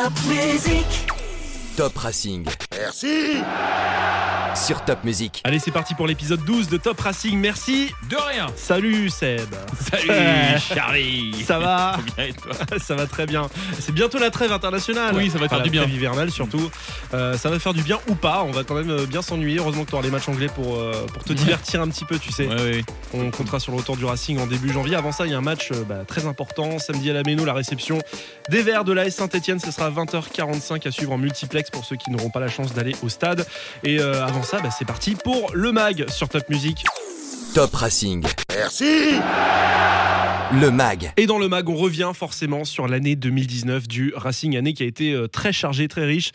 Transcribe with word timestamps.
Top 0.00 0.12
Music. 0.26 0.86
Top 1.76 2.04
Racing. 2.04 2.69
Merci 2.78 3.34
Sur 4.54 4.84
Top 4.84 5.02
Music. 5.02 5.40
Allez, 5.42 5.58
c'est 5.58 5.72
parti 5.72 5.94
pour 5.96 6.06
l'épisode 6.06 6.44
12 6.44 6.68
de 6.68 6.76
Top 6.76 7.00
Racing. 7.00 7.36
Merci. 7.38 7.92
De 8.08 8.16
rien. 8.16 8.46
Salut 8.54 9.10
Seb. 9.10 9.48
Salut 9.90 10.08
Charlie. 10.74 11.42
Ça 11.44 11.58
va 11.58 11.96
Bien 12.16 12.26
et 12.26 12.32
toi 12.32 12.52
Ça 12.78 12.94
va 12.94 13.06
très 13.06 13.26
bien. 13.26 13.48
C'est 13.80 13.90
bientôt 13.92 14.18
la 14.18 14.30
trêve 14.30 14.52
internationale. 14.52 15.16
Oui, 15.16 15.30
ça 15.30 15.38
va 15.38 15.48
faire 15.48 15.58
Enfin, 15.58 15.64
du 15.64 15.70
bien. 15.70 15.80
La 15.80 15.86
trêve 15.88 15.96
hivernale 15.96 16.30
surtout. 16.30 16.70
Euh, 17.12 17.36
ça 17.36 17.50
va 17.50 17.58
faire 17.58 17.74
du 17.74 17.82
bien 17.82 17.98
ou 18.08 18.14
pas. 18.14 18.44
On 18.44 18.52
va 18.52 18.62
quand 18.62 18.74
même 18.76 18.90
euh, 18.90 19.06
bien 19.06 19.22
s'ennuyer. 19.22 19.58
Heureusement 19.58 19.84
que 19.84 19.88
tu 19.90 19.94
auras 19.94 20.04
les 20.04 20.10
matchs 20.10 20.28
anglais 20.28 20.48
pour, 20.54 20.76
euh, 20.76 21.06
pour 21.12 21.24
te 21.24 21.32
divertir 21.32 21.80
un 21.82 21.88
petit 21.88 22.04
peu, 22.04 22.18
tu 22.20 22.30
sais. 22.30 22.46
Ouais, 22.46 22.54
ouais. 22.54 22.84
On 23.14 23.30
comptera 23.32 23.58
sur 23.58 23.72
le 23.72 23.78
retour 23.78 23.96
du 23.96 24.04
Racing 24.04 24.38
en 24.38 24.46
début 24.46 24.72
janvier. 24.72 24.94
Avant 24.94 25.10
ça, 25.10 25.26
il 25.26 25.32
y 25.32 25.34
a 25.34 25.38
un 25.38 25.42
match 25.42 25.72
euh, 25.72 25.82
bah, 25.88 26.04
très 26.06 26.26
important. 26.26 26.78
Samedi 26.78 27.10
à 27.10 27.14
la 27.14 27.24
Méno, 27.24 27.44
la 27.44 27.54
réception 27.54 27.98
des 28.48 28.62
Verts 28.62 28.84
de 28.84 28.92
l'AS 28.92 29.10
Saint-Etienne. 29.10 29.58
Ce 29.58 29.72
sera 29.72 29.86
à 29.86 29.90
20h45 29.90 30.86
à 30.86 30.90
suivre 30.92 31.12
en 31.12 31.18
multiplex 31.18 31.70
pour 31.70 31.84
ceux 31.84 31.96
qui 31.96 32.10
n'auront 32.12 32.30
pas 32.30 32.40
la 32.40 32.48
chance 32.48 32.59
d'aller 32.66 32.94
au 33.02 33.08
stade. 33.08 33.46
Et 33.84 34.00
euh, 34.00 34.24
avant 34.24 34.42
ça, 34.42 34.60
bah, 34.60 34.70
c'est 34.76 34.84
parti 34.84 35.14
pour 35.14 35.50
le 35.54 35.72
MAG 35.72 36.08
sur 36.08 36.28
Top 36.28 36.48
Music. 36.48 36.84
Top 37.54 37.74
Racing. 37.74 38.24
Merci 38.50 38.84
Le 40.52 40.70
MAG. 40.70 41.12
Et 41.16 41.26
dans 41.26 41.38
le 41.38 41.48
MAG, 41.48 41.68
on 41.68 41.74
revient 41.74 42.12
forcément 42.14 42.64
sur 42.64 42.86
l'année 42.86 43.16
2019 43.16 43.88
du 43.88 44.12
Racing, 44.14 44.56
année 44.56 44.72
qui 44.72 44.82
a 44.84 44.86
été 44.86 45.12
euh, 45.12 45.26
très 45.26 45.52
chargée, 45.52 45.88
très 45.88 46.04
riche. 46.04 46.30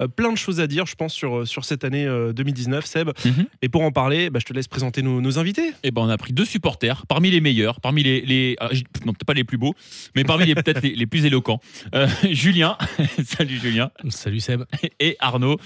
Euh, 0.00 0.06
plein 0.06 0.30
de 0.30 0.36
choses 0.38 0.60
à 0.60 0.66
dire, 0.66 0.86
je 0.86 0.94
pense, 0.94 1.12
sur, 1.12 1.38
euh, 1.40 1.44
sur 1.44 1.64
cette 1.64 1.82
année 1.84 2.06
euh, 2.06 2.32
2019, 2.32 2.84
Seb. 2.84 3.10
Mhm. 3.24 3.46
Et 3.62 3.68
pour 3.68 3.82
en 3.82 3.90
parler, 3.90 4.30
bah, 4.30 4.38
je 4.40 4.44
te 4.44 4.52
laisse 4.52 4.68
présenter 4.68 5.02
nos, 5.02 5.20
nos 5.20 5.38
invités. 5.38 5.72
Eh 5.82 5.90
ben, 5.90 6.02
on 6.02 6.08
a 6.08 6.16
pris 6.16 6.32
deux 6.32 6.44
supporters, 6.44 7.04
parmi 7.06 7.30
les 7.30 7.40
meilleurs, 7.40 7.80
parmi 7.80 8.02
les, 8.02 8.20
les 8.20 8.56
ah, 8.60 8.68
non 9.04 9.12
peut-être 9.12 9.24
pas 9.24 9.34
les 9.34 9.44
plus 9.44 9.58
beaux, 9.58 9.74
mais 10.14 10.24
parmi 10.24 10.46
les 10.46 10.54
peut-être 10.56 10.82
les, 10.82 10.94
les 10.94 11.06
plus 11.06 11.24
éloquents. 11.24 11.60
Euh, 11.94 12.06
Julien, 12.30 12.76
salut 13.24 13.58
Julien, 13.58 13.90
Salut 14.08 14.40
Seb. 14.40 14.62
et 15.00 15.16
Arnaud 15.18 15.56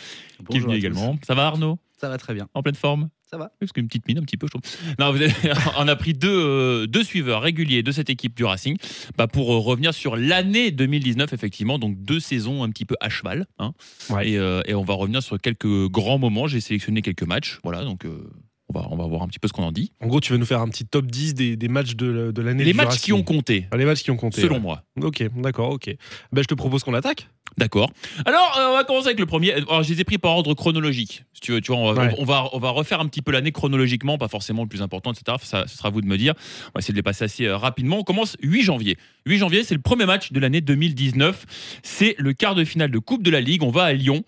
qui 0.51 0.57
est 0.57 0.61
venu 0.61 0.77
également. 0.77 1.19
Ça 1.27 1.35
va 1.35 1.47
Arnaud? 1.47 1.79
Ça 2.01 2.09
va 2.09 2.19
très 2.19 2.35
bien. 2.35 2.49
En 2.55 2.63
pleine 2.63 2.75
forme? 2.75 3.09
Ça 3.31 3.39
va. 3.39 3.51
Parce 3.59 3.73
qu'une 3.73 3.87
petite 3.89 4.07
mine 4.07 4.19
un 4.19 4.23
petit 4.23 4.37
peu, 4.37 4.47
je 4.47 4.51
trouve. 4.53 4.63
Non, 4.99 5.13
vous 5.13 5.19
on 5.79 5.89
a 5.89 5.97
pris 5.97 6.13
deux, 6.13 6.29
euh, 6.31 6.87
deux 6.87 7.03
suiveurs 7.03 7.43
réguliers 7.43 7.83
de 7.83 7.91
cette 7.91 8.11
équipe 8.11 8.37
du 8.37 8.45
Racing 8.45 8.77
bah, 9.17 9.27
pour 9.27 9.53
euh, 9.53 9.59
revenir 9.59 9.93
sur 9.95 10.17
l'année 10.17 10.71
2019, 10.71 11.33
effectivement. 11.33 11.79
Donc 11.79 12.01
deux 12.03 12.21
saisons 12.21 12.63
un 12.63 12.71
petit 12.71 12.85
peu 12.85 12.97
à 13.01 13.09
cheval. 13.09 13.47
hein. 13.59 13.73
Ouais. 14.11 14.31
Et, 14.31 14.39
euh, 14.39 14.61
et 14.67 14.75
on 14.75 14.85
va 14.85 14.95
revenir 14.95 15.23
sur 15.23 15.41
quelques 15.41 15.89
grands 15.89 16.19
moments. 16.19 16.47
J'ai 16.47 16.61
sélectionné 16.61 17.03
quelques 17.03 17.23
matchs. 17.25 17.59
Voilà, 17.65 17.83
donc 17.85 18.05
euh, 18.05 18.31
on, 18.69 18.79
va, 18.79 18.87
on 18.91 18.97
va 18.97 19.07
voir 19.07 19.23
un 19.23 19.27
petit 19.29 19.39
peu 19.39 19.49
ce 19.49 19.53
qu'on 19.53 19.65
en 19.65 19.73
dit. 19.73 19.93
En 20.01 20.07
gros, 20.07 20.21
tu 20.21 20.33
vas 20.33 20.39
nous 20.39 20.47
faire 20.47 20.61
un 20.61 20.69
petit 20.69 20.85
top 20.85 21.07
10 21.07 21.35
des, 21.35 21.57
des 21.57 21.69
matchs 21.69 21.97
de, 21.97 22.31
de 22.31 22.43
l'année 22.43 22.65
Les 22.65 22.73
du 22.73 22.77
matchs 22.77 22.87
Racing. 22.89 23.03
qui 23.05 23.13
ont 23.15 23.23
compté, 23.23 23.67
Ah, 23.71 23.77
Les 23.79 23.85
matchs 23.87 24.03
qui 24.03 24.11
ont 24.11 24.17
compté. 24.17 24.43
selon 24.43 24.57
ouais. 24.57 24.61
moi. 24.61 24.83
Ok, 25.01 25.25
d'accord, 25.37 25.71
ok. 25.71 25.97
Bah, 26.33 26.43
je 26.43 26.47
te 26.47 26.55
propose 26.55 26.85
qu'on 26.85 26.95
attaque. 26.95 27.29
D'accord. 27.57 27.91
Alors, 28.27 28.57
euh, 28.59 28.71
on 28.71 28.75
va 28.75 28.85
commencer 28.85 29.07
avec 29.07 29.21
le 29.21 29.27
premier. 29.27 29.53
Alors, 29.53 29.83
je 29.83 29.93
les 29.93 30.01
ai 30.01 30.05
pris 30.05 30.19
par 30.19 30.33
ordre 30.33 30.55
chronologique. 30.55 31.25
Si 31.35 31.41
tu 31.41 31.53
veux, 31.53 31.61
tu 31.61 31.71
vois, 31.73 31.81
on 31.81 31.93
va, 31.93 32.03
Ouais. 32.07 32.15
on 32.19 32.25
va, 32.25 32.49
on 32.53 32.59
va 32.59 32.71
refaire 32.71 33.01
un 33.01 33.07
petit 33.07 33.23
peu 33.23 33.31
l'année 33.33 33.53
chronologiquement, 33.53 34.19
pas 34.19 34.29
forcément 34.29 34.63
le 34.63 34.69
plus 34.69 34.83
important, 34.83 35.13
etc. 35.13 35.37
Ça, 35.43 35.65
ce 35.69 35.77
sera 35.77 35.89
à 35.89 35.91
vous 35.93 36.01
de 36.01 36.07
me 36.07 36.19
dire. 36.19 36.35
On 36.69 36.71
va 36.75 36.79
essayer 36.81 36.93
de 36.93 36.99
les 36.99 37.03
passer 37.03 37.25
assez 37.25 37.47
euh, 37.47 37.57
rapidement. 37.57 37.99
On 37.99 38.03
commence 38.03 38.37
8 38.43 38.63
janvier. 38.63 38.97
8 39.27 39.39
janvier, 39.39 39.63
c'est 39.63 39.75
le 39.75 39.81
premier 39.81 40.05
match 40.07 40.33
de 40.33 40.41
l'année 40.41 40.61
2019. 40.61 41.47
C'est 41.83 42.17
le 42.19 42.33
quart 42.33 42.55
de 42.57 42.65
finale 42.65 42.91
de 42.91 42.99
Coupe 42.99 43.23
de 43.23 43.31
la 43.31 43.41
Ligue. 43.41 43.63
On 43.63 43.71
va 43.71 43.85
à 43.85 43.93
Lyon. 43.93 44.25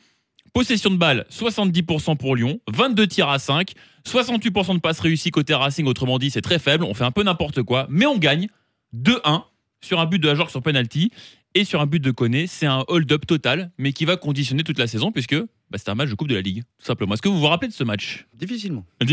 Possession 0.55 0.89
de 0.91 0.97
balle, 0.97 1.27
70% 1.31 2.17
pour 2.17 2.35
Lyon, 2.35 2.61
22 2.73 3.07
tirs 3.09 3.29
à 3.29 3.39
5, 3.39 3.73
68% 4.09 4.75
de 4.77 4.81
passes 4.81 5.01
réussies 5.01 5.31
côté 5.31 5.53
Racing, 5.53 5.85
autrement 5.87 6.19
dit, 6.19 6.31
c'est 6.31 6.41
très 6.41 6.59
faible, 6.59 6.85
on 6.85 6.95
fait 6.95 7.05
un 7.05 7.11
peu 7.11 7.23
n'importe 7.23 7.63
quoi, 7.63 7.87
mais 7.91 8.07
on 8.07 8.17
gagne 8.17 8.49
2-1 8.95 9.43
sur 9.83 10.01
un 10.01 10.07
but 10.07 10.19
de 10.19 10.31
Ajor 10.31 10.49
sur 10.51 10.63
penalty 10.63 11.11
et 11.59 11.65
sur 11.65 11.81
un 11.81 11.87
but 11.87 12.01
de 12.01 12.11
Koné. 12.11 12.47
C'est 12.47 12.67
un 12.67 12.85
hold-up 12.89 13.27
total, 13.27 13.71
mais 13.79 13.93
qui 13.93 14.05
va 14.05 14.17
conditionner 14.17 14.63
toute 14.65 14.79
la 14.79 14.87
saison 14.87 15.11
puisque 15.13 15.37
bah, 15.71 15.79
c'est 15.79 15.89
un 15.89 15.95
match 15.95 16.11
de 16.11 16.15
Coupe 16.15 16.29
de 16.29 16.35
la 16.35 16.41
Ligue, 16.43 16.63
tout 16.79 16.85
simplement. 16.87 17.15
Est-ce 17.15 17.23
que 17.23 17.29
vous 17.29 17.39
vous 17.41 17.47
rappelez 17.47 17.69
de 17.69 17.73
ce 17.75 17.85
match? 17.85 18.27
Difficilement. 18.35 18.85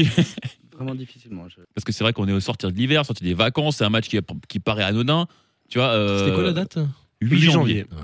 Vraiment 0.75 0.95
difficilement. 0.95 1.47
Je- 1.49 1.61
Parce 1.75 1.83
que 1.85 1.91
c'est 1.91 2.03
vrai 2.03 2.13
qu'on 2.13 2.27
est 2.27 2.31
au 2.33 2.39
sortir 2.39 2.71
de 2.71 2.77
l'hiver, 2.77 3.05
sortir 3.05 3.25
des 3.27 3.33
vacances, 3.33 3.77
c'est 3.77 3.85
un 3.85 3.89
match 3.89 4.07
qui, 4.07 4.17
qui 4.47 4.59
paraît 4.59 4.83
anodin. 4.83 5.27
Tu 5.69 5.77
vois, 5.77 5.89
euh, 5.89 6.19
C'était 6.19 6.33
quoi 6.35 6.43
la 6.43 6.53
date? 6.53 6.77
8 7.21 7.41
janvier. 7.41 7.85
Ah. 7.91 7.95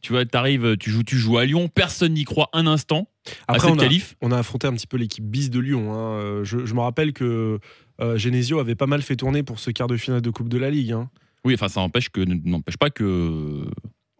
Tu 0.00 0.12
vois, 0.12 0.24
t'arrives, 0.24 0.76
tu 0.76 0.90
joues, 0.90 1.02
tu 1.02 1.16
joues 1.16 1.38
à 1.38 1.44
Lyon, 1.44 1.68
personne 1.68 2.14
n'y 2.14 2.24
croit 2.24 2.48
un 2.52 2.66
instant 2.68 3.08
à 3.48 3.54
Après, 3.54 3.68
cette 3.68 3.76
on 3.76 3.82
a, 3.82 3.88
on 4.20 4.30
a 4.32 4.38
affronté 4.38 4.66
un 4.68 4.72
petit 4.72 4.86
peu 4.86 4.96
l'équipe 4.96 5.24
bis 5.24 5.50
de 5.50 5.58
Lyon. 5.58 5.92
hein. 5.92 6.12
Euh, 6.20 6.44
Je, 6.44 6.64
je 6.66 6.74
me 6.74 6.80
rappelle 6.80 7.12
que 7.12 7.58
euh, 8.00 8.16
Genesio 8.16 8.60
avait 8.60 8.76
pas 8.76 8.86
mal 8.86 9.02
fait 9.02 9.16
tourner 9.16 9.42
pour 9.42 9.58
ce 9.58 9.70
quart 9.72 9.88
de 9.88 9.96
finale 9.96 10.20
de 10.20 10.30
Coupe 10.30 10.48
de 10.48 10.56
la 10.58 10.70
Ligue. 10.70 10.92
hein. 10.92 11.10
Oui, 11.44 11.54
enfin, 11.54 11.68
ça 11.68 11.80
n'empêche 11.80 12.08
que 12.10 12.20
n'empêche 12.20 12.76
pas 12.76 12.90
que 12.90 13.64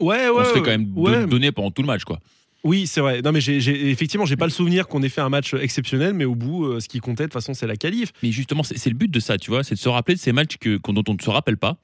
Ouais, 0.01 0.29
ouais. 0.29 0.31
on 0.31 0.45
se 0.45 0.53
fait 0.53 0.61
quand 0.61 0.71
même 0.71 0.93
ouais. 0.97 1.27
donner 1.27 1.51
pendant 1.53 1.71
tout 1.71 1.83
le 1.83 1.87
match, 1.87 2.05
quoi. 2.05 2.21
Oui, 2.65 2.87
c'est 2.87 3.01
vrai. 3.01 3.23
Non, 3.23 3.31
mais 3.33 3.41
j'ai, 3.41 3.61
j'ai- 3.61 3.89
effectivement, 3.91 4.27
j'ai 4.27 4.37
pas 4.37 4.45
le 4.47 4.51
souvenir 4.51 4.89
qu'on 4.89 5.03
ait 5.03 5.09
fait 5.09 5.21
un 5.21 5.29
match 5.29 5.55
exceptionnel, 5.55 6.13
mais 6.15 6.25
au 6.25 6.35
bout, 6.35 6.65
euh, 6.67 6.81
ce 6.81 6.89
qui 6.89 6.99
comptait, 7.01 7.25
de 7.25 7.29
toute 7.29 7.35
façon, 7.35 7.55
c'est 7.55 7.67
la 7.69 7.77
qualif. 7.77 8.13
Mais 8.23 8.33
justement, 8.33 8.63
c'est 8.63 8.77
c'est 8.79 8.91
le 8.91 8.97
but 8.97 9.11
de 9.11 9.21
ça, 9.21 9.39
tu 9.39 9.51
vois, 9.51 9.63
c'est 9.65 9.75
de 9.77 9.81
se 9.81 9.89
rappeler 9.89 10.15
de 10.17 10.21
ces 10.21 10.33
matchs 10.33 10.57
que, 10.59 10.79
dont 10.91 11.05
on 11.09 11.15
ne 11.15 11.21
se 11.23 11.31
rappelle 11.31 11.57
pas 11.57 11.77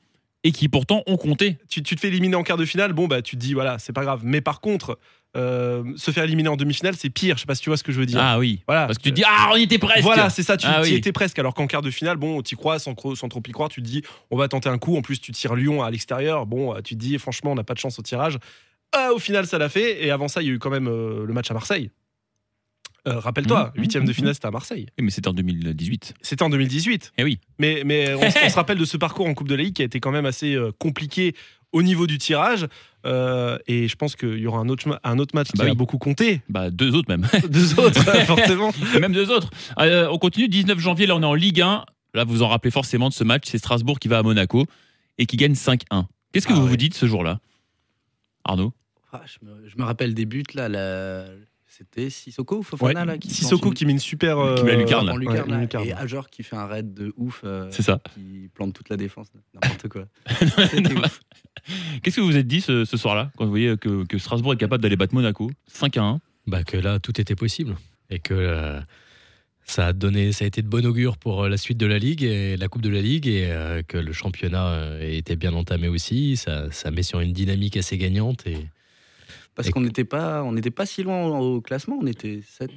et 0.42 0.50
qui 0.52 0.68
pourtant 0.68 1.02
ont 1.06 1.16
compté. 1.16 1.58
Tu, 1.68 1.82
tu 1.82 1.94
te 1.94 2.00
fais 2.00 2.08
éliminer 2.08 2.34
en 2.36 2.42
quart 2.42 2.56
de 2.56 2.64
finale, 2.64 2.92
bon, 2.92 3.06
bah, 3.08 3.22
tu 3.22 3.36
te 3.36 3.40
dis, 3.40 3.54
voilà, 3.54 3.78
c'est 3.78 3.92
pas 3.92 4.02
grave. 4.02 4.22
Mais 4.24 4.40
par 4.40 4.60
contre, 4.60 4.98
euh, 5.36 5.82
se 5.96 6.10
faire 6.12 6.24
éliminer 6.24 6.48
en 6.48 6.56
demi-finale, 6.56 6.94
c'est 6.96 7.10
pire. 7.10 7.36
Je 7.36 7.40
sais 7.40 7.46
pas 7.46 7.54
si 7.56 7.62
tu 7.62 7.68
vois 7.70 7.76
ce 7.76 7.82
que 7.82 7.90
je 7.92 7.98
veux 7.98 8.06
dire. 8.06 8.20
Ah 8.20 8.38
oui. 8.38 8.62
voilà. 8.66 8.86
Parce 8.86 8.98
que 8.98 9.02
tu 9.02 9.12
dis, 9.12 9.24
ah, 9.26 9.50
on 9.52 9.56
y 9.56 9.62
était 9.62 9.78
presque. 9.78 10.02
Voilà, 10.02 10.30
c'est 10.30 10.42
ça, 10.44 10.56
tu 10.56 10.66
Ah 10.68 10.80
y 10.86 10.90
oui. 10.90 10.94
étais 10.94 11.10
presque. 11.12 11.38
Alors 11.38 11.54
qu'en 11.54 11.66
quart 11.66 11.82
de 11.82 11.90
finale, 11.90 12.16
bon, 12.16 12.40
tu 12.42 12.54
crois 12.56 12.78
sans, 12.78 12.94
sans 13.16 13.28
trop 13.28 13.42
y 13.46 13.50
croire, 13.52 13.68
tu 13.68 13.82
te 13.82 13.86
dis, 13.86 14.02
on 14.30 14.36
va 14.36 14.46
tenter 14.48 14.68
un 14.68 14.78
coup. 14.78 14.96
En 14.96 15.02
plus, 15.02 15.20
tu 15.20 15.32
tires 15.32 15.54
Lyon 15.56 15.82
à 15.82 15.90
l'extérieur. 15.90 16.46
Bon, 16.46 16.74
euh, 16.74 16.80
tu 16.82 16.94
te 16.94 17.00
dis, 17.00 17.18
franchement, 17.18 17.52
on 17.52 17.54
n'a 17.56 17.64
pas 17.64 17.74
de 17.74 17.80
chance 17.80 17.98
au 17.98 18.02
tirage. 18.02 18.38
Ah, 18.92 19.10
au 19.12 19.18
final, 19.18 19.46
ça 19.46 19.58
l'a 19.58 19.68
fait. 19.68 20.04
Et 20.04 20.10
avant 20.12 20.28
ça, 20.28 20.40
il 20.40 20.46
y 20.46 20.50
a 20.50 20.52
eu 20.54 20.58
quand 20.60 20.70
même 20.70 20.86
euh, 20.86 21.24
le 21.26 21.32
match 21.32 21.50
à 21.50 21.54
Marseille. 21.54 21.90
Euh, 23.06 23.18
Rappelle-toi, 23.18 23.72
Mhm, 23.74 23.80
huitième 23.82 24.02
mhm, 24.04 24.08
de 24.08 24.12
finale, 24.14 24.34
c'était 24.34 24.46
à 24.46 24.50
Marseille. 24.50 24.86
Oui, 24.98 25.04
mais 25.04 25.10
c'était 25.10 25.28
en 25.28 25.34
2018. 25.34 26.14
C'était 26.22 26.42
en 26.42 26.48
2018. 26.48 27.12
Eh 27.18 27.24
oui. 27.24 27.38
Mais, 27.58 27.82
mais 27.84 28.14
on, 28.14 28.20
on 28.46 28.48
se 28.48 28.54
rappelle 28.54 28.78
de 28.78 28.84
ce 28.84 28.96
parcours 28.96 29.26
en 29.26 29.34
Coupe 29.34 29.48
de 29.48 29.54
la 29.56 29.62
Ligue 29.64 29.74
qui 29.74 29.82
a 29.82 29.84
été 29.84 30.00
quand 30.00 30.10
même 30.12 30.26
assez 30.26 30.56
compliqué 30.78 31.34
au 31.72 31.82
niveau 31.82 32.06
du 32.06 32.18
tirage. 32.18 32.66
Euh, 33.06 33.58
et 33.66 33.86
je 33.88 33.96
pense 33.96 34.16
qu'il 34.16 34.38
y 34.38 34.46
aura 34.46 34.58
un 34.60 34.68
autre, 34.68 34.98
un 35.04 35.18
autre 35.18 35.34
match 35.34 35.48
qui 35.50 35.58
Bah 35.58 35.64
a 35.64 35.68
oui. 35.68 35.74
beaucoup 35.76 35.98
compté. 35.98 36.40
Bah, 36.48 36.70
deux 36.70 36.94
autres 36.94 37.08
même. 37.08 37.26
Deux 37.48 37.78
autres, 37.78 38.00
forcément. 38.26 38.70
même 39.00 39.12
deux 39.12 39.30
autres. 39.30 39.50
Euh, 39.78 40.08
on 40.10 40.18
continue, 40.18 40.48
19 40.48 40.78
janvier, 40.78 41.06
là 41.06 41.14
on 41.16 41.22
est 41.22 41.26
en 41.26 41.34
Ligue 41.34 41.60
1. 41.60 41.84
Là, 42.14 42.24
vous 42.24 42.34
vous 42.34 42.42
en 42.42 42.48
rappelez 42.48 42.70
forcément 42.70 43.08
de 43.08 43.14
ce 43.14 43.24
match. 43.24 43.42
C'est 43.46 43.58
Strasbourg 43.58 43.98
qui 43.98 44.08
va 44.08 44.18
à 44.18 44.22
Monaco 44.22 44.64
et 45.18 45.26
qui 45.26 45.36
gagne 45.36 45.54
5-1. 45.54 46.06
Qu'est-ce 46.32 46.46
que 46.46 46.52
Ah 46.52 46.56
vous 46.56 46.62
ouais. 46.64 46.68
vous 46.70 46.76
dites 46.76 46.94
ce 46.94 47.06
jour-là? 47.06 47.40
Arnaud? 48.44 48.72
Ah, 49.12 49.22
je, 49.26 49.44
me, 49.46 49.68
je 49.68 49.76
me 49.76 49.84
rappelle 49.84 50.14
des 50.14 50.24
buts 50.24 50.44
là. 50.54 50.68
la- 50.68 51.24
C'était 51.76 52.08
Sissoko 52.08 52.58
ou 52.58 52.62
Fofana 52.62 53.00
Ouais. 53.00 53.06
là 53.06 53.18
qui 53.18 53.30
Sissoko 53.30 53.70
qui 53.70 53.84
met 53.84 53.92
une 53.92 53.98
super. 53.98 54.36
Qui 54.56 54.62
met 54.64 54.72
la 54.72 54.76
euh, 54.76 54.80
lucarne, 54.82 55.18
lucarne, 55.18 55.50
Ouais, 55.52 55.60
lucarne. 55.62 55.86
et 55.88 55.92
Ajor 55.92 56.30
qui 56.30 56.42
fait 56.44 56.54
un 56.56 56.66
raid 56.66 56.94
de 56.94 57.12
ouf. 57.16 57.40
euh, 57.44 57.66
C'est 57.72 57.82
ça. 57.82 58.00
Qui 58.14 58.48
plante 58.54 58.74
toute 58.74 58.88
la 58.90 58.96
défense. 58.96 59.26
N'importe 59.54 59.88
quoi. 59.88 60.04
Qu'est-ce 62.02 62.16
que 62.16 62.20
vous 62.20 62.26
vous 62.28 62.36
êtes 62.36 62.46
dit 62.46 62.60
ce, 62.60 62.84
ce 62.84 62.96
soir-là 62.96 63.30
quand 63.36 63.44
vous 63.44 63.50
voyez 63.50 63.76
que, 63.76 64.04
que 64.06 64.18
Strasbourg 64.18 64.52
est 64.52 64.56
capable 64.58 64.82
d'aller 64.82 64.96
battre 64.96 65.14
Monaco 65.14 65.50
5 65.66 65.96
1 65.96 66.20
bah, 66.46 66.62
que 66.62 66.76
là 66.76 66.98
tout 67.00 67.18
était 67.20 67.34
possible 67.34 67.74
et 68.10 68.18
que 68.18 68.34
euh, 68.34 68.80
ça 69.64 69.86
a 69.86 69.92
donné 69.94 70.32
ça 70.32 70.44
a 70.44 70.48
été 70.48 70.60
de 70.60 70.68
bon 70.68 70.84
augure 70.84 71.16
pour 71.16 71.44
euh, 71.44 71.48
la 71.48 71.56
suite 71.56 71.78
de 71.78 71.86
la 71.86 71.98
ligue 71.98 72.22
et 72.22 72.56
la 72.58 72.68
coupe 72.68 72.82
de 72.82 72.90
la 72.90 73.00
ligue 73.00 73.26
et 73.26 73.46
euh, 73.50 73.82
que 73.82 73.96
le 73.96 74.12
championnat 74.12 74.66
euh, 74.68 75.00
était 75.16 75.36
bien 75.36 75.54
entamé 75.54 75.88
aussi 75.88 76.36
ça, 76.36 76.70
ça 76.70 76.90
met 76.90 77.02
sur 77.02 77.20
une 77.20 77.32
dynamique 77.32 77.76
assez 77.78 77.96
gagnante 77.96 78.46
et 78.46 78.58
Parce 79.54 79.70
qu'on 79.70 79.80
n'était 79.80 80.04
pas, 80.04 80.42
on 80.42 80.52
n'était 80.52 80.70
pas 80.70 80.86
si 80.86 81.02
loin 81.02 81.26
au 81.38 81.60
classement. 81.60 81.98
On 82.02 82.06
était 82.06 82.40
7, 82.46 82.70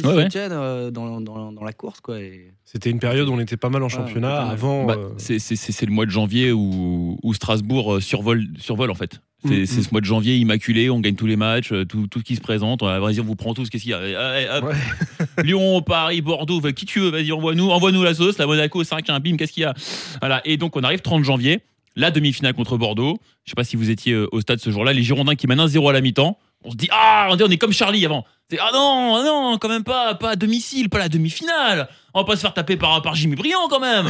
6, 0.00 0.06
Ouais, 0.06 0.14
ouais. 0.14 0.30
7 0.30 0.50
dans, 0.92 1.20
dans, 1.20 1.52
dans 1.52 1.64
la 1.64 1.72
course 1.72 2.00
quoi. 2.00 2.20
Et... 2.20 2.52
C'était 2.64 2.90
une 2.90 2.98
période 2.98 3.28
où 3.28 3.32
on 3.32 3.38
était 3.40 3.56
pas 3.56 3.70
mal 3.70 3.82
en 3.82 3.86
Ouais, 3.86 3.90
championnat. 3.92 4.42
Avant. 4.48 4.84
Bah, 4.84 4.96
euh, 4.98 5.08
c'est- 5.16 5.86
le 5.86 5.92
mois 5.92 6.04
de 6.06 6.10
janvier 6.10 6.52
où, 6.52 7.18
où 7.22 7.34
Strasbourg 7.34 7.94
euh, 7.94 8.00
survole, 8.00 8.44
survole 8.58 8.90
en 8.90 8.94
fait. 8.94 9.20
C'est 9.44 9.48
Mm, 9.62 9.66
c'est 9.66 9.80
mm. 9.80 9.82
ce 9.84 9.88
mois 9.90 10.00
de 10.00 10.06
janvier 10.06 10.36
immaculé, 10.36 10.88
on 10.88 11.00
gagne 11.00 11.16
tous 11.16 11.26
les 11.26 11.34
matchs, 11.36 11.72
euh, 11.72 11.84
tout, 11.84 12.06
tout 12.06 12.20
ce 12.20 12.24
qui 12.24 12.36
se 12.36 12.40
présente. 12.40 12.82
Euh, 12.84 13.00
Vas-y, 13.00 13.18
on 13.20 13.24
vous 13.24 13.34
prend 13.34 13.54
tous, 13.54 13.68
qu'est-ce 13.70 13.82
qu'il 13.82 13.90
y 13.90 13.94
a? 13.94 13.98
Allez, 13.98 14.14
allez, 14.14 14.48
hop. 14.58 14.70
Ouais. 14.70 15.42
Lyon, 15.44 15.82
Paris, 15.82 16.20
Bordeaux, 16.20 16.60
va- 16.60 16.72
qui 16.72 16.84
tu 16.86 17.00
veux, 17.00 17.10
vas-y, 17.10 17.32
envoie-nous 17.32 17.70
envoie 17.70 17.90
-nous 17.90 18.04
la 18.04 18.14
sauce. 18.14 18.38
La 18.38 18.46
Monaco, 18.46 18.84
5-1, 18.84 19.18
bim, 19.20 19.36
qu'est-ce 19.36 19.52
qu'il 19.52 19.62
y 19.64 19.66
a? 19.66 19.74
Voilà, 20.20 20.42
et 20.44 20.58
donc 20.58 20.76
on 20.76 20.82
arrive 20.84 21.00
30 21.00 21.24
janvier, 21.24 21.58
la 21.96 22.10
demi-finale 22.10 22.54
contre 22.54 22.76
Bordeaux. 22.76 23.18
Je 23.44 23.50
sais 23.50 23.54
pas 23.54 23.64
si 23.64 23.76
vous 23.76 23.90
étiez 23.90 24.12
euh, 24.12 24.28
au 24.32 24.40
stade 24.40 24.58
ce 24.60 24.70
jour-là, 24.70 24.92
les 24.92 25.02
Girondins 25.02 25.34
qui 25.34 25.46
mènent 25.46 25.60
1-0 25.60 25.88
à 25.88 25.92
la 25.92 26.00
mi-temps. 26.00 26.38
On 26.64 26.70
se 26.70 26.76
dit, 26.76 26.88
ah, 26.92 27.26
on 27.30 27.36
est- 27.36 27.42
on 27.42 27.48
est 27.50 27.56
comme 27.58 27.72
Charlie 27.72 28.04
avant. 28.06 28.24
C'est, 28.50 28.58
ah 28.60 28.70
non, 28.72 29.16
ah 29.16 29.22
non, 29.24 29.58
quand 29.58 29.68
même 29.68 29.82
pas, 29.84 30.14
pas 30.14 30.30
à 30.30 30.36
domicile, 30.36 30.88
pas 30.88 30.98
la 30.98 31.08
demi-finale. 31.08 31.88
On 32.14 32.20
va 32.20 32.24
pas 32.24 32.36
se 32.36 32.40
faire 32.42 32.54
taper 32.54 32.76
par, 32.76 33.02
par 33.02 33.14
Jimmy 33.14 33.34
Briand 33.36 33.68
quand 33.68 33.80
même. 33.80 34.06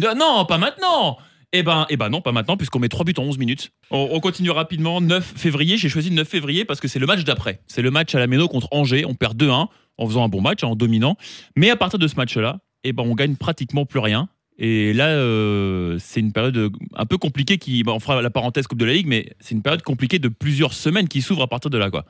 Non, 0.16 0.44
pas 0.44 0.58
maintenant. 0.58 1.16
Eh 1.52 1.62
ben, 1.62 1.86
eh 1.88 1.96
ben 1.96 2.10
non, 2.10 2.20
pas 2.20 2.32
maintenant, 2.32 2.56
puisqu'on 2.58 2.78
met 2.80 2.88
3 2.88 3.04
buts 3.06 3.14
en 3.16 3.22
11 3.22 3.38
minutes. 3.38 3.70
On, 3.90 4.08
on 4.12 4.20
continue 4.20 4.50
rapidement. 4.50 5.00
9 5.00 5.32
février, 5.36 5.78
j'ai 5.78 5.88
choisi 5.88 6.10
le 6.10 6.16
9 6.16 6.28
février 6.28 6.64
parce 6.66 6.80
que 6.80 6.88
c'est 6.88 6.98
le 6.98 7.06
match 7.06 7.24
d'après. 7.24 7.60
C'est 7.66 7.80
le 7.82 7.90
match 7.90 8.14
à 8.14 8.18
la 8.18 8.26
Méno 8.26 8.46
contre 8.46 8.68
Angers. 8.72 9.04
On 9.06 9.14
perd 9.14 9.36
2-1 9.42 9.68
en 9.98 10.06
faisant 10.06 10.22
un 10.24 10.28
bon 10.28 10.42
match, 10.42 10.62
en 10.64 10.76
dominant. 10.76 11.16
Mais 11.56 11.70
à 11.70 11.76
partir 11.76 11.98
de 11.98 12.06
ce 12.08 12.16
match-là, 12.16 12.58
eh 12.84 12.92
ben, 12.92 13.04
on 13.04 13.14
gagne 13.14 13.36
pratiquement 13.36 13.86
plus 13.86 14.00
rien. 14.00 14.28
Et 14.58 14.92
là, 14.94 15.08
euh, 15.08 15.98
c'est 16.00 16.20
une 16.20 16.32
période 16.32 16.56
euh, 16.56 16.70
un 16.94 17.04
peu 17.04 17.18
compliquée 17.18 17.58
qui. 17.58 17.82
bah, 17.82 17.92
on 17.92 18.00
fera 18.00 18.22
la 18.22 18.30
parenthèse 18.30 18.66
Coupe 18.66 18.78
de 18.78 18.86
la 18.86 18.94
Ligue, 18.94 19.06
mais 19.06 19.34
c'est 19.38 19.54
une 19.54 19.62
période 19.62 19.82
compliquée 19.82 20.18
de 20.18 20.28
plusieurs 20.28 20.72
semaines 20.72 21.08
qui 21.08 21.20
s'ouvre 21.20 21.42
à 21.42 21.46
partir 21.46 21.70
de 21.70 21.76
là, 21.78 21.90
quoi. 21.90 22.04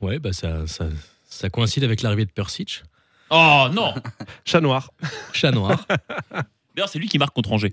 Ouais, 0.00 0.18
bah 0.18 0.32
ça, 0.32 0.66
ça, 0.66 0.86
ça 1.28 1.50
coïncide 1.50 1.84
avec 1.84 2.02
l'arrivée 2.02 2.24
de 2.24 2.30
Persic, 2.30 2.82
Oh 3.30 3.66
non 3.72 3.94
Chat 4.44 4.60
noir. 4.60 4.90
chat 5.32 5.50
noir. 5.52 5.86
D'ailleurs, 6.74 6.88
c'est 6.88 6.98
lui 6.98 7.08
qui 7.08 7.18
marque 7.18 7.34
contre 7.34 7.52
Angers. 7.52 7.72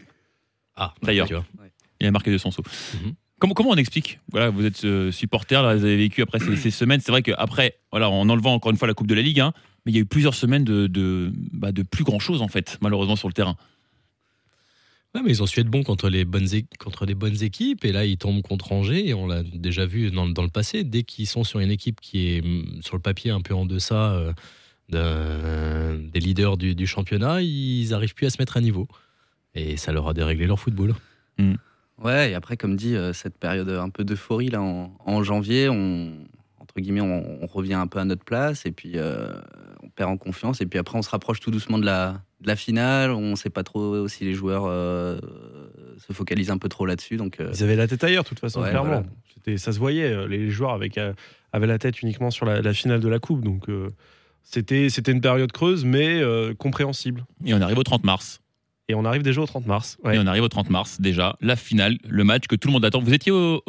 Ah, 0.75 0.93
D'ailleurs. 1.01 1.27
Il 1.99 2.05
a 2.07 2.11
marqué 2.11 2.31
de 2.31 2.37
son 2.37 2.51
saut. 2.51 2.63
Mhm. 2.93 3.13
Comment, 3.39 3.53
comment 3.53 3.69
on 3.71 3.75
explique 3.75 4.19
Voilà, 4.31 4.49
vous 4.49 4.65
êtes 4.65 4.83
euh, 4.83 5.11
supporter, 5.11 5.61
là, 5.63 5.75
vous 5.75 5.83
avez 5.85 5.97
vécu 5.97 6.21
après 6.23 6.39
ces, 6.39 6.55
ces 6.55 6.71
semaines. 6.71 6.99
C'est 7.01 7.11
vrai 7.11 7.21
qu'après, 7.21 7.77
voilà, 7.91 8.09
en 8.09 8.27
enlevant 8.29 8.53
encore 8.53 8.71
une 8.71 8.77
fois 8.77 8.87
la 8.87 8.93
Coupe 8.95 9.07
de 9.07 9.13
la 9.15 9.21
Ligue, 9.21 9.39
hein, 9.39 9.53
mais 9.85 9.91
il 9.91 9.95
y 9.95 9.97
a 9.99 10.01
eu 10.01 10.05
plusieurs 10.05 10.33
semaines 10.33 10.63
de, 10.63 10.87
de, 10.87 11.31
bah, 11.53 11.71
de 11.71 11.83
plus 11.83 12.03
grand 12.03 12.19
chose 12.19 12.41
en 12.41 12.47
fait, 12.47 12.77
malheureusement 12.81 13.15
sur 13.15 13.27
le 13.27 13.33
terrain. 13.33 13.55
Ouais, 15.17 15.23
mais 15.23 15.31
ils 15.31 15.41
ont 15.41 15.47
su 15.47 15.59
être 15.59 15.67
bons 15.67 15.81
contre 15.81 16.09
les 16.09 16.25
bonnes, 16.25 16.47
contre 16.77 17.07
les 17.07 17.15
bonnes 17.15 17.41
équipes. 17.41 17.85
Et 17.85 17.91
là, 17.91 18.05
ils 18.05 18.17
tombent 18.17 18.43
contre 18.43 18.71
Angers. 18.71 19.07
Et 19.07 19.15
on 19.15 19.25
l'a 19.25 19.41
déjà 19.41 19.87
vu 19.87 20.11
dans, 20.11 20.27
dans 20.27 20.43
le 20.43 20.49
passé. 20.49 20.83
Dès 20.83 21.01
qu'ils 21.01 21.25
sont 21.25 21.43
sur 21.43 21.59
une 21.59 21.71
équipe 21.71 21.99
qui 22.01 22.35
est 22.35 22.45
mm, 22.45 22.81
sur 22.83 22.95
le 22.95 23.01
papier 23.01 23.31
un 23.31 23.41
peu 23.41 23.55
en 23.55 23.65
deçà 23.65 24.13
euh, 24.93 25.97
des 26.13 26.19
leaders 26.19 26.57
du, 26.57 26.75
du 26.75 26.85
championnat, 26.85 27.41
ils 27.41 27.95
arrivent 27.95 28.13
plus 28.13 28.27
à 28.27 28.29
se 28.29 28.37
mettre 28.39 28.57
à 28.57 28.61
niveau. 28.61 28.87
Et 29.55 29.75
ça 29.75 29.91
leur 29.91 30.07
a 30.07 30.13
déréglé 30.13 30.45
leur 30.45 30.59
football. 30.59 30.93
Ouais, 32.03 32.31
et 32.31 32.35
après, 32.35 32.57
comme 32.57 32.75
dit, 32.75 32.95
euh, 32.95 33.11
cette 33.11 33.39
période 33.39 33.69
un 33.69 33.89
peu 33.89 34.03
d'euphorie, 34.03 34.49
là, 34.49 34.61
en, 34.61 34.95
en 35.03 35.23
janvier, 35.23 35.67
on, 35.67 36.13
entre 36.77 36.83
guillemets, 36.83 37.01
on, 37.01 37.39
on 37.43 37.47
revient 37.47 37.73
un 37.73 37.87
peu 37.87 37.97
à 37.97 38.05
notre 38.05 38.23
place, 38.23 38.67
et 38.67 38.71
puis 38.71 38.93
euh, 38.97 39.33
on 39.81 39.89
perd 39.89 40.11
en 40.11 40.17
confiance, 40.17 40.61
et 40.61 40.67
puis 40.67 40.77
après, 40.77 40.95
on 40.95 41.01
se 41.01 41.09
rapproche 41.09 41.39
tout 41.39 41.49
doucement 41.49 41.79
de 41.79 41.85
la, 41.85 42.21
de 42.41 42.47
la 42.47 42.55
finale, 42.55 43.09
on 43.11 43.35
sait 43.35 43.49
pas 43.49 43.63
trop 43.63 44.07
si 44.07 44.25
les 44.25 44.33
joueurs 44.35 44.65
euh, 44.67 45.19
se 46.07 46.13
focalisent 46.13 46.51
un 46.51 46.59
peu 46.59 46.69
trop 46.69 46.85
là-dessus, 46.85 47.17
donc... 47.17 47.39
euh, 47.39 47.49
Ils 47.55 47.63
avaient 47.63 47.75
la 47.75 47.87
tête 47.87 48.03
ailleurs, 48.03 48.23
de 48.23 48.29
toute 48.29 48.39
façon, 48.39 48.61
Ouais, 48.61 48.69
clairement. 48.69 48.89
voilà. 48.89 49.03
C'était, 49.33 49.57
ça 49.57 49.71
se 49.71 49.79
voyait. 49.79 50.27
Les 50.27 50.51
joueurs 50.51 50.71
avec, 50.73 50.99
euh, 50.99 51.13
avaient 51.51 51.65
la 51.65 51.79
tête 51.79 51.99
uniquement 52.03 52.29
sur 52.29 52.45
la, 52.45 52.61
la 52.61 52.73
finale 52.73 52.99
de 52.99 53.07
la 53.09 53.17
Coupe. 53.17 53.43
Donc, 53.43 53.69
euh, 53.69 53.89
c'était, 54.43 54.89
c'était 54.89 55.11
une 55.11 55.21
période 55.21 55.51
creuse, 55.51 55.83
mais 55.83 56.21
euh, 56.21 56.53
compréhensible. 56.53 57.25
Et 57.43 57.55
on 57.55 57.61
arrive 57.61 57.79
au 57.79 57.83
30 57.83 58.03
mars. 58.03 58.41
Et 58.89 58.95
on 58.95 59.03
arrive 59.03 59.21
déjà 59.21 59.41
au 59.41 59.45
30 59.45 59.65
mars. 59.65 59.97
Ouais. 60.03 60.15
Et 60.15 60.19
on 60.19 60.25
arrive 60.27 60.43
au 60.43 60.47
30 60.47 60.69
mars 60.69 61.01
déjà, 61.01 61.35
la 61.41 61.55
finale, 61.55 61.97
le 62.07 62.23
match 62.23 62.47
que 62.47 62.55
tout 62.55 62.69
le 62.69 62.73
monde 62.73 62.85
attend. 62.85 62.99
Vous 63.01 63.13
étiez 63.13 63.31
au. 63.31 63.61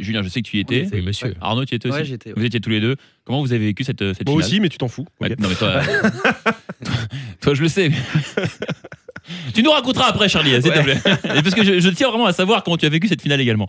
Julien, 0.00 0.22
je 0.22 0.28
sais 0.28 0.42
que 0.42 0.48
tu 0.48 0.56
y 0.56 0.60
étais. 0.60 0.88
Oui, 0.92 1.02
monsieur. 1.02 1.34
Arnaud, 1.40 1.64
tu 1.64 1.74
y 1.74 1.76
étais 1.76 1.88
aussi 1.88 2.12
Ouais. 2.12 2.32
Vous 2.36 2.44
étiez 2.44 2.60
tous 2.60 2.70
les 2.70 2.80
deux. 2.80 2.96
Comment 3.24 3.40
vous 3.40 3.52
avez 3.52 3.66
vécu 3.66 3.84
cette, 3.84 3.98
cette 4.14 4.26
Moi 4.26 4.34
finale 4.36 4.44
aussi, 4.48 4.60
mais 4.60 4.68
tu 4.68 4.78
t'en 4.78 4.88
fous. 4.88 5.06
Ouais, 5.20 5.30
Ok. 5.32 5.38
Non, 5.40 5.48
mais 5.48 5.54
toi, 5.54 5.68
euh, 5.68 5.82
toi, 7.40 7.54
je 7.54 7.62
le 7.62 7.68
sais. 7.68 7.90
tu 9.54 9.62
nous 9.62 9.70
raconteras 9.70 10.06
après, 10.06 10.28
Charlie, 10.28 10.50
s'il 10.62 10.72
te 10.72 10.82
plaît. 10.82 10.98
Et 11.36 11.42
parce 11.42 11.54
que 11.54 11.64
je, 11.64 11.80
je 11.80 11.88
tiens 11.90 12.08
vraiment 12.08 12.26
à 12.26 12.32
savoir 12.32 12.62
comment 12.62 12.76
tu 12.76 12.86
as 12.86 12.90
vécu 12.90 13.08
cette 13.08 13.22
finale 13.22 13.40
également. 13.40 13.68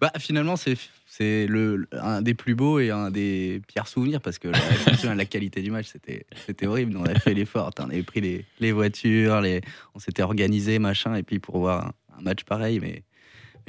Bah, 0.00 0.12
finalement, 0.18 0.56
c'est 0.56 0.76
c'est 1.22 1.48
un 1.92 2.22
des 2.22 2.34
plus 2.34 2.54
beaux 2.54 2.78
et 2.78 2.90
un 2.90 3.10
des 3.10 3.62
pires 3.66 3.86
souvenirs 3.86 4.20
parce 4.20 4.38
que 4.38 4.48
la, 4.48 5.24
qualité 5.24 5.62
du 5.62 5.70
match 5.70 5.86
c'était 5.92 6.26
c'était 6.46 6.66
horrible. 6.66 6.96
On 6.96 7.04
a 7.04 7.14
fait 7.14 7.34
l'effort, 7.34 7.70
on 7.78 7.90
avait 7.90 8.02
pris 8.02 8.44
les, 8.60 8.72
voitures, 8.72 9.42
on 9.94 9.98
s'était 9.98 10.22
organisé 10.22 10.78
machin 10.78 11.14
et 11.14 11.22
puis 11.22 11.38
pour 11.38 11.58
voir 11.58 11.92
un, 12.18 12.22
match 12.22 12.44
pareil, 12.44 12.80
mais 12.80 13.02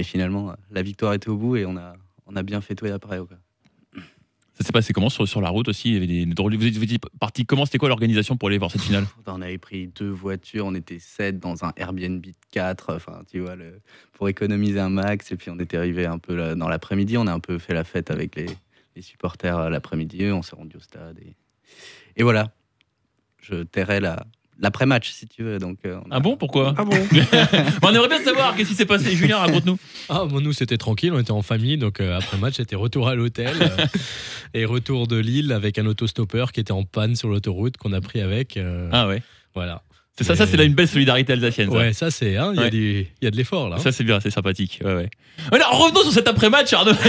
finalement 0.03 0.53
la 0.71 0.81
victoire 0.81 1.13
était 1.13 1.29
au 1.29 1.37
bout 1.37 1.57
et 1.57 1.65
on 1.65 1.77
a 1.77 1.95
on 2.25 2.35
a 2.35 2.43
bien 2.43 2.61
fêté 2.61 2.89
après. 2.89 3.17
quoi. 3.17 3.37
Ça 4.55 4.63
s'est 4.63 4.71
passé 4.71 4.93
comment 4.93 5.09
sur, 5.09 5.27
sur 5.27 5.41
la 5.41 5.49
route 5.49 5.67
aussi? 5.67 5.95
Il 5.95 6.11
y 6.11 6.25
Vous 6.25 6.83
étiez 6.83 6.99
parti 7.19 7.45
comment 7.45 7.65
C'était 7.65 7.79
quoi 7.79 7.89
l'organisation 7.89 8.37
pour 8.37 8.49
aller 8.49 8.59
voir 8.59 8.69
cette 8.69 8.81
finale? 8.81 9.05
On 9.25 9.41
avait 9.41 9.57
pris 9.57 9.87
deux 9.87 10.09
voitures, 10.11 10.67
on 10.67 10.75
était 10.75 10.99
sept 10.99 11.39
dans 11.39 11.65
un 11.65 11.73
Airbnb 11.75 12.21
de 12.21 12.31
4, 12.51 12.93
enfin 12.95 13.23
tu 13.31 13.39
vois, 13.39 13.55
pour 14.13 14.29
économiser 14.29 14.79
un 14.79 14.89
max. 14.89 15.31
Et 15.31 15.37
puis 15.37 15.49
on 15.49 15.59
était 15.59 15.77
arrivé 15.77 16.05
un 16.05 16.19
peu 16.19 16.55
dans 16.55 16.69
l'après-midi, 16.69 17.17
on 17.17 17.25
a 17.25 17.33
un 17.33 17.39
peu 17.39 17.57
fait 17.57 17.73
la 17.73 17.83
fête 17.83 18.11
avec 18.11 18.35
les, 18.35 18.45
les 18.95 19.01
supporters 19.01 19.57
euh, 19.57 19.69
l'après-midi, 19.69 20.25
on 20.31 20.41
s'est 20.41 20.55
rendu 20.55 20.77
au 20.77 20.79
stade. 20.79 21.19
Et, 21.19 21.35
et 22.17 22.23
voilà, 22.23 22.51
je 23.39 23.63
tairai 23.63 23.99
la, 23.99 24.25
l'après-match 24.59 25.11
si 25.11 25.27
tu 25.27 25.43
veux. 25.43 25.57
Donc, 25.59 25.77
euh, 25.85 25.97
on 26.05 26.11
a- 26.11 26.15
Ah 26.15 26.19
bon 26.19 26.37
Pourquoi 26.37 26.73
Ah 26.77 26.83
bon 26.85 26.95
On 27.81 27.89
aimerait 27.93 28.07
bien 28.09 28.23
savoir 28.23 28.55
qu'est-ce 28.55 28.69
qui 28.69 28.75
s'est 28.75 28.85
passé. 28.85 29.15
Julien, 29.15 29.37
raconte-nous. 29.37 29.77
Ah, 30.09 30.25
bon, 30.25 30.41
nous, 30.41 30.53
c'était 30.53 30.77
tranquille, 30.77 31.11
on 31.13 31.19
était 31.19 31.31
en 31.31 31.41
famille, 31.41 31.77
donc 31.77 31.99
euh, 31.99 32.17
après 32.17 32.37
match, 32.37 32.55
c'était 32.57 32.75
retour 32.75 33.07
à 33.07 33.15
l'hôtel 33.15 33.53
euh, 33.61 33.85
et 34.53 34.65
retour 34.65 35.07
de 35.07 35.17
Lille 35.17 35.51
avec 35.51 35.77
un 35.79 35.85
autostoppeur 35.85 36.51
qui 36.51 36.59
était 36.59 36.71
en 36.71 36.83
panne 36.83 37.15
sur 37.15 37.29
l'autoroute 37.29 37.77
qu'on 37.77 37.93
a 37.93 38.01
pris 38.01 38.21
avec. 38.21 38.57
euh, 38.57 38.89
Ah 38.91 39.07
ouais. 39.07 39.21
Voilà. 39.55 39.81
C'est 40.15 40.23
ça, 40.25 40.35
ça 40.35 40.45
c'est 40.45 40.57
là 40.57 40.63
une 40.63 40.75
belle 40.75 40.87
solidarité 40.87 41.33
alsacienne. 41.33 41.71
ça. 41.71 41.75
Ouais, 41.75 41.91
ça, 41.93 42.11
c'est. 42.11 42.37
hein, 42.37 42.51
Il 42.53 42.57
y, 42.57 42.59
a 42.59 42.63
Ouais. 42.65 42.69
du- 42.69 43.07
il 43.21 43.25
y 43.25 43.27
a 43.27 43.31
de 43.31 43.35
l'effort, 43.35 43.67
là. 43.69 43.77
hein. 43.77 43.79
Ça 43.79 43.91
c'est 43.91 44.03
bien, 44.03 44.19
c'est 44.19 44.29
sympathique. 44.29 44.79
Ouais, 44.85 44.93
ouais. 44.93 45.09
Alors 45.51 45.83
revenons 45.83 46.03
sur 46.03 46.11
cet 46.11 46.27
après-match, 46.27 46.71
Arnaud. 46.73 46.91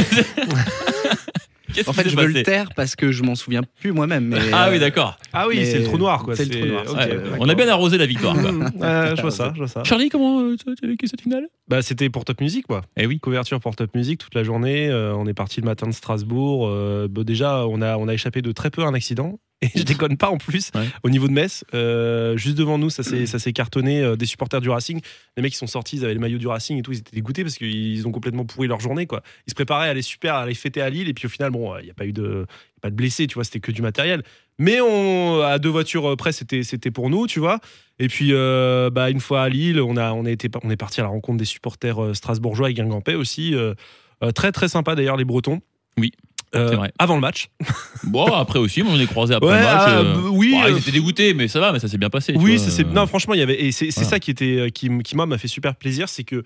Qu'est-ce 1.75 1.91
En 1.91 1.93
fait, 1.93 2.09
je 2.09 2.17
veux 2.17 2.27
le 2.27 2.43
taire 2.43 2.69
parce 2.75 2.97
que 2.97 3.13
je 3.13 3.23
m'en 3.23 3.35
souviens 3.35 3.63
plus 3.81 3.93
moi-même. 3.93 4.27
mais, 4.29 4.39
Ah 4.53 4.69
euh, 4.69 4.73
oui, 4.73 4.79
d'accord. 4.79 5.17
Ah 5.33 5.47
oui, 5.49 5.57
Mais 5.59 5.65
c'est 5.65 5.79
le 5.81 5.85
trou 5.85 5.99
noir, 5.99 6.23
quoi. 6.23 6.37
c'est 6.37 6.45
le 6.45 6.59
trou 6.61 6.67
noir, 6.67 6.85
ok, 6.89 6.97
Ouais, 6.97 7.09
d'accord. 7.09 7.37
on 7.41 7.49
a 7.49 7.55
bien 7.55 7.69
arrosé 7.69 7.99
la 7.99 8.07
victoire. 8.07 8.35
quoi. 8.41 8.51
Ouais, 8.53 9.17
je 9.17 9.21
vois 9.21 9.31
ça, 9.31 9.51
je 9.55 9.59
vois 9.59 9.69
ça. 9.69 9.83
Charlie, 9.85 10.09
comment 10.09 10.41
euh, 10.41 10.57
tu 10.57 10.85
as 10.85 10.89
vécu 10.89 11.07
cette 11.07 11.21
finale? 11.21 11.47
Bah, 11.69 11.83
c'était 11.83 12.09
pour 12.11 12.25
Top 12.25 12.41
Music, 12.41 12.67
quoi. 12.67 12.83
Eh 12.97 13.07
oui. 13.07 13.19
Couverture 13.19 13.61
pour 13.61 13.75
Top 13.77 13.95
Music 13.95 14.19
toute 14.21 14.35
la 14.35 14.45
journée. 14.45 14.89
euh, 14.89 15.15
on 15.17 15.27
est 15.27 15.35
parti 15.35 15.61
le 15.61 15.67
matin 15.67 15.87
de 15.87 15.93
Strasbourg. 15.93 16.67
euh, 16.69 17.09
bah, 17.11 17.25
déjà, 17.25 17.67
on 17.67 17.83
a, 17.83 17.97
on 17.97 18.09
a 18.09 18.15
échappé 18.15 18.43
de 18.43 18.53
très 18.53 18.71
peu 18.71 18.83
à 18.83 18.87
un 18.87 18.95
accident. 18.95 19.39
Et 19.75 19.79
je 19.79 19.83
déconne 19.83 20.17
pas 20.17 20.31
en 20.31 20.37
plus, 20.39 20.71
Ouais. 20.75 20.87
au 21.03 21.11
niveau 21.11 21.27
de 21.29 21.33
Metz, 21.33 21.65
euh, 21.75 22.37
juste 22.37 22.57
devant 22.59 22.79
nous, 22.79 22.91
ça 22.91 23.03
s'est 23.03 23.53
cartonné. 23.53 24.03
euh, 24.03 24.17
des 24.17 24.27
supporters 24.27 24.61
du 24.61 24.69
Racing, 24.71 25.01
les 25.37 25.43
mecs 25.43 25.53
qui 25.53 25.59
sont 25.59 25.67
sortis, 25.67 25.97
ils 25.97 26.05
avaient 26.05 26.15
le 26.15 26.21
maillot 26.21 26.39
du 26.39 26.47
Racing 26.47 26.79
et 26.79 26.83
tout, 26.83 26.93
ils 26.93 26.99
étaient 26.99 27.15
dégoûtés 27.17 27.43
parce 27.43 27.57
qu'ils 27.57 28.07
ont 28.07 28.13
complètement 28.13 28.45
pourri 28.45 28.69
leur 28.69 28.81
journée. 28.81 29.07
Quoi. 29.07 29.23
Ils 29.47 29.51
se 29.51 29.55
préparaient 29.55 29.89
à 29.89 29.91
aller 29.91 30.03
super, 30.03 30.35
à 30.35 30.43
aller 30.43 30.55
fêter 30.55 30.81
à 30.83 30.91
Lille. 30.91 31.09
Et 31.09 31.15
puis 31.15 31.27
au 31.27 31.29
final, 31.29 31.51
bon, 31.51 31.77
il 31.79 31.85
n'y 31.85 31.91
a 31.91 31.95
pas 31.95 32.07
eu 32.07 32.13
de, 32.13 32.47
pas 32.81 32.91
de 32.91 32.95
blessés, 32.95 33.27
tu 33.27 33.35
vois, 33.35 33.45
c'était 33.45 33.61
que 33.61 33.73
du 33.73 33.83
matériel. 33.83 34.23
Mais 34.59 34.81
on, 34.81 35.41
à 35.41 35.59
deux 35.59 35.69
voitures 35.69 36.17
près, 36.17 36.33
c'était 36.33 36.63
c'était 36.63 36.91
pour 36.93 37.11
nous, 37.11 37.27
tu 37.27 37.41
vois. 37.41 37.59
Et 37.99 38.09
puis, 38.09 38.29
euh, 38.33 38.91
bah, 38.91 39.11
une 39.11 39.21
fois 39.21 39.43
à 39.43 39.49
Lille, 39.49 39.81
on, 39.81 39.97
a, 39.97 40.13
on, 40.13 40.25
a 40.27 40.31
été, 40.31 40.49
on 40.63 40.71
est 40.71 40.77
parti 40.77 41.01
à 41.01 41.05
la 41.05 41.09
rencontre 41.09 41.39
des 41.39 41.45
supporters 41.45 42.03
euh, 42.03 42.15
strasbourgeois 42.15 42.71
et 42.71 42.75
guingampais 42.75 43.15
aussi. 43.15 43.55
euh, 43.55 43.75
euh, 44.23 44.31
très, 44.31 44.53
très 44.53 44.69
sympa 44.69 44.95
d'ailleurs, 44.95 45.17
les 45.17 45.25
Bretons. 45.25 45.61
Oui, 45.99 46.13
Euh. 46.55 46.87
Avant 46.99 47.15
le 47.15 47.21
match. 47.21 47.49
Bon, 48.05 48.27
après 48.27 48.59
aussi, 48.59 48.83
on 48.83 48.99
est 49.01 49.07
croisé 49.07 49.35
après 49.35 49.49
Ouais, 49.49 49.59
le 49.59 49.65
match. 49.65 49.83
ah, 49.87 49.99
euh, 49.99 50.15
bah, 50.15 50.21
oui, 50.31 50.51
bon, 50.53 50.63
euh, 50.63 50.71
ils 50.71 50.77
étaient 50.77 50.91
dégoûtés, 50.93 51.33
mais 51.33 51.49
ça 51.49 51.59
va, 51.59 51.73
mais 51.73 51.79
ça 51.79 51.89
s'est 51.89 51.97
bien 51.97 52.11
passé. 52.11 52.35
Oui, 52.37 52.59
ça, 52.59 52.83
non, 52.85 53.07
franchement, 53.07 53.33
il 53.33 53.41
y 53.41 53.43
avait 53.43 53.65
et 53.65 53.73
c'est 53.73 53.89
voilà. 53.89 54.11
ça 54.11 54.21
qui 54.21 54.31
était 54.31 54.71
qui, 54.73 54.91
qui 54.99 55.17
m'a 55.17 55.39
fait 55.39 55.49
super 55.49 55.75
plaisir, 55.75 56.09
c'est 56.09 56.23
que 56.25 56.45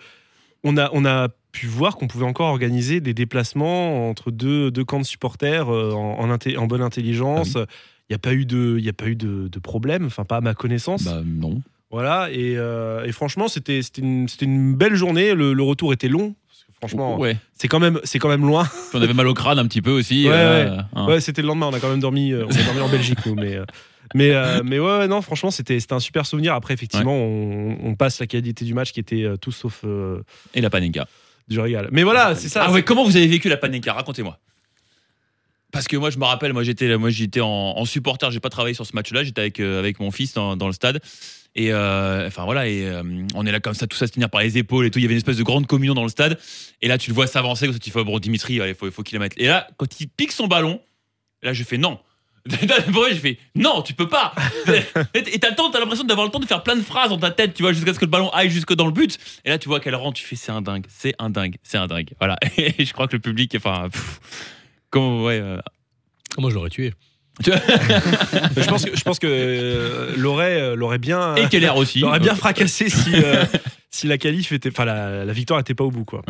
on 0.62 0.76
a 0.76 0.88
on 0.92 1.04
a 1.04 1.28
pu 1.50 1.66
voir 1.66 1.96
qu'on 1.96 2.06
pouvait 2.06 2.24
encore 2.26 2.48
organiser 2.48 3.00
des 3.00 3.12
déplacements 3.12 4.08
entre 4.08 4.30
deux, 4.30 4.70
deux 4.70 4.84
camps 4.84 5.00
de 5.00 5.04
supporters 5.04 5.68
en, 5.68 6.30
en, 6.30 6.66
bonne 6.66 6.82
intelligence. 6.82 7.56
Ah 7.56 7.66
Il 8.08 8.12
n'y 8.12 8.16
a 8.16 8.18
pas 8.18 8.34
eu 8.34 8.46
de 8.46 8.76
il 8.78 8.84
y 8.84 8.88
a 8.88 8.92
pas 8.92 9.06
eu 9.06 9.16
de, 9.16 9.48
de 9.48 9.58
problème, 9.58 10.06
enfin 10.06 10.24
pas 10.24 10.36
à 10.36 10.40
ma 10.40 10.54
connaissance. 10.54 11.04
Bah 11.04 11.22
non. 11.26 11.60
Voilà 11.90 12.28
et, 12.30 12.54
euh, 12.56 13.04
et 13.04 13.12
franchement 13.12 13.48
c'était 13.48 13.82
c'était 13.82 14.02
une, 14.02 14.28
c'était 14.28 14.44
une 14.44 14.74
belle 14.74 14.94
journée. 14.94 15.34
Le, 15.34 15.54
le 15.54 15.62
retour 15.62 15.92
était 15.92 16.08
long. 16.08 16.34
Franchement, 16.78 17.18
ouais. 17.18 17.36
c'est 17.54 17.68
quand 17.68 17.78
même 17.80 18.00
c'est 18.04 18.18
quand 18.18 18.28
même 18.28 18.46
loin. 18.46 18.64
Puis 18.64 18.98
on 18.98 19.02
avait 19.02 19.14
mal 19.14 19.26
au 19.28 19.34
crâne 19.34 19.58
un 19.58 19.66
petit 19.66 19.82
peu 19.82 19.90
aussi. 19.90 20.26
Ouais, 20.28 20.32
euh, 20.34 20.76
ouais. 20.76 20.82
hein. 20.94 21.06
Ouais, 21.06 21.20
c'était 21.20 21.42
le 21.42 21.48
lendemain. 21.48 21.66
On 21.66 21.74
a 21.74 21.80
quand 21.80 21.90
même 21.90 22.00
dormi. 22.00 22.32
euh, 22.32 22.46
on 22.48 22.50
a 22.54 22.62
dormi 22.62 22.80
en 22.80 22.88
Belgique, 22.88 23.18
nous. 23.26 23.34
Mais, 23.34 23.54
euh, 23.56 23.64
mais, 24.14 24.30
euh, 24.32 24.62
mais 24.64 24.78
ouais, 24.78 25.06
non, 25.08 25.20
franchement, 25.22 25.50
c'était 25.50 25.78
un 25.90 26.00
super 26.00 26.24
souvenir. 26.26 26.54
Après, 26.54 26.72
effectivement, 26.74 27.14
on, 27.14 27.76
on 27.82 27.94
passe 27.94 28.18
la 28.20 28.26
qualité 28.26 28.64
du 28.64 28.74
match 28.74 28.92
qui 28.92 29.00
était 29.00 29.26
tout 29.40 29.52
sauf 29.52 29.84
Et 30.54 30.60
la 30.60 30.70
panenka. 30.70 31.06
du 31.48 31.60
régal. 31.60 31.88
Mais 31.92 32.02
voilà, 32.04 32.34
c'est 32.34 32.48
ça. 32.48 32.64
Ah 32.66 32.72
ouais, 32.72 32.82
comment 32.82 33.04
vous 33.04 33.16
avez 33.16 33.26
vécu 33.26 33.48
la 33.48 33.56
panenka? 33.56 33.92
Racontez-moi. 33.92 34.38
Parce 35.70 35.86
que 35.86 35.98
moi, 35.98 36.08
je 36.08 36.18
me 36.18 36.24
rappelle, 36.24 36.54
moi 36.54 36.62
j'étais, 36.62 36.96
moi 36.96 37.10
j'étais 37.10 37.42
en, 37.42 37.46
en 37.76 37.84
supporter, 37.84 38.30
j'ai 38.30 38.40
pas 38.40 38.48
travaillé 38.48 38.72
sur 38.74 38.86
ce 38.86 38.92
match-là, 38.94 39.22
j'étais 39.22 39.42
avec 39.42 39.60
euh, 39.60 39.78
avec 39.78 40.00
mon 40.00 40.10
fils 40.10 40.32
dans, 40.32 40.56
dans 40.56 40.66
le 40.66 40.72
stad. 40.72 40.98
Et 41.58 41.72
euh, 41.72 42.28
enfin 42.28 42.44
voilà, 42.44 42.68
et 42.68 42.86
euh, 42.86 43.02
on 43.34 43.44
est 43.44 43.50
là 43.50 43.58
comme 43.58 43.74
ça, 43.74 43.88
tout 43.88 43.96
ça 43.96 44.06
se 44.06 44.12
tenir 44.12 44.30
par 44.30 44.42
les 44.42 44.58
épaules 44.58 44.86
et 44.86 44.92
tout. 44.92 45.00
Il 45.00 45.02
y 45.02 45.06
avait 45.06 45.14
une 45.14 45.18
espèce 45.18 45.38
de 45.38 45.42
grande 45.42 45.66
communion 45.66 45.92
dans 45.92 46.04
le 46.04 46.08
stade. 46.08 46.38
Et 46.82 46.86
là, 46.86 46.98
tu 46.98 47.10
le 47.10 47.16
vois 47.16 47.26
s'avancer, 47.26 47.66
comme 47.66 47.72
ça, 47.72 47.80
tu 47.80 47.90
fais 47.90 48.04
bon 48.04 48.16
Dimitri, 48.20 48.60
il 48.64 48.74
faut, 48.76 48.88
faut 48.92 49.02
qu'il 49.02 49.18
la 49.18 49.24
mette. 49.24 49.32
Et 49.38 49.48
là, 49.48 49.66
quand 49.76 50.00
il 50.00 50.06
pique 50.06 50.30
son 50.30 50.46
ballon, 50.46 50.80
là 51.42 51.52
je 51.52 51.64
fais 51.64 51.76
non. 51.76 51.98
Pour 52.92 53.02
vrai, 53.02 53.12
je 53.12 53.18
fais 53.18 53.38
non, 53.56 53.82
tu 53.82 53.92
peux 53.92 54.08
pas. 54.08 54.32
et 55.14 55.40
t'as 55.40 55.50
le 55.50 55.56
temps, 55.56 55.68
t'as 55.72 55.80
l'impression 55.80 56.04
d'avoir 56.04 56.28
le 56.28 56.30
temps 56.30 56.38
de 56.38 56.46
faire 56.46 56.62
plein 56.62 56.76
de 56.76 56.80
phrases 56.80 57.10
dans 57.10 57.18
ta 57.18 57.32
tête, 57.32 57.54
tu 57.54 57.64
vois, 57.64 57.72
jusqu'à 57.72 57.92
ce 57.92 57.98
que 57.98 58.04
le 58.04 58.10
ballon 58.10 58.30
aille 58.30 58.50
jusque 58.50 58.74
dans 58.74 58.86
le 58.86 58.92
but. 58.92 59.18
Et 59.44 59.48
là, 59.48 59.58
tu 59.58 59.68
vois 59.68 59.80
qu'elle 59.80 59.96
rentre, 59.96 60.20
tu 60.20 60.24
fais 60.24 60.36
c'est 60.36 60.52
un 60.52 60.62
dingue, 60.62 60.86
c'est 60.88 61.16
un 61.18 61.28
dingue, 61.28 61.56
c'est 61.64 61.78
un 61.78 61.88
dingue. 61.88 62.10
Voilà. 62.20 62.36
Et 62.56 62.84
je 62.84 62.92
crois 62.92 63.08
que 63.08 63.16
le 63.16 63.20
public, 63.20 63.52
enfin, 63.56 63.88
pff, 63.90 64.20
comment, 64.90 65.24
ouais, 65.24 65.40
euh, 65.40 65.58
Moi, 66.38 66.50
je 66.50 66.54
l'aurais 66.54 66.70
tué? 66.70 66.94
Je 67.44 68.68
pense 68.68 68.84
que 68.84 68.96
je 68.96 69.02
pense 69.02 69.18
que 69.18 69.26
euh, 69.28 70.14
l'aurait 70.16 70.60
euh, 70.60 70.76
l'aurait 70.76 70.98
bien 70.98 71.34
et 71.36 71.48
Keller 71.48 71.72
aussi. 71.76 72.00
l'aurait 72.00 72.20
bien 72.20 72.34
fracassé 72.34 72.88
si 72.88 73.10
euh, 73.14 73.44
si 73.90 74.06
la 74.06 74.18
qualif 74.18 74.52
était, 74.52 74.70
enfin 74.70 74.84
la, 74.84 75.24
la 75.24 75.32
victoire 75.32 75.60
était 75.60 75.74
pas 75.74 75.84
au 75.84 75.90
bout, 75.90 76.04
quoi. 76.04 76.22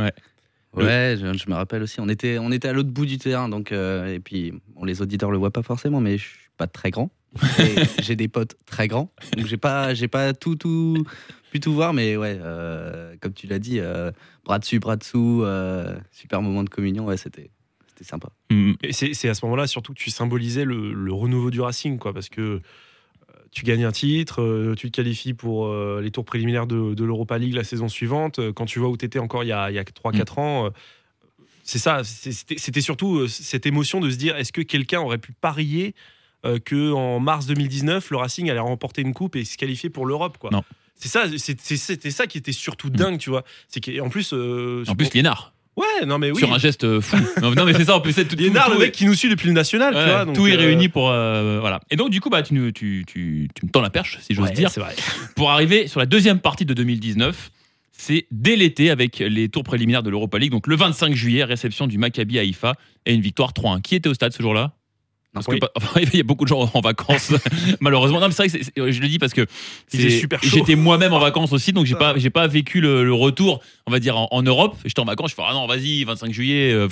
Ouais, 0.75 1.17
je, 1.19 1.39
je 1.39 1.51
me 1.51 1.55
rappelle 1.55 1.83
aussi. 1.83 2.01
On 2.01 2.09
était, 2.09 2.39
on 2.39 2.53
était 2.53 2.69
à 2.69 2.73
l'autre 2.73 2.91
bout 2.91 3.07
du 3.07 3.19
terrain, 3.19 3.49
donc 3.49 3.73
euh, 3.73 4.15
et 4.15 4.21
puis 4.21 4.53
bon, 4.75 4.85
les 4.85 5.03
auditeurs 5.03 5.31
le 5.31 5.39
voient 5.39 5.51
pas 5.51 5.63
forcément, 5.63 6.01
mais 6.01 6.19
je 6.19 6.25
suis 6.25 6.51
pas 6.57 6.67
très 6.67 6.91
grand. 6.91 7.11
J'ai 8.03 8.17
des 8.17 8.29
potes 8.29 8.55
très 8.65 8.89
grands, 8.89 9.11
donc 9.37 9.47
j'ai 9.47 9.59
pas, 9.59 9.93
j'ai 9.93 10.09
pas 10.09 10.33
tout, 10.33 10.57
tout, 10.57 11.05
pu 11.51 11.61
tout 11.61 11.75
voir, 11.75 11.93
mais 11.93 12.17
ouais, 12.17 12.39
euh, 12.41 13.15
comme 13.21 13.35
tu 13.35 13.47
l'as 13.47 13.59
dit, 13.59 13.81
euh, 13.81 14.11
bras 14.47 14.59
dessus, 14.59 14.79
bras 14.79 14.97
dessous, 14.97 15.43
euh, 15.45 15.95
super 16.11 16.41
moment 16.41 16.65
de 16.65 16.71
communion, 16.71 17.05
ouais, 17.05 17.19
c'était, 17.19 17.51
c'était 17.99 18.09
sympa. 18.09 18.29
Mm. 18.51 18.73
Et 18.83 18.93
c'est 18.93 19.29
à 19.29 19.35
ce 19.35 19.45
moment-là 19.47 19.67
surtout 19.67 19.93
que 19.93 19.99
tu 19.99 20.11
symbolisais 20.11 20.65
le, 20.65 20.93
le 20.93 21.13
renouveau 21.13 21.51
du 21.51 21.61
Racing, 21.61 21.99
quoi, 21.99 22.13
parce 22.13 22.29
que 22.29 22.41
euh, 22.41 22.61
tu 23.51 23.65
gagnes 23.65 23.85
un 23.85 23.93
titre, 23.93 24.43
euh, 24.43 24.75
tu 24.77 24.91
te 24.91 24.97
qualifies 24.97 25.35
pour 25.35 25.67
euh, 25.67 26.01
les 26.03 26.11
tours 26.11 26.25
préliminaires 26.25 26.67
de, 26.67 26.95
de 26.95 27.05
l'Europa 27.05 27.39
League 27.39 27.55
la 27.55 27.65
saison 27.65 27.89
suivante. 27.89 28.41
Quand 28.53 28.67
tu 28.67 28.79
vois 28.79 28.89
où 28.89 28.97
tu 28.97 29.05
étais 29.05 29.19
encore 29.19 29.45
il 29.45 29.49
y 29.49 29.53
a, 29.53 29.65
a 29.65 29.71
3-4 29.71 30.41
ans, 30.41 30.67
euh, 30.67 30.71
c'est 31.65 31.79
ça. 31.79 32.03
C'était 32.05 32.81
surtout 32.81 33.29
cette 33.29 33.67
émotion 33.67 34.01
de 34.01 34.11
se 34.11 34.17
dire 34.17 34.37
est-ce 34.37 34.53
que 34.53 34.63
quelqu'un 34.63 35.01
aurait 35.01 35.19
pu 35.19 35.33
parier 35.33 35.95
que 36.65 36.93
en 36.93 37.21
mars 37.21 37.45
2019, 37.47 38.11
le 38.11 38.17
Racing 38.17 38.49
allait 38.49 38.59
remporter 38.59 39.03
une 39.03 39.13
coupe 39.13 39.37
et 39.37 39.45
se 39.45 39.59
qualifier 39.59 39.91
pour 39.91 40.07
l'Europe, 40.07 40.39
quoi? 40.39 40.49
Non. 40.51 40.65
C'est 40.99 41.09
ça, 41.09 41.27
c'était 41.37 42.11
ça 42.11 42.27
qui 42.27 42.39
était 42.39 42.53
surtout 42.53 42.91
dingue, 42.91 43.19
tu 43.19 43.31
vois. 43.31 43.45
C'est 43.69 43.81
qu'en 43.81 44.09
plus, 44.09 44.33
euh, 44.33 44.83
En 44.89 44.97
plus, 44.97 45.13
Liénard, 45.15 45.53
ouais, 45.79 46.07
non 46.07 46.19
mais 46.19 46.31
oui. 46.31 46.39
sur 46.39 46.53
un 46.53 46.59
geste 46.59 46.85
euh, 46.85 47.01
fou. 47.01 47.17
non, 47.43 47.53
non, 47.55 47.65
mais 47.65 47.73
c'est 47.75 47.85
ça, 47.85 47.97
en 47.97 48.01
plus, 48.01 48.13
c'est 48.13 48.27
tout, 48.27 48.37
tout 48.37 48.43
le 48.43 48.79
mec 48.79 48.93
qui 48.93 49.07
nous 49.07 49.15
suit 49.15 49.29
depuis 49.29 49.47
le 49.49 49.55
national, 49.55 49.95
tu 49.95 49.99
ouais, 50.01 50.07
vois. 50.07 50.25
donc, 50.25 50.35
tout 50.35 50.47
est 50.47 50.55
euh, 50.55 50.59
réuni 50.59 50.89
pour. 50.89 51.11
euh, 51.11 51.59
voilà. 51.61 51.81
Et 51.91 51.97
donc, 51.97 52.11
du 52.11 52.21
coup, 52.21 52.31
bah, 52.31 52.43
tu, 52.43 52.55
nous- 52.55 52.73
tu, 52.73 53.05
tu, 53.07 53.49
tu 53.55 53.67
me 53.67 53.71
tends 53.71 53.81
la 53.81 53.91
perche, 53.91 54.19
si 54.21 54.35
j'ose 54.35 54.47
ouais, 54.49 54.53
dire. 54.53 54.71
c'est 54.71 54.81
vrai. 54.81 54.95
pour 55.37 55.51
arriver 55.51 55.87
sur 55.87 56.01
la 56.01 56.07
deuxième 56.07 56.41
partie 56.41 56.65
de 56.65 56.75
2019. 56.75 57.51
C'est 58.01 58.27
dès 58.31 58.55
l'été 58.55 58.91
avec 58.91 59.19
les 59.19 59.49
tours 59.49 59.65
préliminaires 59.65 60.05
de 60.05 60.11
l'Europa 60.11 60.39
League. 60.39 60.53
Donc 60.53 60.69
le 60.69 60.77
25 60.77 61.15
juillet, 61.17 61.43
réception 61.43 61.89
du 61.89 61.99
Maccabi 61.99 62.39
Haïfa 62.39 62.75
et 63.07 63.13
une 63.13 63.21
victoire 63.21 63.51
3-1. 63.53 63.81
Qui 63.83 63.97
était 63.97 64.09
au 64.09 64.15
stade 64.15 64.33
ce 64.33 64.41
jour-là? 64.41 64.71
Parce 65.45 65.49
Oui. 65.49 65.61
enfin, 65.77 66.01
il 66.03 66.17
y 66.17 66.21
a 66.21 66.23
beaucoup 66.23 66.45
de 66.45 66.49
gens 66.49 66.71
en 66.73 66.81
vacances, 66.81 67.33
malheureusement. 67.81 68.21
Non, 68.21 68.29
mais 68.29 68.35
c'est 68.35 68.49
vrai 68.49 68.59
que 68.75 68.91
je 68.93 69.01
le 69.01 69.09
dis 69.09 69.19
parce 69.19 69.33
que 69.33 69.47
c'est- 69.89 70.11
super 70.21 70.43
chaud. 70.43 70.49
j'étais 70.53 70.75
moi-même 70.77 71.13
en 71.13 71.19
vacances 71.19 71.53
aussi, 71.53 71.73
donc 71.73 71.87
j'ai 71.87 71.95
pas, 71.95 72.15
j'ai 72.17 72.31
pas 72.31 72.47
vécu 72.47 72.81
le, 72.81 73.05
le 73.05 73.13
retour, 73.15 73.61
on 73.87 73.91
va 73.91 73.99
dire, 74.01 74.17
en, 74.17 74.29
en 74.31 74.43
Europe. 74.43 74.77
J'étais 74.85 75.01
en 75.01 75.05
vacances, 75.05 75.31
je 75.31 75.35
fais 75.37 75.43
ah 75.47 75.53
non, 75.53 75.67
vas-y, 75.67 76.05
25 76.05 76.33
juillet. 76.33 76.73
euh, 76.73 76.89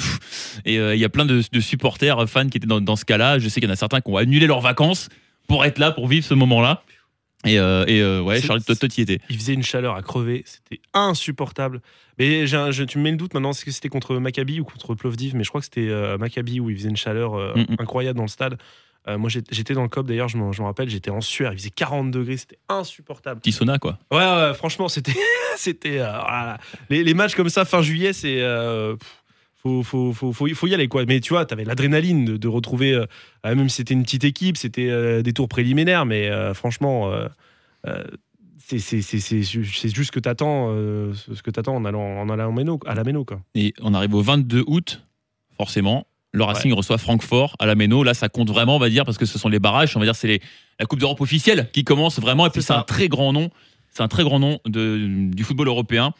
et 0.64 0.78
euh, 0.78 0.94
il 0.94 1.00
y 1.00 1.04
a 1.04 1.08
plein 1.08 1.24
de, 1.24 1.42
de 1.50 1.60
supporters, 1.60 2.28
fans 2.28 2.48
qui 2.48 2.58
étaient 2.58 2.66
dans, 2.66 2.80
dans 2.80 2.96
ce 2.96 3.04
cas-là. 3.04 3.38
Je 3.38 3.48
sais 3.48 3.60
qu'il 3.60 3.68
y 3.68 3.70
en 3.70 3.74
a 3.74 3.76
certains 3.76 4.00
qui 4.00 4.10
ont 4.10 4.16
annulé 4.16 4.46
leurs 4.46 4.60
vacances 4.60 5.08
pour 5.48 5.64
être 5.64 5.78
là, 5.78 5.90
pour 5.92 6.08
vivre 6.08 6.24
ce 6.26 6.34
moment-là. 6.34 6.82
Et, 7.46 7.58
euh, 7.58 7.84
et 7.86 8.00
euh, 8.02 8.20
ouais, 8.20 8.40
Charlie, 8.40 8.62
toi, 8.64 8.74
toi, 8.76 8.88
t'y 8.88 9.00
étais. 9.02 9.20
Il 9.30 9.36
faisait 9.38 9.54
une 9.54 9.62
chaleur 9.62 9.94
à 9.94 10.02
crever, 10.02 10.42
c'était 10.46 10.80
insupportable. 10.94 11.80
Mais 12.18 12.46
je- 12.46 12.82
tu 12.84 12.98
me 12.98 13.04
mets 13.04 13.10
le 13.10 13.16
doute 13.16 13.34
maintenant, 13.34 13.50
est-ce 13.50 13.64
que 13.64 13.70
c'était 13.70 13.88
contre 13.88 14.16
Maccabi 14.16 14.60
ou 14.60 14.64
contre 14.64 14.94
Plovdiv 14.94 15.34
Mais 15.36 15.44
je 15.44 15.48
crois 15.50 15.60
que 15.60 15.66
c'était 15.66 15.88
euh, 15.88 16.18
Maccabi 16.18 16.60
où 16.60 16.70
il 16.70 16.76
faisait 16.76 16.88
une 16.88 16.96
chaleur 16.96 17.34
euh, 17.34 17.52
Mm, 17.56 17.60
mm. 17.60 17.76
incroyable 17.78 18.16
dans 18.16 18.24
le 18.24 18.28
stade. 18.28 18.58
Euh, 19.08 19.18
moi 19.18 19.30
j'étais 19.30 19.72
dans 19.74 19.82
le 19.84 19.88
COP 19.88 20.06
d'ailleurs, 20.08 20.28
je 20.28 20.36
m'en 20.36 20.50
rappelle, 20.64 20.88
j'étais 20.88 21.10
en 21.12 21.20
sueur, 21.20 21.52
il 21.52 21.58
faisait 21.58 21.70
40 21.70 22.10
degrés, 22.10 22.36
c'était 22.38 22.58
insupportable. 22.68 23.40
Petit 23.40 23.52
sauna, 23.52 23.78
quoi. 23.78 23.98
Ouais, 24.10 24.18
ouais, 24.18 24.52
franchement, 24.54 24.88
c'était. 24.88 25.14
c'était 25.56 25.98
voilà. 25.98 26.58
les, 26.90 27.04
les 27.04 27.14
matchs 27.14 27.36
comme 27.36 27.48
ça, 27.48 27.64
fin 27.64 27.82
juillet, 27.82 28.12
c'est. 28.12 28.42
Faut, 29.66 29.82
faut, 29.82 30.12
faut, 30.12 30.32
faut, 30.32 30.54
faut 30.54 30.66
y 30.66 30.74
aller, 30.74 30.88
quoi. 30.88 31.04
Mais 31.06 31.20
tu 31.20 31.30
vois, 31.34 31.44
t'avais 31.46 31.64
l'adrénaline 31.64 32.24
de, 32.24 32.36
de 32.36 32.48
retrouver. 32.48 32.94
euh, 32.94 33.04
même 33.44 33.68
si 33.68 33.76
c'était 33.76 33.94
une 33.94 34.02
petite 34.04 34.24
équipe, 34.24 34.56
c'était 34.56 34.88
euh, 34.90 35.22
des 35.22 35.32
tours 35.32 35.48
préliminaires, 35.48 36.06
mais 36.06 36.28
euh, 36.30 36.54
franchement. 36.54 37.10
c'est 38.68 38.78
c'est- 38.80 39.02
c'est- 39.02 39.20
c'est 39.20 39.42
ju- 39.42 39.64
c'est 39.64 39.94
juste 39.94 40.08
ce 40.08 40.12
que 40.12 40.18
t'attends 40.20 40.68
ce 40.72 41.42
que 41.42 41.50
t'attends 41.50 41.76
en 41.76 41.84
allant 41.84 42.18
en 42.20 42.28
allant 42.30 42.50
méno, 42.52 42.80
à 42.86 42.94
la 42.94 43.04
méno 43.04 43.24
quoi. 43.24 43.40
Et 43.54 43.72
on 43.80 43.94
arrive 43.94 44.14
au 44.14 44.22
22 44.22 44.64
août, 44.66 45.02
forcément. 45.56 46.06
Le 46.32 46.42
Racing 46.44 46.72
reçoit 46.74 46.98
Francfort 46.98 47.56
à 47.60 47.64
la 47.66 47.74
Méno. 47.76 48.02
Là, 48.02 48.12
ça 48.12 48.28
compte 48.28 48.50
vraiment, 48.50 48.76
on 48.76 48.78
va 48.78 48.90
dire, 48.90 49.06
parce 49.06 49.16
que 49.16 49.24
ce 49.24 49.38
sont 49.38 49.48
les 49.48 49.58
barrages. 49.60 49.96
On 49.96 50.00
va 50.00 50.04
dire, 50.04 50.14
c'est 50.16 50.40
la 50.78 50.84
Coupe 50.84 50.98
d'Europe 50.98 51.20
officielle 51.22 51.70
qui 51.72 51.82
commence 51.82 52.18
vraiment. 52.20 52.44
Et 52.46 52.50
puis, 52.50 52.60
C'est 52.60 52.74
un 52.74 52.82
très 52.82 53.08
grand 53.08 53.32
nom. 53.32 53.48
C'est 53.90 54.02
un 54.02 54.08
très 54.08 54.22
grand 54.22 54.38
nom 54.38 54.58
de, 54.66 55.30
du 55.32 55.44
football 55.44 55.68
européen. 55.68 56.12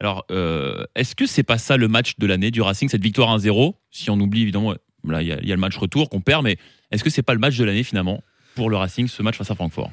Alors, 0.00 0.24
euh, 0.30 0.84
est-ce 0.94 1.14
que 1.14 1.26
c'est 1.26 1.42
pas 1.42 1.58
ça 1.58 1.76
le 1.76 1.88
match 1.88 2.14
de 2.18 2.26
l'année 2.26 2.50
du 2.50 2.60
Racing, 2.62 2.88
cette 2.88 3.02
victoire 3.02 3.36
1-0 3.38 3.74
Si 3.90 4.10
on 4.10 4.18
oublie, 4.20 4.42
évidemment, 4.42 4.74
là, 5.06 5.22
il 5.22 5.28
y, 5.28 5.32
a- 5.32 5.38
il 5.40 5.48
y 5.48 5.52
a 5.52 5.54
le 5.54 5.60
match 5.60 5.76
retour 5.76 6.10
qu'on 6.10 6.20
perd, 6.20 6.42
mais 6.44 6.56
est-ce 6.90 7.04
que 7.04 7.10
c'est 7.10 7.22
pas 7.22 7.32
le 7.34 7.40
match 7.40 7.56
de 7.56 7.64
l'année, 7.64 7.84
finalement, 7.84 8.22
pour 8.54 8.70
le 8.70 8.76
Racing, 8.76 9.06
ce 9.08 9.22
match 9.22 9.36
face 9.36 9.50
à 9.50 9.54
Francfort? 9.54 9.90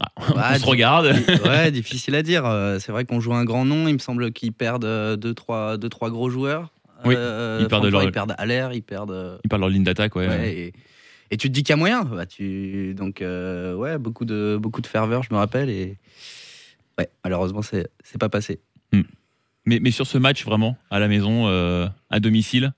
Ah, 0.00 0.10
On 0.54 0.58
se 0.58 0.66
regarde. 0.66 1.06
ouais, 1.44 1.70
difficile 1.70 2.14
à 2.16 2.22
dire. 2.22 2.44
Euh, 2.44 2.78
C'est 2.80 2.92
vrai 2.92 3.04
qu'on 3.04 3.20
joue 3.20 3.32
un 3.34 3.44
grand 3.44 3.64
nom. 3.64 3.88
Il 3.88 3.94
me 3.94 3.98
semble 3.98 4.30
qu'ils 4.32 4.52
perdent 4.52 4.84
euh, 4.84 5.16
deux 5.16 5.32
trois, 5.32 5.78
deux, 5.78 5.88
trois 5.88 6.10
gros 6.10 6.28
joueurs. 6.28 6.70
Oui, 7.04 7.14
Euh, 7.16 7.60
ils 7.62 7.68
perdent 7.68 7.86
leur- 7.86 8.02
ils 8.04 8.12
perdent 8.12 8.34
ils 8.74 8.82
perdent. 8.82 9.10
euh, 9.10 9.38
Il 9.44 9.48
parle 9.48 9.60
leur 9.62 9.70
ligne 9.70 9.84
d'attaque, 9.84 10.14
ouais. 10.16 10.28
ouais, 10.28 10.52
et, 10.54 10.72
et 11.30 11.36
tu 11.36 11.48
te 11.48 11.52
dis 11.52 11.62
qu'il 11.62 11.70
y 11.70 11.72
a 11.72 11.76
moyen. 11.76 12.04
Bah, 12.04 12.26
tu, 12.26 12.94
donc, 12.94 13.22
euh, 13.22 13.74
ouais, 13.74 13.96
beaucoup 13.98 14.24
de, 14.24 14.58
beaucoup 14.60 14.80
de 14.82 14.86
ferveur, 14.86 15.22
je 15.22 15.28
me 15.32 15.38
rappelle. 15.38 15.70
Et 15.70 15.96
ouais, 16.98 17.08
malheureusement, 17.24 17.62
c'est 17.62 17.88
pas 18.18 18.28
passé. 18.28 18.60
Mais, 19.66 19.80
mais 19.80 19.90
sur 19.90 20.06
ce 20.06 20.16
match, 20.18 20.44
vraiment, 20.44 20.76
à 20.90 20.98
la 20.98 21.08
maison, 21.08 21.48
euh, 21.48 21.88
à 22.08 22.20
domicile, 22.20 22.72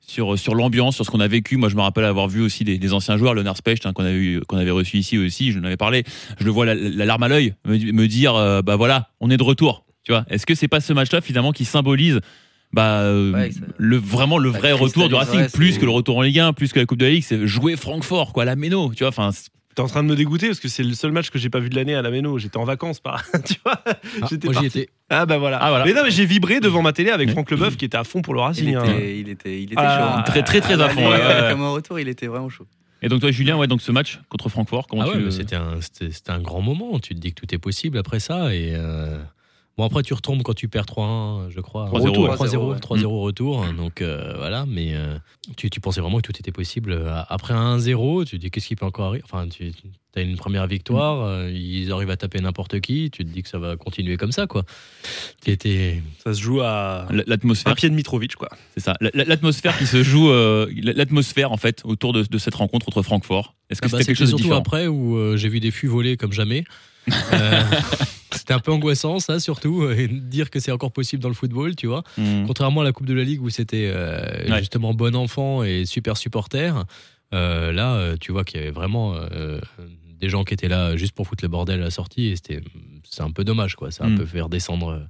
sur, 0.00 0.38
sur 0.38 0.54
l'ambiance, 0.54 0.96
sur 0.96 1.04
ce 1.04 1.10
qu'on 1.10 1.20
a 1.20 1.28
vécu, 1.28 1.56
moi 1.56 1.68
je 1.68 1.76
me 1.76 1.80
rappelle 1.80 2.04
avoir 2.04 2.28
vu 2.28 2.40
aussi 2.42 2.64
des, 2.64 2.78
des 2.78 2.92
anciens 2.92 3.16
joueurs, 3.16 3.34
Leonard 3.34 3.56
Specht, 3.56 3.86
hein, 3.86 3.92
qu'on 3.92 4.04
avait, 4.04 4.40
avait 4.50 4.70
reçu 4.70 4.98
ici 4.98 5.16
aussi, 5.16 5.52
je 5.52 5.58
n'en 5.58 5.66
avais 5.66 5.76
parlé, 5.76 6.04
je 6.38 6.44
le 6.44 6.50
vois 6.50 6.66
la, 6.66 6.74
la 6.74 7.04
larme 7.04 7.22
à 7.22 7.28
l'œil, 7.28 7.54
me, 7.64 7.92
me 7.92 8.08
dire, 8.08 8.34
euh, 8.34 8.62
bah 8.62 8.76
voilà, 8.76 9.10
on 9.20 9.30
est 9.30 9.36
de 9.36 9.42
retour. 9.42 9.84
Tu 10.04 10.10
vois, 10.12 10.24
est-ce 10.28 10.46
que 10.46 10.54
c'est 10.54 10.68
pas 10.68 10.80
ce 10.80 10.92
match-là 10.92 11.20
finalement 11.20 11.52
qui 11.52 11.64
symbolise 11.64 12.20
bah, 12.72 13.02
euh, 13.02 13.32
Ouais, 13.32 13.50
le, 13.78 13.96
vraiment 13.96 14.38
le 14.38 14.48
vrai 14.48 14.72
retour 14.72 15.08
du 15.08 15.14
Racing, 15.14 15.48
plus 15.50 15.78
que 15.78 15.84
le 15.84 15.92
retour 15.92 16.18
en 16.18 16.22
Ligue 16.22 16.40
1, 16.40 16.52
plus 16.54 16.72
que 16.72 16.80
la 16.80 16.86
Coupe 16.86 16.98
de 16.98 17.04
la 17.04 17.12
Ligue, 17.12 17.24
c'est 17.24 17.46
jouer 17.46 17.76
Francfort, 17.76 18.32
quoi, 18.32 18.44
la 18.44 18.56
Méno, 18.56 18.92
tu 18.94 19.04
vois, 19.04 19.08
enfin, 19.08 19.30
T'es 19.74 19.80
en 19.80 19.86
train 19.86 20.02
de 20.02 20.08
me 20.08 20.16
dégoûter 20.16 20.48
parce 20.48 20.60
que 20.60 20.68
c'est 20.68 20.82
le 20.82 20.92
seul 20.94 21.12
match 21.12 21.30
que 21.30 21.38
j'ai 21.38 21.48
pas 21.48 21.58
vu 21.58 21.70
de 21.70 21.74
l'année 21.74 21.94
à 21.94 22.02
la 22.02 22.10
méno. 22.10 22.38
J'étais 22.38 22.58
en 22.58 22.64
vacances, 22.64 23.00
pas. 23.00 23.20
tu 23.46 23.54
vois 23.64 23.80
Ah, 23.86 24.26
J'étais 24.28 24.48
moi 24.48 24.60
j'y 24.60 24.66
étais. 24.66 24.88
Ah 25.08 25.24
bah 25.26 25.38
voilà. 25.38 25.58
Ah, 25.62 25.70
voilà. 25.70 25.84
Mais 25.86 25.92
non, 25.94 26.02
mais 26.04 26.10
j'ai 26.10 26.26
vibré 26.26 26.60
devant 26.60 26.82
ma 26.82 26.92
télé 26.92 27.10
avec. 27.10 27.30
Franck 27.30 27.50
Leboeuf 27.50 27.76
qui 27.76 27.84
était 27.86 27.96
à 27.96 28.04
fond 28.04 28.20
pour 28.22 28.34
le 28.34 28.40
Il 28.40 28.42
Racing. 28.42 28.68
était, 28.68 28.76
hein. 28.78 29.00
il 29.00 29.28
était, 29.30 29.58
il 29.62 29.64
était 29.64 29.74
Ah, 29.78 30.16
chaud. 30.18 30.22
très 30.30 30.42
très 30.42 30.60
très 30.60 30.80
à 30.80 30.86
Ah, 30.86 30.88
fond. 30.90 31.00
ouais, 31.00 31.16
ouais, 31.16 31.24
ouais. 31.42 31.48
Comme 31.50 31.62
en 31.62 31.72
retour, 31.72 31.98
il 31.98 32.08
était 32.08 32.26
vraiment 32.26 32.48
chaud. 32.50 32.66
Et 33.04 33.08
donc 33.08 33.20
toi, 33.20 33.30
Julien, 33.30 33.56
ouais, 33.56 33.66
donc 33.66 33.82
ce 33.82 33.90
match 33.92 34.20
contre 34.28 34.48
Francfort, 34.48 34.86
comment 34.86 35.02
Ah 35.02 35.08
tu 35.10 35.16
ouais, 35.16 35.22
le- 35.24 35.30
c'était 35.30 35.56
un, 35.56 35.80
c'était- 35.80 36.10
c'était 36.12 36.30
un 36.30 36.38
grand 36.40 36.60
moment. 36.60 36.98
Tu 37.00 37.14
te 37.14 37.18
dis 37.20 37.32
que 37.32 37.40
tout 37.40 37.52
est 37.54 37.58
possible 37.58 37.98
après 37.98 38.20
ça. 38.20 38.54
Et 38.54 38.74
euh, 38.76 39.18
bon, 39.78 39.84
après, 39.84 40.02
tu 40.02 40.14
retombes 40.14 40.42
quand 40.42 40.54
tu 40.54 40.68
perds 40.68 40.84
3-1, 40.86 41.50
je 41.50 41.60
crois. 41.60 41.86
3-0, 41.90 41.90
Retour, 42.08 42.24
ouais. 42.28 42.36
3-0, 42.36 42.78
3-0, 42.78 42.80
3-0 42.80 43.06
retour. 43.20 43.64
Donc 43.76 44.00
euh, 44.02 44.34
voilà, 44.36 44.64
mais 44.66 44.94
euh, 44.94 45.16
tu, 45.56 45.70
tu 45.70 45.80
pensais 45.80 46.00
vraiment 46.00 46.18
que 46.18 46.22
tout 46.30 46.36
était 46.38 46.52
possible. 46.52 47.00
Après 47.28 47.54
un 47.54 47.78
1-0, 47.78 48.24
tu 48.26 48.36
te 48.36 48.40
dis 48.40 48.50
qu'est-ce 48.50 48.68
qui 48.68 48.76
peut 48.76 48.86
encore 48.86 49.06
arriver? 49.08 49.24
Enfin, 49.24 49.46
tu 49.48 49.72
as 50.14 50.20
une 50.20 50.36
première 50.36 50.66
victoire, 50.66 51.22
euh, 51.22 51.50
ils 51.50 51.90
arrivent 51.90 52.10
à 52.10 52.16
taper 52.18 52.38
n'importe 52.40 52.80
qui. 52.80 53.10
Tu 53.10 53.24
te 53.24 53.30
dis 53.30 53.42
que 53.42 53.48
ça 53.48 53.58
va 53.58 53.76
continuer 53.76 54.16
comme 54.18 54.30
ça, 54.32 54.46
quoi. 54.46 54.62
T'étais- 55.40 56.02
Ça 56.22 56.34
se 56.34 56.40
joue 56.42 56.60
à 56.60 57.08
l'atmosphère 57.26 57.72
un 57.72 57.74
pied 57.74 57.88
de 57.88 57.94
Mitrovic, 57.94 58.36
quoi. 58.36 58.48
C'est 58.74 58.82
ça. 58.82 58.94
L'atmosphère 59.00 59.76
qui 59.78 59.86
se 59.86 60.02
joue, 60.02 60.28
euh, 60.30 60.70
l'atmosphère 60.82 61.50
en 61.52 61.56
fait 61.56 61.80
autour 61.84 62.12
de, 62.12 62.22
de 62.24 62.38
cette 62.38 62.54
rencontre 62.54 62.84
contre 62.86 63.02
Francfort. 63.02 63.54
Est-ce 63.70 63.80
que 63.80 63.86
Ah 63.86 63.90
bah, 63.92 63.98
c'était 63.98 64.08
quelque 64.12 64.18
chose 64.18 64.26
de 64.28 64.36
surtout 64.36 64.42
différent? 64.42 64.60
après 64.60 64.86
où 64.86 65.16
euh, 65.16 65.36
j'ai 65.36 65.48
vu 65.48 65.60
des 65.60 65.70
fûts 65.70 65.86
voler 65.86 66.16
comme 66.18 66.32
jamais. 66.32 66.64
Euh, 67.32 67.62
c'était 68.32 68.54
un 68.54 68.58
peu 68.60 68.72
angoissant, 68.72 69.18
ça, 69.18 69.40
surtout, 69.40 69.88
et 69.90 70.08
de 70.08 70.18
dire 70.18 70.50
que 70.50 70.60
c'est 70.60 70.72
encore 70.72 70.92
possible 70.92 71.22
dans 71.22 71.28
le 71.28 71.34
football, 71.34 71.74
tu 71.76 71.86
vois. 71.86 72.02
Hmm. 72.16 72.46
Contrairement 72.46 72.80
à 72.82 72.84
la 72.84 72.92
Coupe 72.92 73.06
de 73.06 73.14
la 73.14 73.24
Ligue 73.24 73.42
où 73.42 73.50
c'était 73.50 73.90
euh, 73.94 74.48
Ouais. 74.50 74.58
justement 74.58 74.94
bon 74.94 75.14
enfant 75.16 75.62
et 75.64 75.84
super 75.86 76.16
supporter, 76.16 76.84
euh, 77.34 77.72
là, 77.72 77.94
euh, 77.94 78.16
tu 78.20 78.32
vois 78.32 78.44
qu'il 78.44 78.60
y 78.60 78.62
avait 78.62 78.72
vraiment 78.72 79.14
euh, 79.14 79.60
des 80.20 80.28
gens 80.28 80.44
qui 80.44 80.54
étaient 80.54 80.68
là 80.68 80.96
juste 80.96 81.14
pour 81.14 81.26
foutre 81.26 81.42
le 81.44 81.48
bordel 81.48 81.80
à 81.80 81.84
la 81.84 81.90
sortie 81.90 82.26
et 82.28 82.36
c'était 82.36 82.60
c'est 83.08 83.22
un 83.22 83.30
peu 83.30 83.44
dommage, 83.44 83.74
quoi. 83.76 83.90
Ça 83.90 84.04
a 84.04 84.06
un 84.06 84.10
Mm. 84.10 84.18
peu 84.18 84.26
euh, 84.90 85.00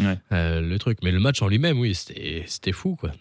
Ouais. 0.00 0.18
euh, 0.32 0.60
le 0.60 0.78
truc. 0.78 0.98
Mais 1.02 1.10
le 1.12 1.20
match 1.20 1.40
en 1.42 1.48
lui-même, 1.48 1.78
oui, 1.78 1.94
c'était 1.94 2.44
c'était 2.46 2.72
fou, 2.72 2.96
quoi. 2.96 3.12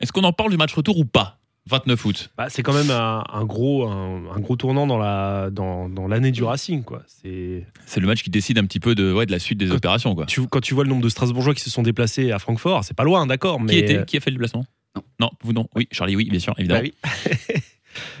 Est-ce 0.00 0.12
qu'on 0.12 0.24
en 0.24 0.32
parle 0.32 0.50
du 0.50 0.56
match 0.56 0.74
retour 0.74 0.98
ou 0.98 1.04
pas? 1.04 1.38
29 1.68 2.04
août. 2.04 2.30
Bah, 2.36 2.46
c'est 2.48 2.62
quand 2.62 2.72
même 2.72 2.90
un, 2.90 3.24
un 3.32 3.44
gros, 3.44 3.88
un, 3.88 4.22
un 4.34 4.40
gros 4.40 4.56
tournant 4.56 4.86
dans 4.86 4.98
la, 4.98 5.50
dans, 5.50 5.88
dans 5.88 6.06
l'année 6.06 6.30
du 6.30 6.44
Racing, 6.44 6.84
quoi. 6.84 7.02
C'est 7.06 7.66
C'est 7.86 8.00
le 8.00 8.06
match 8.06 8.22
qui 8.22 8.30
décide 8.30 8.58
un 8.58 8.64
petit 8.64 8.80
peu 8.80 8.94
de, 8.94 9.12
ouais, 9.12 9.26
de 9.26 9.32
la 9.32 9.38
suite 9.38 9.58
des 9.58 9.68
Quand- 9.68 9.74
opérations. 9.76 10.14
Quoi. 10.14 10.26
tu, 10.26 10.46
quand 10.46 10.60
tu 10.60 10.74
vois 10.74 10.84
le 10.84 10.90
nombre 10.90 11.02
de 11.02 11.08
Strasbourgeois 11.08 11.54
qui 11.54 11.62
se 11.62 11.70
sont 11.70 11.82
déplacés 11.82 12.30
à 12.32 12.38
Francfort, 12.38 12.84
c'est 12.84 12.94
pas 12.96 13.04
loin, 13.04 13.26
d'accord, 13.26 13.60
mais 13.60 13.72
Qui, 13.72 13.78
était, 13.78 14.04
qui 14.04 14.16
a 14.16 14.20
fait 14.20 14.30
le 14.30 14.36
déplacement 14.36 14.64
Non. 14.94 15.02
Non, 15.20 15.30
vous 15.42 15.52
non. 15.52 15.68
Oui, 15.74 15.88
Charlie, 15.90 16.14
oui, 16.16 16.28
bien 16.30 16.38
sûr, 16.40 16.54
évidemment. 16.58 16.82
Bah 16.82 17.10
oui. 17.50 17.54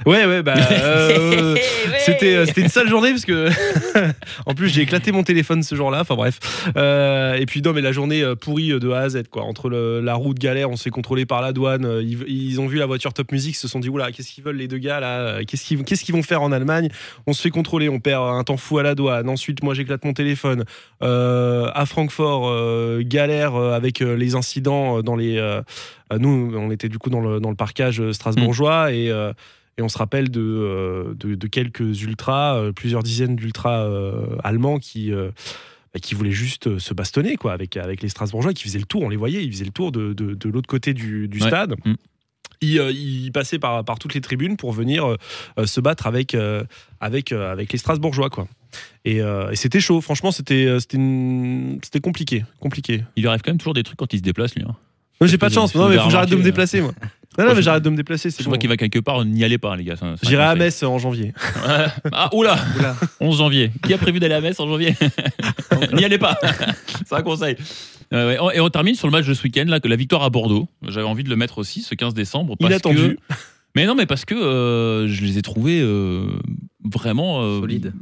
ouais, 0.06 0.24
ouais, 0.26 0.42
bah. 0.42 0.54
euh, 0.72 1.56
C'était, 2.04 2.34
euh, 2.36 2.46
c'était 2.46 2.60
une 2.62 2.68
sale 2.68 2.88
journée 2.88 3.10
parce 3.10 3.24
que 3.24 3.48
en 4.46 4.54
plus 4.54 4.68
j'ai 4.68 4.82
éclaté 4.82 5.12
mon 5.12 5.22
téléphone 5.22 5.62
ce 5.62 5.74
jour-là. 5.74 6.00
Enfin 6.00 6.14
bref. 6.14 6.38
Euh, 6.76 7.34
et 7.34 7.46
puis 7.46 7.62
non 7.62 7.72
mais 7.72 7.80
la 7.80 7.92
journée 7.92 8.22
pourrie 8.40 8.68
de 8.68 8.90
A 8.90 9.00
à 9.00 9.08
Z 9.08 9.24
quoi. 9.30 9.42
Entre 9.42 9.68
le- 9.68 10.00
la 10.00 10.14
route 10.14 10.38
galère, 10.38 10.70
on 10.70 10.76
se 10.76 10.84
fait 10.84 10.90
contrôler 10.90 11.26
par 11.26 11.40
la 11.42 11.52
douane. 11.52 12.00
Ils, 12.02 12.22
ils 12.28 12.60
ont 12.60 12.66
vu 12.66 12.78
la 12.78 12.86
voiture 12.86 13.12
Top 13.12 13.32
Music, 13.32 13.54
ils 13.54 13.58
se 13.58 13.68
sont 13.68 13.80
dit 13.80 13.88
oula 13.88 14.12
qu'est-ce 14.12 14.30
qu'ils 14.32 14.44
veulent 14.44 14.56
les 14.56 14.68
deux 14.68 14.78
gars 14.78 15.00
là 15.00 15.44
Qu'est-ce 15.44 15.64
qu'ils 15.64 15.82
qu'est-ce 15.84 16.04
qu'ils 16.04 16.14
vont 16.14 16.22
faire 16.22 16.42
en 16.42 16.52
Allemagne? 16.52 16.88
On 17.26 17.32
se 17.32 17.42
fait 17.42 17.50
contrôler, 17.50 17.88
on 17.88 18.00
perd 18.00 18.22
un 18.28 18.44
temps 18.44 18.56
fou 18.56 18.78
à 18.78 18.82
la 18.82 18.94
douane. 18.94 19.28
Ensuite 19.28 19.62
moi 19.62 19.74
j'éclate 19.74 20.04
mon 20.04 20.12
téléphone. 20.12 20.64
Euh, 21.02 21.70
à 21.74 21.86
Francfort 21.86 22.52
galère 23.02 23.54
avec 23.56 24.00
les 24.00 24.34
incidents 24.34 25.02
dans 25.02 25.16
les. 25.16 25.40
nous 26.18 26.52
on 26.56 26.70
était 26.70 26.88
du 26.88 26.98
coup 26.98 27.10
dans 27.10 27.20
le 27.20 27.40
dans 27.40 27.50
le 27.50 27.56
parcage 27.56 28.00
euh, 28.00 28.12
strasbourgeois 28.12 28.92
et 28.92 29.10
Et 29.78 29.82
on 29.82 29.88
se 29.88 29.98
rappelle 29.98 30.30
de, 30.30 30.40
euh, 30.40 31.14
de, 31.14 31.34
de 31.34 31.46
quelques 31.48 32.02
ultras, 32.02 32.56
euh, 32.56 32.72
plusieurs 32.72 33.02
dizaines 33.02 33.36
d'ultras 33.36 33.84
euh, 33.84 34.36
allemands 34.42 34.78
qui, 34.78 35.10
bah, 35.12 36.00
qui 36.00 36.14
voulaient 36.14 36.30
juste 36.30 36.78
se 36.78 36.94
bastonner 36.94 37.36
quoi, 37.36 37.52
avec, 37.52 37.76
avec 37.76 38.02
les 38.02 38.08
Strasbourgeois, 38.08 38.54
qui 38.54 38.64
faisaient 38.64 38.78
le 38.78 38.86
tour, 38.86 39.02
on 39.02 39.08
les 39.10 39.16
voyait, 39.16 39.44
ils 39.44 39.52
faisaient 39.52 39.64
le 39.66 39.70
tour 39.70 39.92
de, 39.92 40.12
de, 40.14 40.34
de 40.34 40.48
l'autre 40.48 40.68
côté 40.68 40.94
du, 40.94 41.28
du 41.28 41.40
Ouais. 41.42 41.46
stade. 41.48 41.74
Mm. 41.84 41.94
Ils, 42.62 42.78
euh, 42.78 42.90
ils 42.90 43.30
passaient 43.32 43.58
par, 43.58 43.84
par 43.84 43.98
toutes 43.98 44.14
les 44.14 44.22
tribunes 44.22 44.56
pour 44.56 44.72
venir 44.72 45.04
euh, 45.58 45.66
se 45.66 45.78
battre 45.82 46.06
avec, 46.06 46.34
euh, 46.34 46.64
avec, 47.00 47.32
avec 47.32 47.70
les 47.70 47.78
Strasbourgeois. 47.78 48.30
Quoi. 48.30 48.48
Et, 49.04 49.20
euh, 49.20 49.50
et 49.50 49.56
c'était 49.56 49.80
chaud, 49.80 50.00
franchement, 50.00 50.30
c'était 50.32 50.74
c'était 50.80 50.96
une- 50.96 51.78
c'était 51.84 52.00
compliqué. 52.00 52.44
compliqué. 52.60 53.04
Il 53.16 53.20
lui 53.24 53.28
arrive 53.28 53.42
quand 53.42 53.50
même 53.50 53.58
toujours 53.58 53.74
des 53.74 53.82
trucs 53.82 53.98
quand 53.98 54.10
il 54.14 54.18
se 54.18 54.22
déplace, 54.22 54.54
lui. 54.54 54.64
hein. 54.66 54.74
Moi, 55.20 55.28
J'ai 55.28 55.38
pas 55.38 55.48
de 55.50 55.54
chance, 55.54 55.74
non, 55.74 55.88
mais 55.88 55.96
ai 55.96 55.98
faut 55.98 56.06
que 56.06 56.10
j'arrête 56.12 56.30
de 56.30 56.36
me 56.36 56.42
déplacer, 56.42 56.80
moi. 56.80 56.92
Non, 57.38 57.44
non, 57.46 57.54
mais 57.54 57.62
j'arrête 57.62 57.82
de 57.82 57.90
me 57.90 57.96
déplacer, 57.96 58.30
c'est 58.30 58.38
Je 58.40 58.44
bon. 58.44 58.50
vois 58.50 58.58
qu'il 58.58 58.68
va 58.68 58.76
quelque 58.76 58.98
part, 58.98 59.24
n'y 59.24 59.44
allez 59.44 59.58
pas, 59.58 59.76
les 59.76 59.84
gars. 59.84 59.94
J'irai 60.22 60.42
à. 60.44 60.54
Metz 60.54 60.82
en 60.82 60.98
janvier. 60.98 61.32
Ah, 62.12 62.30
oula 62.34 62.56
Oula. 62.78 62.96
11 63.20 63.38
janvier. 63.38 63.70
Qui 63.84 63.92
a 63.94 63.98
prévu 63.98 64.18
d'aller 64.20 64.34
à 64.34 64.40
Metz 64.40 64.58
en 64.60 64.66
janvier 64.68 64.94
N'y 65.92 66.04
allez 66.04 66.18
pas. 66.18 66.38
C'est 67.04 67.14
un 67.14 67.22
conseil. 67.22 67.56
Euh, 68.12 68.38
ouais. 68.40 68.56
Et 68.56 68.60
on 68.60 68.68
termine 68.70 68.94
sur 68.94 69.06
le 69.08 69.12
match 69.12 69.26
de 69.26 69.34
ce 69.34 69.42
week-end, 69.42 69.64
là, 69.66 69.80
que 69.80 69.88
la 69.88 69.96
victoire 69.96 70.22
à 70.22 70.30
Bordeaux. 70.30 70.68
J'avais 70.88 71.06
envie 71.06 71.24
de 71.24 71.28
le 71.30 71.36
mettre 71.36 71.58
aussi, 71.58 71.82
ce 71.82 71.94
15 71.94 72.14
décembre. 72.14 72.56
Parce 72.58 72.70
Inattendu. 72.70 73.16
que- 73.28 73.34
Mais 73.74 73.84
non, 73.86 73.94
mais 73.94 74.06
parce 74.06 74.24
que 74.24 74.34
euh, 74.34 75.08
je 75.08 75.22
les 75.24 75.38
ai 75.38 75.42
trouvés 75.42 75.80
euh, 75.82 76.26
vraiment. 76.84 77.42
euh, 77.42 77.60
Solide. 77.60 77.92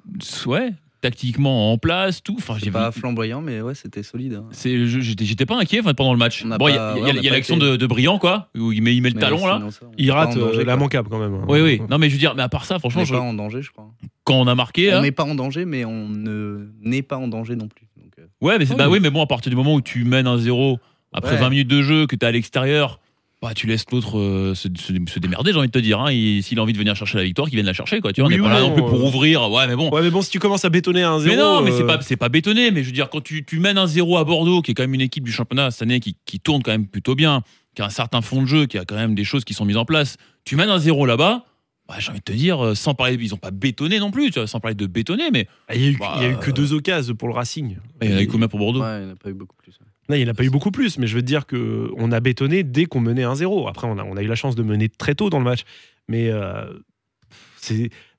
Ouais, 0.47 0.73
tactiquement 1.09 1.73
en 1.73 1.79
place, 1.79 2.23
tout. 2.23 2.37
Enfin, 2.39 2.57
j'ai 2.63 2.71
pas 2.71 2.89
vu- 2.91 2.99
flamboyant, 3.01 3.41
mais 3.43 3.61
ouais, 3.61 3.75
c'était 3.75 4.03
solide. 4.03 4.35
hein. 4.35 4.47
c'est- 4.53 4.87
J'étais 4.87 5.25
j'étais 5.27 5.45
pas 5.47 5.57
inquiet 5.59 5.81
enfin, 5.81 5.93
pendant 5.95 6.13
le 6.13 6.19
match. 6.19 6.43
On 6.45 6.57
Bon, 6.57 6.69
il 6.69 6.75
y 6.75 6.79
a- 6.79 6.95
ouais, 6.95 7.13
on 7.29 7.31
l'action 7.33 7.57
été- 7.57 7.65
de, 7.73 7.77
de 7.77 7.87
Briand, 7.87 8.19
quoi, 8.19 8.49
où 8.57 8.73
il 8.73 8.83
met, 8.83 8.95
il 8.97 9.03
met 9.03 9.11
le 9.11 9.17
Mais 9.17 9.21
talon, 9.21 9.47
là. 9.47 9.61
ça, 9.71 9.81
on 9.87 9.91
Il 9.99 10.11
rate 10.11 10.31
en 10.31 10.41
danger, 10.41 10.61
euh, 10.61 10.65
quoi. 10.65 10.73
l'immanquable 10.73 11.09
quand 11.11 11.19
même. 11.19 11.45
Oui, 11.49 11.61
oui. 11.61 11.81
Non, 11.91 11.99
mais 11.99 12.09
je 12.09 12.15
veux 12.15 12.19
dire, 12.19 12.35
mais 12.35 12.43
à 12.43 12.49
part 12.49 12.65
ça, 12.65 12.77
On 12.77 12.79
franchement, 12.79 13.03
n'est 13.03 13.07
je- 13.07 13.13
pas 13.13 13.21
en 13.21 13.35
danger, 13.35 13.61
je 13.63 13.71
crois. 13.71 13.91
quand 14.25 14.35
on 14.41 14.47
a 14.47 14.55
marqué. 14.55 14.93
On 14.93 14.97
hein, 14.97 15.03
n'est 15.03 15.13
pas 15.13 15.25
en 15.25 15.35
danger, 15.35 15.67
mais 15.67 15.85
on 15.85 16.09
ne 16.09 16.69
n'est 16.83 17.03
pas 17.03 17.19
en 17.19 17.29
danger 17.29 17.55
non 17.57 17.69
plus. 17.69 17.87
Donc, 17.97 18.13
euh, 18.19 18.23
Ouais, 18.41 18.59
mais, 18.59 18.69
Oui. 18.71 18.77
bah 18.77 18.89
oui, 18.89 18.99
mais 19.01 19.11
bon, 19.11 19.23
à 19.23 19.27
partir 19.27 19.51
du 19.51 19.57
moment 19.57 19.75
où 19.75 19.81
tu 19.83 20.05
mènes 20.05 20.27
un 20.27 20.39
0 20.39 20.79
après 21.13 21.33
Ouais. 21.33 21.37
20 21.41 21.51
minutes 21.51 21.69
de 21.69 21.83
jeu, 21.83 22.07
que 22.07 22.17
tu 22.17 22.25
es 22.25 22.29
à 22.29 22.33
l'extérieur, 22.33 22.99
bah, 23.45 23.55
tu 23.55 23.67
laisses 23.67 23.85
l'autre 23.93 24.19
euh, 24.19 24.55
se, 24.55 24.69
se- 24.77 24.93
se 24.93 25.19
démerder, 25.19 25.53
j'ai 25.53 25.59
envie 25.59 25.69
de 25.69 25.73
te 25.73 25.79
dire. 25.79 26.01
Hein. 26.01 26.11
Il- 26.13 26.43
S'il 26.43 26.59
a 26.59 26.63
envie 26.63 26.73
de 26.73 26.79
venir 26.79 26.97
chercher 26.97 27.19
la 27.19 27.25
victoire, 27.25 27.49
qu'il 27.49 27.57
vienne 27.57 27.67
la 27.67 27.73
chercher. 27.73 28.01
Quoi. 28.01 28.13
Tu 28.13 28.21
vois, 28.21 28.29
Oui 28.29 28.35
on 28.41 28.43
n'est 28.45 28.49
pas 28.49 28.55
là 28.55 28.61
non, 28.61 28.69
non 28.69 28.75
plus 28.75 28.83
pour 28.83 28.95
euh. 29.01 29.07
ouvrir. 29.09 29.51
Ouais, 29.51 29.67
mais 29.67 29.77
bon. 29.77 29.91
Ouais, 29.91 30.03
mais 30.03 30.11
bon, 30.11 30.23
si 30.23 30.31
tu 30.31 30.39
commences 30.39 30.65
à 30.65 30.71
bétonner 30.71 31.03
à 31.03 31.11
un 31.13 31.21
0 31.21 31.35
mais 31.37 31.41
non, 31.43 31.63
mais 31.63 31.71
c'est 31.73 31.87
pas, 31.87 32.01
c'est 32.01 32.17
pas 32.17 32.29
bétonné. 32.29 32.71
Mais 32.71 32.83
je 32.83 32.87
veux 32.89 32.93
dire, 32.93 33.11
quand 33.11 33.23
tu, 33.23 33.45
tu 33.45 33.59
mènes 33.61 33.79
un 33.79 33.87
0 33.87 34.17
à 34.19 34.25
Bordeaux, 34.25 34.63
qui 34.63 34.71
est 34.71 34.75
quand 34.75 34.83
même 34.83 34.95
une 34.95 35.01
équipe 35.01 35.25
du 35.25 35.33
championnat 35.33 35.71
cette 35.71 35.83
année 35.83 36.01
qui, 36.01 36.17
qui 36.25 36.41
tourne 36.41 36.63
quand 36.63 36.73
même 36.73 36.87
plutôt 36.87 37.15
bien, 37.15 37.43
qui 37.75 37.83
a 37.83 37.87
un 37.87 37.91
certain 37.91 38.21
fond 38.23 38.43
de 38.43 38.47
jeu, 38.47 38.67
qui 38.67 38.79
a 38.79 38.85
quand 38.85 38.95
même 38.97 39.15
des 39.15 39.25
choses 39.25 39.45
qui 39.45 39.53
sont 39.55 39.65
mises 39.65 39.77
en 39.77 39.85
place, 39.85 40.17
tu 40.45 40.57
mènes 40.57 40.71
un 40.71 40.79
0 40.79 41.05
là-bas. 41.07 41.45
Bah, 41.87 41.97
j'ai 41.99 42.09
envie 42.11 42.21
de 42.21 42.25
te 42.25 42.33
dire, 42.33 42.65
euh, 42.65 42.75
sans 42.75 42.95
parler, 42.95 43.19
ils 43.21 43.35
ont 43.35 43.39
pas 43.39 43.51
bétonné 43.51 43.99
non 43.99 44.11
plus, 44.11 44.31
tu 44.31 44.39
vois, 44.39 44.47
sans 44.47 44.59
parler 44.59 44.75
de 44.75 44.87
bétonner, 44.87 45.31
mais 45.31 45.47
Il 45.75 45.91
y 45.93 45.95
a 45.95 45.99
Bah, 45.99 46.15
a 46.19 46.27
eu 46.29 46.37
que 46.39 46.51
deux 46.51 46.73
occasions 46.73 47.15
pour 47.15 47.29
le 47.29 47.35
Racing. 47.35 47.77
il 48.01 48.11
y 48.11 48.15
en 48.15 48.17
a 48.17 48.23
eu 48.23 48.27
combien 48.27 48.49
pour 48.49 48.59
Bordeaux? 48.59 48.81
Ouais, 48.81 49.01
il 49.01 49.05
n'y 49.05 49.11
en 49.11 49.13
a 49.13 49.17
pas 49.17 49.29
eu 49.29 49.35
beaucoup 49.35 49.55
plus. 49.57 49.73
Non, 50.09 50.17
il 50.17 50.23
n'y 50.23 50.29
en 50.29 50.33
a 50.33 50.35
pas 50.35 50.45
eu 50.45 50.51
beaucoup 50.51 50.71
plus, 50.71 50.99
mais 50.99 51.07
je 51.07 51.15
veux 51.15 51.23
te 51.23 51.27
dire 51.27 51.47
que 51.47 51.91
on 51.97 52.13
a 52.13 52.21
bétonné 52.21 52.63
dès 52.63 52.85
qu'on 52.87 53.01
menait 53.01 53.25
1-0. 53.25 53.69
Après, 53.69 53.87
on 53.87 53.99
a, 53.99 54.05
on 54.05 54.17
a 54.17 54.23
eu 54.23 54.27
la 54.27 54.35
chance 54.35 54.55
de 54.55 54.63
mener 54.63 54.89
très 54.89 55.15
tôt 55.15 55.31
dans 55.31 55.39
le 55.39 55.45
match. 55.45 55.61
Mais 56.09 56.29
euh, 56.31 56.65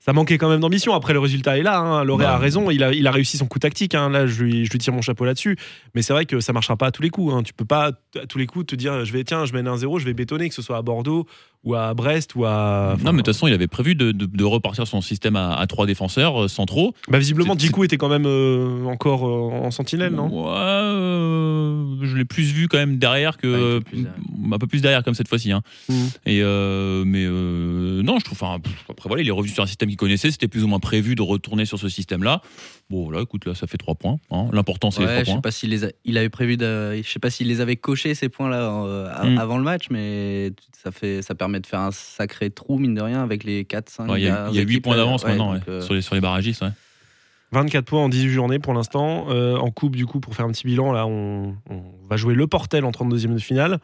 ça 0.00 0.12
manquait 0.12 0.38
quand 0.38 0.48
même 0.48 0.60
d'ambition. 0.60 0.94
Après, 0.94 1.12
le 1.12 1.20
résultat 1.20 1.56
est 1.58 1.62
là. 1.62 1.78
Hein. 1.78 2.04
Loré 2.04 2.24
Bah, 2.24 2.34
a 2.34 2.38
raison. 2.38 2.70
Il 2.70 2.82
a, 2.82 2.92
il 2.92 3.06
a 3.06 3.10
réussi 3.12 3.36
son 3.36 3.46
coup 3.46 3.58
tactique. 3.60 3.94
hein. 3.94 4.10
Là, 4.10 4.26
je 4.26 4.42
lui, 4.42 4.64
je 4.66 4.70
lui 4.72 4.78
tire 4.78 4.92
mon 4.92 5.02
chapeau 5.02 5.24
là-dessus. 5.24 5.56
Mais 5.94 6.02
c'est 6.02 6.12
vrai 6.12 6.26
que 6.26 6.40
ça 6.40 6.52
marchera 6.52 6.76
pas 6.76 6.86
à 6.86 6.90
tous 6.90 7.02
les 7.02 7.10
coups. 7.10 7.32
Hein. 7.32 7.42
Tu 7.44 7.52
peux 7.52 7.64
pas 7.64 7.92
à 8.20 8.26
tous 8.26 8.38
les 8.38 8.46
coups 8.46 8.66
te 8.66 8.74
dire 8.76 9.04
je 9.04 9.12
vais, 9.12 9.22
tiens, 9.24 9.44
je 9.44 9.52
mène 9.52 9.66
1-0, 9.68 10.00
je 10.00 10.04
vais 10.04 10.14
bétonner, 10.14 10.48
que 10.48 10.54
ce 10.54 10.62
soit 10.62 10.76
à 10.78 10.82
Bordeaux 10.82 11.26
ou 11.64 11.74
à 11.74 11.94
Brest 11.94 12.34
ou 12.36 12.44
à. 12.44 12.96
Non, 13.02 13.12
mais 13.12 13.18
de 13.18 13.22
toute 13.24 13.34
façon, 13.34 13.46
il 13.48 13.52
avait 13.54 13.66
prévu 13.66 13.94
de, 13.94 14.12
de- 14.12 14.26
de 14.26 14.44
repartir 14.44 14.86
son 14.86 15.00
système 15.00 15.36
à, 15.36 15.54
à 15.56 15.66
trois 15.66 15.86
défenseurs 15.86 16.44
euh, 16.44 16.48
centraux. 16.48 16.94
Bah, 17.08 17.18
visiblement, 17.18 17.54
Djikou 17.58 17.84
était 17.84 17.96
quand 17.96 18.08
même 18.08 18.26
euh, 18.26 18.84
encore 18.84 19.26
euh, 19.26 19.64
en 19.66 19.70
sentinelle, 19.70 20.12
non? 20.14 20.28
Ouais, 20.28 20.50
euh, 21.10 21.96
je 22.02 22.16
l'ai 22.16 22.24
plus 22.24 22.52
vu 22.52 22.68
quand 22.68 22.78
même 22.78 22.98
derrière 22.98 23.36
que. 23.36 23.46
Ouais, 23.46 23.76
un 23.76 23.78
peu 23.80 23.84
plus 23.86 24.02
derrière. 24.02 24.52
un 24.52 24.58
peu 24.58 24.66
plus 24.66 24.80
derrière 24.82 25.02
comme 25.02 25.14
cette 25.14 25.28
fois-ci. 25.28 25.52
hein. 25.52 25.62
Mhm. 25.88 25.96
Et 26.26 26.40
euh, 26.42 27.04
mais 27.06 27.24
euh, 27.26 28.02
non, 28.02 28.18
je 28.18 28.24
trouve. 28.24 28.38
après, 28.44 29.08
voilà, 29.08 29.22
il 29.22 29.28
est 29.28 29.32
revenu 29.32 29.52
sur 29.52 29.62
un 29.62 29.66
système 29.66 29.88
qu'il 29.88 29.98
connaissait. 29.98 30.30
C'était 30.30 30.48
plus 30.48 30.64
ou 30.64 30.68
moins 30.68 30.78
prévu 30.80 31.14
de 31.14 31.22
retourner 31.22 31.64
sur 31.64 31.78
ce 31.78 31.88
système-là. 31.88 32.42
Bon, 32.90 33.04
voilà, 33.04 33.22
écoute, 33.22 33.46
là, 33.46 33.54
ça 33.54 33.66
fait 33.66 33.78
trois 33.78 33.94
points. 33.96 34.18
hein. 34.30 34.46
L'important, 34.52 34.90
c'est 34.92 35.00
Ouais, 35.00 35.06
les 35.06 35.18
je 35.18 35.22
trois 35.22 35.24
sais 35.24 35.32
points. 35.32 35.40
pas 35.42 35.50
s'il 35.50 35.70
les 35.70 35.84
a- 35.84 35.90
il 36.04 36.16
avait 36.18 36.28
prévu 36.28 36.56
de, 36.56 36.94
je 37.02 37.08
sais 37.08 37.18
pas 37.18 37.30
s'il 37.30 37.48
les 37.48 37.60
avait 37.60 37.76
cochés 37.76 38.14
ces 38.14 38.28
points-là 38.28 38.70
euh, 38.84 39.08
a- 39.12 39.26
Mm. 39.26 39.38
avant 39.38 39.58
le 39.58 39.64
match, 39.64 39.86
mais 39.90 40.52
ça 40.86 40.92
fait, 40.92 41.20
ça 41.20 41.34
permet 41.34 41.58
de 41.58 41.66
faire 41.66 41.80
un 41.80 41.90
sacré 41.90 42.48
trou 42.50 42.78
mine 42.78 42.94
de 42.94 43.02
rien 43.02 43.20
avec 43.24 43.42
les 43.42 43.64
4-5 43.64 44.08
Ouais, 44.08 44.20
Il 44.20 44.24
y 44.24 44.28
a, 44.28 44.48
il 44.50 44.54
y 44.54 44.60
a 44.60 44.62
8 44.62 44.80
points 44.80 44.96
d'avance 44.96 45.24
maintenant 45.26 45.52
ouais, 45.54 45.60
euh, 45.68 45.80
sur, 45.80 45.94
les, 45.94 46.00
sur 46.00 46.14
les 46.14 46.20
barragistes. 46.20 46.62
ouais. 46.62 46.70
24 47.52 47.84
points 47.84 48.04
en 48.04 48.08
18 48.08 48.30
journées 48.30 48.58
pour 48.60 48.72
l'instant. 48.72 49.26
Euh, 49.30 49.56
en 49.56 49.70
coupe, 49.72 49.96
du 49.96 50.06
coup, 50.06 50.20
pour 50.20 50.34
faire 50.36 50.46
un 50.46 50.52
petit 50.52 50.66
bilan, 50.66 50.92
là, 50.92 51.06
on, 51.06 51.56
on 51.70 51.82
va 52.08 52.16
jouer 52.16 52.34
le 52.34 52.46
Portel 52.46 52.84
en 52.84 52.90
32e 52.92 53.32
de 53.34 53.38
finale. 53.38 53.78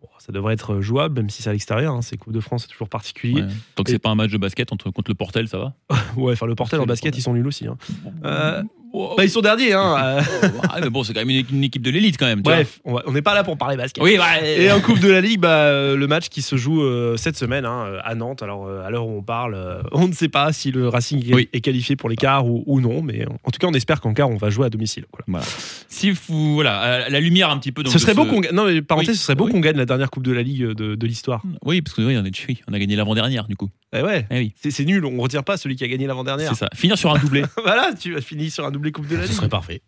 Bon, 0.00 0.08
ça 0.18 0.32
devrait 0.32 0.54
être 0.54 0.80
jouable, 0.80 1.16
même 1.16 1.30
si 1.30 1.42
c'est 1.42 1.50
à 1.50 1.52
l'extérieur. 1.52 1.94
hein. 1.94 2.02
C'est 2.02 2.16
Coupe 2.16 2.32
de 2.32 2.40
France, 2.40 2.62
c'est 2.62 2.68
toujours 2.72 2.88
particulier. 2.88 3.42
Ouais. 3.42 3.48
Tant 3.74 3.82
que 3.82 3.90
Et- 3.90 3.94
c'est 3.94 3.98
pas 3.98 4.10
un 4.10 4.14
match 4.14 4.30
de 4.30 4.38
basket 4.38 4.72
entre, 4.72 4.90
contre 4.90 5.10
le 5.10 5.14
Portel, 5.16 5.48
ça 5.48 5.58
va? 5.58 5.74
Ouais, 6.16 6.32
enfin, 6.32 6.46
le 6.46 6.54
Portel 6.54 6.80
en 6.80 6.86
basket, 6.86 7.10
Portel. 7.12 7.18
ils 7.20 7.22
sont 7.22 7.34
nuls 7.34 7.46
aussi. 7.46 7.66
hein. 7.66 7.76
Euh, 8.24 8.62
Bah, 8.92 9.24
ils 9.24 9.30
sont 9.30 9.40
derniers. 9.40 9.72
Hein. 9.72 10.18
Ouais, 10.72 10.80
mais 10.82 10.90
bon, 10.90 11.02
c'est 11.02 11.12
quand 11.12 11.20
même 11.20 11.30
une, 11.30 11.44
une 11.52 11.64
équipe 11.64 11.82
de 11.82 11.90
l'élite 11.90 12.16
quand 12.16 12.26
même. 12.26 12.38
tu 12.38 12.42
bref, 12.44 12.80
on 12.84 13.12
n'est 13.12 13.22
pas 13.22 13.34
là 13.34 13.42
pour 13.44 13.56
parler 13.58 13.76
basket. 13.76 14.02
Oui, 14.02 14.18
ouais. 14.18 14.62
Et 14.62 14.70
en 14.70 14.80
Coupe 14.80 15.00
de 15.00 15.10
la 15.10 15.20
Ligue, 15.20 15.40
bah, 15.40 15.48
euh, 15.64 15.96
le 15.96 16.06
match 16.06 16.28
qui 16.28 16.42
se 16.42 16.56
joue 16.56 16.82
euh, 16.82 17.16
cette 17.16 17.36
semaine 17.36 17.64
hein, 17.64 17.92
à 18.04 18.14
Nantes. 18.14 18.42
Alors, 18.42 18.66
euh, 18.66 18.84
à 18.86 18.90
l'heure 18.90 19.06
où 19.06 19.18
on 19.18 19.22
parle, 19.22 19.54
euh, 19.54 19.82
on 19.92 20.06
ne 20.08 20.12
sait 20.12 20.28
pas 20.28 20.52
si 20.52 20.70
le 20.70 20.88
Racing 20.88 21.28
est- 21.28 21.34
Oui. 21.34 21.48
est 21.52 21.60
qualifié 21.60 21.96
pour 21.96 22.08
les 22.08 22.16
quarts 22.16 22.46
ou, 22.46 22.62
ou 22.66 22.80
non. 22.80 23.02
Mais 23.02 23.26
en 23.26 23.50
tout 23.50 23.58
cas, 23.58 23.66
on 23.66 23.72
espère 23.74 24.00
qu'en 24.00 24.14
quart, 24.14 24.30
on 24.30 24.36
va 24.36 24.50
jouer 24.50 24.66
à 24.66 24.70
domicile. 24.70 25.04
Voilà. 25.28 25.44
Si 25.88 26.10
vous, 26.12 26.54
voilà, 26.54 27.08
la 27.08 27.20
lumière 27.20 27.50
un 27.50 27.58
petit 27.58 27.72
peu. 27.72 27.82
donc, 27.82 27.92
ce 27.92 27.98
serait 27.98 28.14
beau 28.14 28.24
qu'on 28.26 28.40
gagne. 28.40 28.54
Non, 28.54 28.64
mais 28.66 28.80
parenthèse, 28.82 29.10
Oui. 29.10 29.16
ce 29.16 29.22
serait 29.24 29.34
beau 29.34 29.46
Oui. 29.46 29.52
qu'on 29.52 29.60
gagne 29.60 29.76
la 29.76 29.86
dernière 29.86 30.10
Coupe 30.10 30.22
de 30.24 30.32
la 30.32 30.42
Ligue 30.42 30.64
de, 30.68 30.94
de 30.94 31.06
l'histoire. 31.06 31.42
Oui, 31.64 31.82
parce 31.82 31.96
que 31.96 32.02
oui, 32.02 32.16
on, 32.16 32.24
est, 32.24 32.32
on 32.68 32.72
a 32.72 32.78
gagné 32.78 32.96
l'avant-dernière 32.96 33.46
du 33.48 33.56
coup. 33.56 33.68
Eh 33.92 34.02
ouais, 34.02 34.24
Eh 34.30 34.38
oui, 34.38 34.52
c'est 34.70 34.84
nul. 34.84 35.04
On 35.04 35.20
retire 35.20 35.42
pas 35.42 35.56
celui 35.56 35.74
qui 35.74 35.82
a 35.82 35.88
gagné 35.88 36.06
l'avant-dernière. 36.06 36.50
c'est 36.50 36.60
ça. 36.60 36.68
Finir 36.74 36.96
sur 36.96 37.12
un 37.12 37.18
doublé 37.18 37.42
voilà, 37.64 37.90
tu 37.98 38.16
as 38.16 38.20
fini 38.20 38.48
sur 38.48 38.64
un 38.64 38.70
doublé 38.70 38.79
Coupe 38.88 39.06
de 39.06 39.16
la 39.16 39.22
Ce 39.22 39.28
Ligue. 39.28 39.36
serait 39.36 39.48
parfait. 39.48 39.82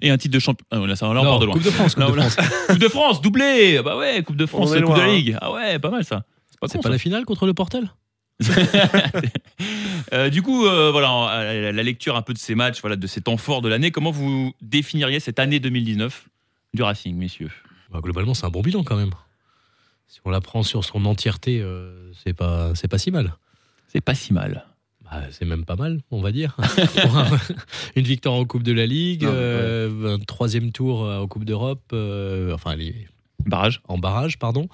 et 0.00 0.10
un 0.10 0.16
titre 0.18 0.34
de 0.34 0.38
champion. 0.38 0.64
Ah, 0.70 0.78
là, 0.78 0.96
ça, 0.96 1.12
là, 1.12 1.20
on 1.20 1.24
part 1.24 1.38
de 1.38 1.44
loin. 1.46 1.54
Coupe 1.54 1.62
de 1.64 1.70
France, 1.70 1.94
Coupe 1.94 2.04
Non, 2.04 2.10
de 2.10 2.20
France. 2.20 2.36
Coupe 2.68 2.78
de 2.78 2.88
France, 2.88 3.20
doublé 3.22 3.80
Bah 3.84 3.96
ouais, 3.96 4.22
Coupe 4.22 4.36
de 4.36 4.46
France, 4.46 4.72
Coupe 4.72 4.80
loin, 4.80 4.94
de 4.96 5.00
la 5.00 5.06
hein. 5.08 5.12
Ligue. 5.14 5.38
Ah 5.40 5.52
ouais, 5.52 5.78
pas 5.78 5.90
mal 5.90 6.04
ça. 6.04 6.24
C'est 6.50 6.58
pas 6.60 6.68
C'est 6.68 6.78
con, 6.78 6.82
pas 6.82 6.88
ça. 6.88 6.92
la 6.92 6.98
finale 6.98 7.24
contre 7.24 7.46
le 7.46 7.54
Portel 7.54 7.92
Euh, 10.12 10.28
du 10.30 10.42
coup, 10.42 10.66
euh, 10.66 10.90
voilà, 10.90 11.08
à 11.26 11.44
la, 11.44 11.72
la 11.72 11.82
lecture 11.82 12.16
un 12.16 12.22
peu 12.22 12.34
de 12.34 12.38
ces 12.38 12.54
matchs, 12.54 12.80
voilà, 12.80 12.96
de 12.96 13.06
ces 13.06 13.20
temps 13.22 13.36
forts 13.36 13.62
de 13.62 13.68
l'année, 13.68 13.90
comment 13.92 14.10
vous 14.10 14.52
définiriez 14.60 15.20
cette 15.20 15.38
année 15.38 15.58
2019 15.60 16.26
du 16.74 16.82
Racing, 16.82 17.16
messieurs? 17.16 17.50
Bah, 17.90 18.00
Globalement, 18.02 18.34
c'est 18.34 18.44
un 18.44 18.50
bon 18.50 18.60
bilan 18.62 18.82
quand 18.84 18.96
même. 18.96 19.12
Si 20.08 20.20
on 20.24 20.30
la 20.30 20.40
prend 20.40 20.62
sur 20.62 20.84
son 20.84 21.04
entièreté, 21.06 21.60
euh, 21.62 22.12
c'est 22.24 22.34
pas, 22.34 22.74
c'est 22.74 22.88
pas 22.88 22.98
si 22.98 23.10
mal. 23.10 23.36
C'est 23.88 24.00
pas 24.02 24.14
si 24.14 24.32
mal. 24.34 24.66
Bah, 25.12 25.22
c'est 25.30 25.44
même 25.44 25.64
pas 25.64 25.76
mal, 25.76 26.00
on 26.10 26.20
va 26.22 26.32
dire. 26.32 26.56
Une 27.96 28.04
victoire 28.04 28.34
en 28.34 28.44
Coupe 28.44 28.62
de 28.62 28.72
la 28.72 28.86
Ligue, 28.86 29.24
Non, 29.24 29.30
euh, 29.32 30.14
un 30.14 30.18
troisième 30.18 30.72
tour 30.72 31.04
euh, 31.04 31.18
en 31.20 31.26
Coupe 31.28 31.44
d'Europe, 31.44 31.82
euh, 31.92 32.54
enfin 32.54 32.74
les- 32.76 33.06
Barrage. 33.44 33.80
en 33.88 33.98
barrage, 33.98 34.38
pardon. 34.38 34.68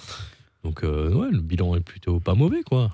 Donc 0.62 0.84
euh, 0.84 1.12
ouais, 1.12 1.28
le 1.30 1.40
bilan 1.40 1.74
est 1.74 1.80
plutôt 1.80 2.20
pas 2.20 2.34
mauvais, 2.34 2.62
quoi. 2.62 2.90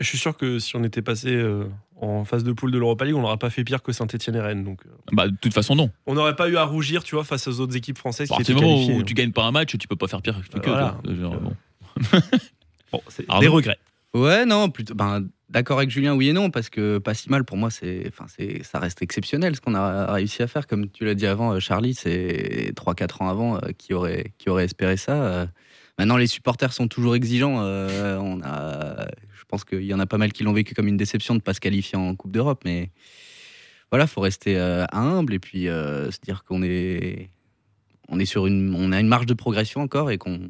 Je 0.00 0.06
suis 0.08 0.18
sûr 0.18 0.36
que 0.36 0.58
si 0.58 0.74
on 0.76 0.82
était 0.82 1.02
passé 1.02 1.28
euh, 1.28 1.66
en 2.00 2.24
phase 2.24 2.42
de 2.42 2.52
poule 2.52 2.72
de 2.72 2.78
l'Europa 2.78 3.04
League, 3.04 3.14
on 3.14 3.20
n'aurait 3.22 3.36
pas 3.38 3.48
fait 3.50 3.62
pire 3.62 3.80
que 3.82 3.92
Saint-Etienne 3.92 4.34
et 4.34 4.40
Rennes. 4.40 4.64
Donc, 4.64 4.80
euh, 4.86 4.90
Bah, 5.12 5.28
de 5.28 5.36
toute 5.40 5.54
façon, 5.54 5.76
non. 5.76 5.90
on 6.06 6.14
n'aurait 6.14 6.34
pas 6.34 6.48
eu 6.48 6.56
à 6.56 6.64
rougir, 6.64 7.04
tu 7.04 7.14
vois, 7.14 7.22
face 7.24 7.46
aux 7.46 7.60
autres 7.60 7.76
équipes 7.76 7.98
françaises 7.98 8.28
À 8.32 8.34
qui 8.34 8.38
partir 8.38 8.56
étaient 8.56 8.60
du 8.60 8.66
moment 8.66 8.76
qualifiées. 8.82 9.00
où 9.00 9.04
tu 9.04 9.14
gagnes 9.14 9.30
pas 9.32 9.44
un 9.44 9.52
match, 9.52 9.76
tu 9.78 9.86
peux 9.86 9.94
pas 9.96 10.08
faire 10.08 10.20
pire 10.20 10.40
que 10.52 10.68
Voilà. 10.68 10.98
toi. 11.04 11.14
Genre, 11.14 11.34
Euh, 11.34 11.38
bon. 11.38 11.54
Bon, 12.92 13.00
c'est 13.08 13.24
Arnaud 13.28 13.40
des 13.40 13.48
regrets. 13.48 13.78
Ouais, 14.14 14.44
non, 14.46 14.68
plutôt. 14.70 14.94
Ben, 14.94 15.26
d'accord 15.54 15.78
avec 15.78 15.88
Julien, 15.88 16.14
oui 16.14 16.28
et 16.28 16.32
non, 16.32 16.50
parce 16.50 16.68
que 16.68 16.98
pas 16.98 17.14
si 17.14 17.30
mal 17.30 17.44
pour 17.44 17.56
moi, 17.56 17.70
c'est, 17.70 18.08
enfin, 18.08 18.26
c'est, 18.28 18.64
ça 18.64 18.80
reste 18.80 19.02
exceptionnel 19.02 19.54
ce 19.54 19.60
qu'on 19.60 19.76
a 19.76 20.12
réussi 20.12 20.42
à 20.42 20.48
faire. 20.48 20.66
Comme 20.66 20.90
tu 20.90 21.04
l'as 21.04 21.14
dit 21.14 21.26
avant, 21.26 21.52
euh, 21.52 21.60
Charlie, 21.60 21.94
c'est 21.94 22.72
3-4 22.74 23.22
ans 23.22 23.28
avant 23.28 23.56
euh, 23.56 23.70
qui 23.78 23.94
aurait, 23.94 24.32
qui 24.36 24.50
aurait 24.50 24.64
espéré 24.64 24.96
ça. 24.96 25.12
euh. 25.12 25.46
Maintenant, 25.96 26.16
les 26.16 26.26
supporters 26.26 26.72
sont 26.72 26.88
toujours 26.88 27.14
exigeants. 27.14 27.54
on 27.54 28.40
a, 28.42 29.06
je 29.32 29.44
pense 29.46 29.64
qu'il 29.64 29.84
y 29.84 29.94
en 29.94 30.00
a 30.00 30.06
pas 30.06 30.18
mal 30.18 30.32
qui 30.32 30.42
l'ont 30.42 30.52
vécu 30.52 30.74
comme 30.74 30.88
une 30.88 30.96
déception 30.96 31.34
de 31.34 31.38
ne 31.38 31.42
pas 31.42 31.54
se 31.54 31.60
qualifier 31.60 31.96
en 31.96 32.16
Coupe 32.16 32.32
d'Europe, 32.32 32.62
mais 32.64 32.90
voilà, 33.92 34.08
faut 34.08 34.20
rester 34.20 34.58
humble 34.90 35.34
et 35.34 35.38
puis 35.38 35.66
se 35.66 36.20
dire 36.20 36.42
qu'on 36.42 36.64
est, 36.64 37.30
on 38.08 38.18
est 38.18 38.24
sur 38.24 38.48
une, 38.48 38.74
on 38.74 38.90
a 38.90 38.98
une 38.98 39.06
marge 39.06 39.26
de 39.26 39.34
progression 39.34 39.82
encore 39.82 40.10
et 40.10 40.18
qu'on 40.18 40.48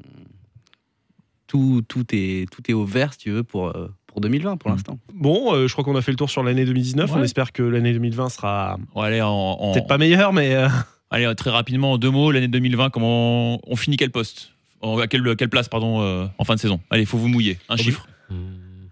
tout, 1.46 1.82
tout, 1.86 2.06
est, 2.12 2.50
tout 2.50 2.62
est 2.70 2.74
au 2.74 2.86
vert, 2.86 3.12
si 3.12 3.18
tu 3.18 3.30
veux, 3.30 3.44
pour, 3.44 3.70
pour 4.14 4.20
2020 4.20 4.56
pour 4.56 4.70
Mm. 4.70 4.74
l'instant. 4.74 4.98
Bon, 5.12 5.52
euh, 5.54 5.66
je 5.66 5.72
crois 5.72 5.82
qu'on 5.84 5.96
a 5.96 6.02
fait 6.02 6.12
le 6.12 6.16
tour 6.16 6.30
sur 6.30 6.44
l'année 6.44 6.64
2019. 6.64 7.10
On 7.12 7.18
Ouais. 7.18 7.24
espère 7.24 7.50
que 7.52 7.62
l'année 7.64 7.92
2020 7.92 8.28
sera 8.28 8.78
On 8.94 9.00
va 9.00 9.08
aller 9.08 9.20
en, 9.20 9.28
en- 9.28 9.72
peut-être 9.72 9.88
pas 9.88 9.98
meilleure, 9.98 10.32
mais 10.32 10.54
euh, 10.54 10.68
Allez, 11.10 11.32
très 11.34 11.50
rapidement, 11.50 11.92
en 11.92 11.98
deux 11.98 12.10
mots, 12.10 12.30
l'année 12.30 12.48
2020, 12.48 12.90
comment 12.90 13.60
on 13.70 13.76
finit 13.76 13.96
quel 13.96 14.10
poste? 14.10 14.50
En- 14.80 14.98
À 14.98 15.06
quelle, 15.08 15.36
quelle 15.36 15.48
place, 15.50 15.68
pardon, 15.68 16.00
euh, 16.02 16.26
en 16.38 16.44
fin 16.44 16.54
de 16.54 16.60
saison? 16.60 16.80
Allez, 16.90 17.04
faut 17.06 17.18
vous 17.18 17.28
mouiller. 17.28 17.58
Un 17.68 17.74
Ob- 17.74 17.80
chiffre. 17.80 18.06
Hmm. 18.30 18.86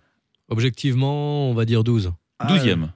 Objectivement, 0.49 1.51
on 1.51 1.55
va 1.55 1.65
dire 1.65 1.83
12. 1.85 2.13
Ah, 2.39 2.47
12e. 2.47 2.91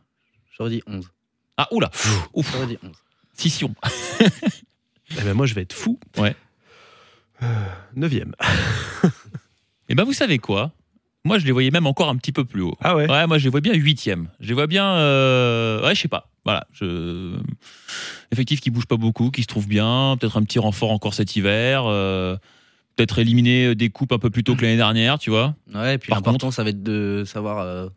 J'aurais 0.57 0.71
dit 0.71 0.83
11. 0.87 1.09
Ah, 1.57 1.69
oula. 1.73 1.91
Ouf. 2.35 2.51
J'aurais 2.53 2.67
dit 2.67 2.79
11. 2.83 2.93
Scission. 3.35 3.75
Eh 4.21 5.23
ben, 5.23 5.35
moi, 5.35 5.47
je 5.47 5.55
vais 5.55 5.62
être 5.62 5.73
fou. 5.73 5.99
Ouais. 6.19 6.35
Euh, 7.43 7.47
Neuvième. 7.95 8.35
Et 9.89 9.95
ben, 9.95 10.05
vous 10.05 10.12
savez 10.12 10.39
quoi? 10.39 10.73
Moi, 11.27 11.39
je 11.39 11.45
les 11.45 11.53
voyais 11.53 11.71
même 11.71 11.87
encore 11.87 12.09
un 12.09 12.17
petit 12.17 12.33
peu 12.33 12.45
plus 12.45 12.62
haut. 12.62 12.77
Ah 12.81 12.95
ouais. 12.95 13.11
Ouais, 13.11 13.27
moi 13.27 13.39
je 13.39 13.45
les 13.45 13.51
vois 13.51 13.61
bien 13.61 13.75
huitième. 13.75 14.29
Je 14.41 14.49
les 14.49 14.55
vois 14.55 14.67
bien, 14.67 14.87
euh, 14.87 15.85
ouais, 15.85 15.95
je 15.95 16.01
sais 16.01 16.09
pas. 16.09 16.31
Voilà, 16.45 16.67
je... 16.73 17.37
effectif 18.31 18.61
qui 18.61 18.71
bouge 18.71 18.87
pas 18.87 18.97
beaucoup, 18.97 19.31
qui 19.33 19.43
se 19.43 19.49
trouve 19.49 19.67
bien, 19.67 20.17
peut-être 20.21 20.37
un 20.37 20.45
petit 20.45 20.61
renfort 20.61 20.93
encore 20.93 21.15
cet 21.15 21.35
hiver, 21.35 21.85
euh, 21.87 22.37
peut-être 22.95 23.19
éliminer 23.19 23.75
des 23.75 23.91
coupes 23.91 24.12
un 24.12 24.21
peu 24.21 24.31
plus 24.31 24.45
tôt 24.45 24.55
que 24.55 24.62
l'année 24.62 24.77
dernière, 24.77 25.19
tu 25.19 25.31
vois. 25.31 25.57
Ouais, 25.75 25.95
et 25.95 25.99
puis 25.99 26.11
Par 26.11 26.19
l'important, 26.19 26.53
ça 26.53 26.62
va 26.62 26.71
être 26.71 26.85
de 26.85 27.25
savoir 27.27 27.59
euh, 27.59 27.89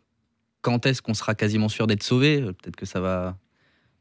quand 0.62 0.84
est-ce 0.86 1.00
qu'on 1.00 1.14
sera 1.14 1.36
quasiment 1.36 1.68
sûr 1.68 1.86
d'être 1.86 2.02
sauvé. 2.02 2.40
Euh, 2.40 2.52
Peut-être 2.52 2.76
que 2.76 2.86
ça 2.86 3.00
va 3.00 3.36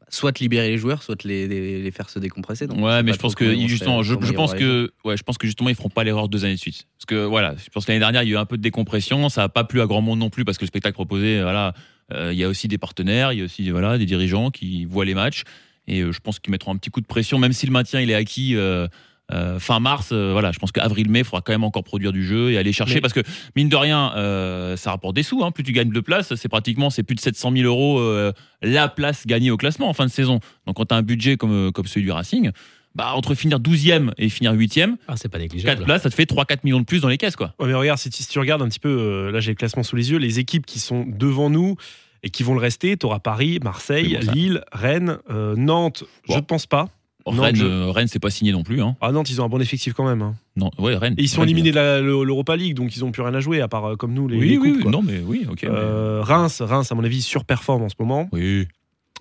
soit 0.09 0.39
libérer 0.39 0.69
les 0.69 0.77
joueurs, 0.77 1.03
soit 1.03 1.23
les, 1.23 1.47
les, 1.47 1.81
les 1.81 1.91
faire 1.91 2.09
se 2.09 2.19
décompresser. 2.19 2.67
Donc, 2.67 2.79
ouais, 2.79 3.03
mais 3.03 3.13
je 3.13 3.17
pense 3.17 3.35
que 3.35 3.55
justement, 3.67 4.03
je, 4.03 4.15
pense 4.15 4.53
que, 4.53 4.91
ouais, 5.05 5.17
je 5.17 5.23
pense 5.23 5.37
que 5.37 5.47
justement 5.47 5.69
ils 5.69 5.75
feront 5.75 5.89
pas 5.89 6.03
l'erreur 6.03 6.29
deux 6.29 6.45
années 6.45 6.55
de 6.55 6.59
suite. 6.59 6.85
Parce 6.97 7.05
que 7.05 7.25
voilà, 7.25 7.55
je 7.63 7.69
pense 7.69 7.85
que 7.85 7.91
l'année 7.91 7.99
dernière 7.99 8.23
il 8.23 8.29
y 8.29 8.31
a 8.31 8.35
eu 8.35 8.37
un 8.37 8.45
peu 8.45 8.57
de 8.57 8.61
décompression, 8.61 9.29
ça 9.29 9.43
a 9.43 9.49
pas 9.49 9.63
plu 9.63 9.81
à 9.81 9.85
grand 9.85 10.01
monde 10.01 10.19
non 10.19 10.29
plus 10.29 10.45
parce 10.45 10.57
que 10.57 10.63
le 10.63 10.67
spectacle 10.67 10.93
proposé, 10.93 11.41
voilà, 11.41 11.73
euh, 12.13 12.33
il 12.33 12.39
y 12.39 12.43
a 12.43 12.49
aussi 12.49 12.67
des 12.67 12.77
partenaires, 12.77 13.33
il 13.33 13.39
y 13.39 13.41
a 13.41 13.45
aussi 13.45 13.69
voilà 13.69 13.97
des 13.97 14.05
dirigeants 14.05 14.51
qui 14.51 14.85
voient 14.85 15.05
les 15.05 15.15
matchs 15.15 15.43
et 15.87 16.01
euh, 16.01 16.11
je 16.11 16.19
pense 16.19 16.39
qu'ils 16.39 16.51
mettront 16.51 16.73
un 16.73 16.77
petit 16.77 16.89
coup 16.89 17.01
de 17.01 17.07
pression, 17.07 17.39
même 17.39 17.53
si 17.53 17.65
le 17.65 17.71
maintien 17.71 18.01
il 18.01 18.09
est 18.09 18.15
acquis. 18.15 18.55
euh, 18.55 18.87
euh, 19.31 19.59
fin 19.59 19.79
mars, 19.79 20.09
euh, 20.11 20.31
voilà, 20.31 20.51
je 20.51 20.59
pense 20.59 20.71
qu'avril-mai, 20.71 21.19
il 21.19 21.25
faudra 21.25 21.41
quand 21.41 21.51
même 21.51 21.63
encore 21.63 21.83
produire 21.83 22.11
du 22.11 22.25
jeu 22.25 22.51
et 22.51 22.57
aller 22.57 22.73
chercher 22.73 22.95
Mais- 22.95 23.01
parce 23.01 23.13
que 23.13 23.21
mine 23.55 23.69
de 23.69 23.75
rien, 23.75 24.11
euh, 24.15 24.75
ça 24.77 24.91
rapporte 24.91 25.15
des 25.15 25.23
sous. 25.23 25.43
hein. 25.43 25.51
plus 25.51 25.63
tu 25.63 25.71
gagnes 25.71 25.91
de 25.91 25.99
place, 25.99 26.33
c'est 26.35 26.49
pratiquement 26.49 26.89
c'est 26.89 27.03
plus 27.03 27.15
de 27.15 27.19
700 27.21 27.51
000 27.51 27.63
euros 27.65 27.99
euh, 27.99 28.31
la 28.61 28.87
place 28.87 29.25
gagnée 29.27 29.51
au 29.51 29.57
classement 29.57 29.89
en 29.89 29.93
fin 29.93 30.05
de 30.05 30.11
saison. 30.11 30.39
Donc 30.65 30.75
quand 30.77 30.85
tu 30.85 30.93
as 30.95 30.97
un 30.97 31.01
budget 31.03 31.37
comme, 31.37 31.71
comme 31.71 31.85
celui 31.85 32.05
du 32.05 32.11
Racing, 32.11 32.51
bah, 32.95 33.11
entre 33.13 33.35
finir 33.35 33.59
12e 33.59 34.11
et 34.17 34.29
finir 34.29 34.53
8e, 34.53 34.95
Ah, 35.07 35.13
c'est 35.15 35.29
pas 35.29 35.37
4 35.37 35.43
négligeable. 35.53 35.83
places, 35.85 36.01
ça 36.01 36.09
te 36.09 36.15
fait 36.15 36.25
3-4 36.25 36.61
millions 36.63 36.79
de 36.79 36.85
plus 36.85 37.01
dans 37.01 37.07
les 37.07 37.17
caisses. 37.17 37.35
quoi. 37.35 37.53
Ouais, 37.59 37.67
mais 37.67 37.73
regarde, 37.75 37.99
si 37.99 38.09
tu, 38.09 38.23
si 38.23 38.27
tu 38.29 38.39
regardes 38.39 38.61
un 38.63 38.67
petit 38.67 38.79
peu, 38.79 38.89
euh, 38.89 39.31
là 39.31 39.39
j'ai 39.39 39.51
le 39.51 39.55
classement 39.55 39.83
sous 39.83 39.95
les 39.95 40.09
yeux, 40.11 40.17
les 40.17 40.39
équipes 40.39 40.65
qui 40.65 40.79
sont 40.79 41.05
devant 41.07 41.49
nous 41.51 41.75
et 42.23 42.31
qui 42.31 42.41
vont 42.43 42.53
le 42.55 42.59
rester, 42.59 42.97
tu 42.97 43.05
auras 43.05 43.19
Paris, 43.19 43.59
Marseille, 43.63 44.17
bon. 44.25 44.31
Lille, 44.31 44.63
Rennes, 44.73 45.19
euh, 45.29 45.55
Nantes, 45.55 46.03
je 46.27 46.33
ne 46.35 46.39
pense 46.41 46.65
pas. 46.65 46.89
Non, 47.33 47.43
Rennes, 47.43 47.55
je- 47.55 47.89
Rennes, 47.89 48.07
c'est 48.07 48.19
pas 48.19 48.29
signé 48.29 48.51
non 48.51 48.63
plus. 48.63 48.81
Hein. 48.81 48.95
Ah 49.01 49.11
Nantes, 49.11 49.29
ils 49.29 49.41
ont 49.41 49.45
un 49.45 49.49
bon 49.49 49.59
effectif 49.61 49.93
quand 49.93 50.05
même. 50.07 50.21
hein. 50.21 50.35
Non, 50.55 50.71
ouais, 50.77 50.95
Rennes. 50.95 51.15
Et 51.17 51.23
ils 51.23 51.27
sont 51.29 51.41
Rennes, 51.41 51.49
éliminés 51.49 51.71
de 51.71 52.01
l'Europa 52.23 52.55
League, 52.55 52.75
donc 52.75 52.95
ils 52.95 52.99
n'ont 53.01 53.11
plus 53.11 53.21
rien 53.21 53.33
à 53.33 53.39
jouer, 53.39 53.61
à 53.61 53.67
part 53.67 53.85
euh, 53.91 53.95
comme 53.95 54.13
nous, 54.13 54.27
les, 54.27 54.37
Oui, 54.37 54.49
les 54.49 54.57
oui, 54.57 54.67
coupes, 54.69 54.77
oui, 54.77 54.83
quoi. 54.83 54.91
non, 54.91 55.01
mais 55.01 55.21
oui, 55.25 55.45
ok. 55.49 55.59
mais- 55.63 55.69
Euh, 55.71 56.21
Reims, 56.23 56.61
Reims, 56.61 56.91
à 56.91 56.95
mon 56.95 57.03
avis, 57.03 57.21
surperforme 57.21 57.83
en 57.83 57.89
ce 57.89 57.95
moment. 57.99 58.29
Oui. 58.31 58.67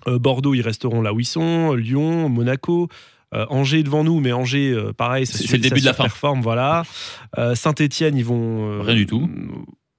Euh, 0.07 0.17
Bordeaux, 0.19 0.53
ils 0.53 0.61
resteront 0.61 1.01
là 1.01 1.13
où 1.13 1.19
ils 1.19 1.25
sont. 1.25 1.73
Lyon, 1.73 2.29
Monaco. 2.29 2.87
Euh, 3.35 3.45
Angers 3.49 3.83
devant 3.83 4.03
nous, 4.03 4.19
mais 4.19 4.31
Angers, 4.31 4.71
euh, 4.71 4.91
pareil, 4.91 5.27
C'est- 5.27 5.51
le 5.51 5.59
début 5.59 5.75
ça 5.79 5.81
de 5.81 5.85
la 5.85 5.93
fin. 5.93 6.03
surperforme, 6.05 6.41
voilà. 6.41 6.81
Euh, 7.37 7.53
Saint-Etienne, 7.53 8.17
ils 8.17 8.25
vont. 8.25 8.79
euh, 8.79 8.81
Rien 8.81 8.95
du 8.95 9.05
tout. 9.05 9.29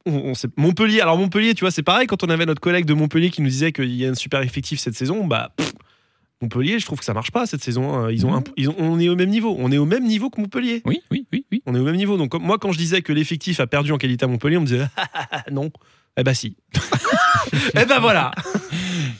on- 0.04 0.12
on 0.30 0.34
sait- 0.34 0.48
Montpellier, 0.56 1.00
alors 1.00 1.16
Montpellier, 1.16 1.54
tu 1.54 1.60
vois, 1.60 1.70
c'est 1.70 1.84
pareil 1.84 2.08
quand 2.08 2.24
on 2.24 2.28
avait 2.28 2.44
notre 2.46 2.60
collègue 2.60 2.86
de 2.86 2.94
Montpellier 2.94 3.30
qui 3.30 3.40
nous 3.42 3.48
disait 3.48 3.70
qu'il 3.70 3.94
y 3.94 4.04
a 4.04 4.10
un 4.10 4.14
super 4.14 4.42
effectif 4.42 4.80
cette 4.80 4.94
saison. 4.96 5.26
Bah, 5.28 5.52
pff, 5.56 5.72
Montpellier, 6.42 6.78
je 6.78 6.86
trouve 6.86 6.98
que 6.98 7.04
ça 7.04 7.12
marche 7.12 7.30
pas 7.32 7.44
cette 7.46 7.62
saison. 7.62 7.92
hein. 7.94 8.10
Ils 8.10 8.24
ont, 8.24 8.34
un- 8.34 8.42
ils 8.56 8.68
ont- 8.70 8.74
on 8.78 8.98
est 8.98 9.08
au 9.10 9.16
même 9.16 9.28
niveau. 9.28 9.54
On 9.58 9.70
est 9.70 9.76
au 9.78 9.84
même 9.84 10.04
niveau 10.04 10.30
que 10.30 10.40
Montpellier. 10.40 10.80
Oui, 10.86 11.00
oui, 11.10 11.26
oui, 11.32 11.44
oui. 11.52 11.62
On 11.66 11.74
est 11.74 11.78
au 11.78 11.84
même 11.84 11.96
niveau. 11.96 12.16
Donc, 12.16 12.32
moi, 12.40 12.56
quand 12.58 12.72
je 12.72 12.78
disais 12.78 13.02
que 13.02 13.12
l'effectif 13.12 13.60
a 13.60 13.66
perdu 13.66 13.92
en 13.92 13.98
qualité 13.98 14.24
à 14.24 14.28
Montpellier, 14.28 14.56
on 14.56 14.62
me 14.62 14.66
disait 14.66 14.86
Ah, 14.96 15.08
ah, 15.14 15.28
ah, 15.32 15.44
non. 15.50 15.70
Eh 16.16 16.22
ben 16.22 16.34
si. 16.34 16.56
eh 17.74 17.84
ben 17.84 17.98
voilà. 18.00 18.32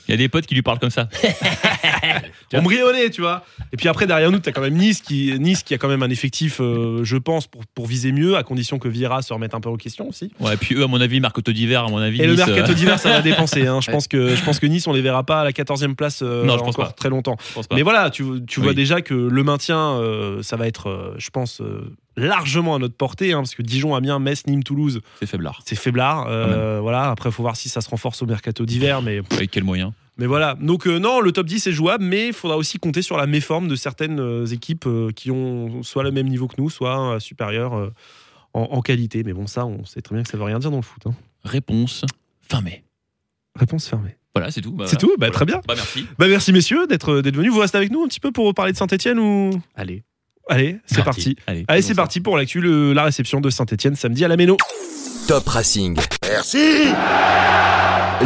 Il 0.07 0.11
y 0.11 0.13
a 0.13 0.17
des 0.17 0.29
potes 0.29 0.45
qui 0.45 0.55
lui 0.55 0.61
parlent 0.61 0.79
comme 0.79 0.89
ça. 0.89 1.07
On 2.53 2.61
nez, 2.61 3.09
tu 3.09 3.21
vois. 3.21 3.45
Et 3.71 3.77
puis 3.77 3.87
après, 3.87 4.07
derrière 4.07 4.31
nous, 4.31 4.39
tu 4.39 4.49
as 4.49 4.51
quand 4.51 4.61
même 4.61 4.75
Nice 4.75 5.01
qui, 5.01 5.33
nice 5.39 5.63
qui 5.63 5.73
a 5.73 5.77
quand 5.77 5.87
même 5.87 6.03
un 6.03 6.09
effectif, 6.09 6.59
euh, 6.59 7.01
je 7.03 7.15
pense, 7.17 7.47
pour, 7.47 7.65
pour 7.67 7.87
viser 7.87 8.11
mieux, 8.11 8.35
à 8.35 8.43
condition 8.43 8.77
que 8.77 8.89
Vieira 8.89 9.21
se 9.21 9.31
remette 9.31 9.53
un 9.53 9.61
peu 9.61 9.69
en 9.69 9.77
question 9.77 10.09
aussi. 10.09 10.33
Ouais, 10.39 10.57
puis 10.57 10.75
eux, 10.75 10.83
à 10.83 10.87
mon 10.87 10.99
avis, 10.99 11.21
mercato 11.21 11.51
d'hiver, 11.51 11.85
à 11.85 11.89
mon 11.89 11.99
avis. 11.99 12.21
Et 12.21 12.27
le 12.27 12.33
Nice, 12.33 12.41
euh, 12.41 12.45
mercato 12.47 12.73
d'hiver, 12.73 12.99
ça 12.99 13.09
va 13.09 13.21
dépenser. 13.21 13.67
hein. 13.67 13.79
Je, 13.81 13.89
pense 13.89 14.07
que, 14.07 14.35
je 14.35 14.43
pense 14.43 14.59
que 14.59 14.65
Nice, 14.65 14.85
on 14.87 14.93
les 14.93 15.01
verra 15.01 15.23
pas 15.23 15.41
à 15.41 15.43
la 15.45 15.51
14e 15.51 15.95
place 15.95 16.21
euh, 16.21 16.43
Non, 16.43 16.57
je 16.57 16.59
pense 16.59 16.75
encore 16.75 16.87
pas. 16.87 16.91
très 16.91 17.09
longtemps. 17.09 17.37
je 17.47 17.53
pense 17.53 17.67
pas. 17.67 17.75
Mais 17.75 17.83
voilà, 17.83 18.09
tu, 18.09 18.25
tu 18.47 18.59
vois 18.59 18.73
déjà 18.73 19.01
que 19.01 19.13
le 19.13 19.43
maintien, 19.43 19.93
euh, 19.93 20.43
ça 20.43 20.57
va 20.57 20.67
être, 20.67 21.15
je 21.17 21.29
pense, 21.29 21.61
largement 22.21 22.75
à 22.75 22.79
notre 22.79 22.95
portée, 22.95 23.33
hein, 23.33 23.37
parce 23.39 23.55
que 23.55 23.61
Dijon, 23.61 23.95
Amiens, 23.95 24.19
Metz, 24.19 24.45
Nîmes, 24.47 24.63
Toulouse, 24.63 25.01
C'est 25.19 25.25
faiblard. 25.27 25.61
c'est 25.65 25.75
faiblard. 25.75 26.27
Euh, 26.29 26.79
voilà, 26.81 27.09
après, 27.11 27.29
il 27.29 27.31
faut 27.33 27.43
voir 27.43 27.55
si 27.55 27.67
ça 27.69 27.81
se 27.81 27.89
renforce 27.89 28.21
au 28.21 28.25
mercato 28.25 28.65
d'hiver, 28.65 29.01
mais 29.01 29.21
Avec 29.31 29.51
quel 29.51 29.63
moyen? 29.63 29.93
Mais 30.17 30.25
voilà, 30.27 30.55
donc 30.59 30.87
euh, 30.87 30.99
non, 30.99 31.19
le 31.19 31.31
top 31.31 31.47
10 31.47 31.67
est 31.67 31.71
jouable, 31.71 32.03
mais 32.03 32.27
il 32.27 32.33
faudra 32.33 32.57
aussi 32.57 32.77
compter 32.77 33.01
sur 33.01 33.17
la 33.17 33.25
méforme 33.25 33.67
de 33.67 33.75
certaines 33.75 34.19
euh, 34.19 34.45
équipes 34.45 34.85
euh, 34.85 35.11
qui 35.15 35.31
ont 35.31 35.81
soit 35.83 36.03
le 36.03 36.11
même 36.11 36.27
niveau 36.27 36.47
que 36.47 36.55
nous, 36.59 36.69
soit 36.69 37.15
euh, 37.15 37.19
supérieur 37.19 37.73
euh, 37.73 37.89
en, 38.53 38.61
en 38.63 38.81
qualité. 38.81 39.23
Mais 39.23 39.33
bon, 39.33 39.47
ça, 39.47 39.65
on 39.65 39.83
sait 39.85 40.01
très 40.01 40.13
bien 40.13 40.23
que 40.23 40.29
ça 40.29 40.37
veut 40.37 40.43
rien 40.43 40.59
dire 40.59 40.69
dans 40.69 40.77
le 40.77 40.83
foot. 40.83 41.01
hein. 41.07 41.13
Réponse 41.43 42.05
fin 42.41 42.61
mai. 42.61 42.83
Réponse 43.57 43.87
fermée. 43.87 44.15
Voilà, 44.35 44.51
c'est 44.51 44.61
tout. 44.61 44.71
Bah, 44.73 44.85
C'est 44.87 44.97
tout? 44.97 45.13
Bah, 45.17 45.29
très 45.31 45.45
bien. 45.45 45.59
Bah, 45.67 45.73
merci. 45.75 46.05
Bah, 46.19 46.27
merci 46.27 46.53
messieurs 46.53 46.85
d'être 46.87 47.21
d'être 47.21 47.35
venus. 47.35 47.51
Vous 47.51 47.59
restez 47.59 47.77
avec 47.77 47.91
nous 47.91 48.03
un 48.03 48.07
petit 48.07 48.19
peu 48.19 48.31
pour 48.31 48.53
parler 48.53 48.71
de 48.73 48.77
Saint-Etienne 48.77 49.17
ou? 49.19 49.49
Allez. 49.75 50.03
Allez, 50.49 50.77
c'est 50.85 51.03
parti. 51.03 51.35
Allez. 51.47 51.81
C'est 51.81 51.95
parti 51.95 52.19
pour 52.19 52.37
l'actu, 52.37 52.59
le- 52.61 52.93
la 52.93 53.03
réception 53.03 53.39
de 53.41 53.49
Saint-Etienne 53.49 53.95
samedi 53.95 54.25
à 54.25 54.27
la 54.27 54.37
Méno. 54.37 54.57
Top 55.27 55.47
Racing. 55.47 55.97
Merci 56.27 56.87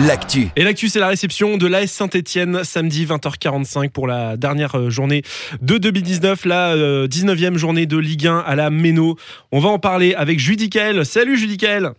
L'actu. 0.08 0.48
Et 0.58 0.64
l'actu, 0.64 0.90
c'est 0.90 1.00
la 1.00 1.08
réception 1.08 1.56
de 1.56 1.68
l'AS 1.68 1.88
Saint-Etienne 1.90 2.66
samedi 2.66 3.06
20h45 3.06 3.92
pour 3.92 4.08
la 4.08 4.36
dernière 4.36 4.76
euh, 4.78 4.90
journée 4.90 5.22
de 5.62 5.78
2019, 5.78 6.44
la 6.46 6.74
euh, 6.74 7.08
19e 7.08 7.56
journée 7.56 7.86
de 7.86 7.98
Ligue 7.98 8.28
1 8.28 8.40
à 8.40 8.56
la 8.56 8.70
Méno. 8.70 9.16
On 9.54 9.60
va 9.60 9.70
en 9.70 9.80
parler 9.80 10.14
avec 10.14 10.38
Judicael. 10.40 11.06
Salut 11.06 11.38
Judicael 11.38 11.92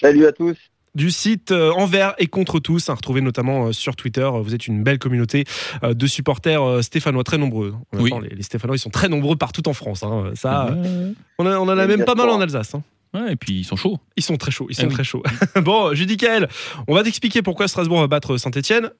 Salut 0.00 0.26
à 0.26 0.32
tous. 0.32 0.56
Du 0.94 1.10
site 1.10 1.52
euh, 1.52 1.70
Envers 1.72 2.14
et 2.18 2.26
contre 2.26 2.58
tous, 2.60 2.88
à 2.88 2.94
retrouver 2.94 3.20
notamment 3.20 3.66
euh, 3.66 3.72
sur 3.72 3.96
Twitter. 3.96 4.28
Vous 4.42 4.54
êtes 4.54 4.66
une 4.66 4.82
belle 4.82 4.98
communauté 4.98 5.44
euh, 5.84 5.94
de 5.94 6.06
supporters 6.06 6.62
euh, 6.62 6.82
stéphanois, 6.82 7.24
très 7.24 7.38
nombreux. 7.38 7.74
Oui. 7.92 8.10
les, 8.22 8.30
les 8.36 8.42
Stéphanois, 8.42 8.76
ils 8.76 8.80
sont 8.80 8.90
très 8.90 9.08
nombreux 9.08 9.36
partout 9.36 9.68
en 9.68 9.72
France. 9.74 10.02
hein. 10.02 10.32
Ça, 10.34 10.68
euh, 10.68 11.08
Ouais, 11.10 11.14
on, 11.38 11.46
a- 11.46 11.58
on 11.58 11.62
en 11.62 11.78
a 11.78 11.86
même 11.86 12.04
pas 12.04 12.14
mal 12.14 12.28
en 12.28 12.40
Alsace. 12.40 12.74
hein. 12.74 12.82
ouais, 13.14 13.32
et 13.32 13.36
puis 13.36 13.60
ils 13.60 13.64
sont 13.64 13.76
chauds. 13.76 13.98
Ils 14.16 14.22
sont 14.22 14.36
très 14.36 14.50
chauds, 14.50 14.66
ils 14.68 14.74
Ah 14.78 14.82
sont 14.82 14.88
oui. 14.88 14.94
très 14.94 15.04
chauds. 15.04 15.22
bon, 15.62 15.94
Judicael, 15.94 16.48
on 16.88 16.94
va 16.94 17.02
t'expliquer 17.02 17.40
pourquoi 17.42 17.68
Strasbourg 17.68 18.00
va 18.00 18.06
battre 18.08 18.36
Saint-Etienne. 18.36 18.90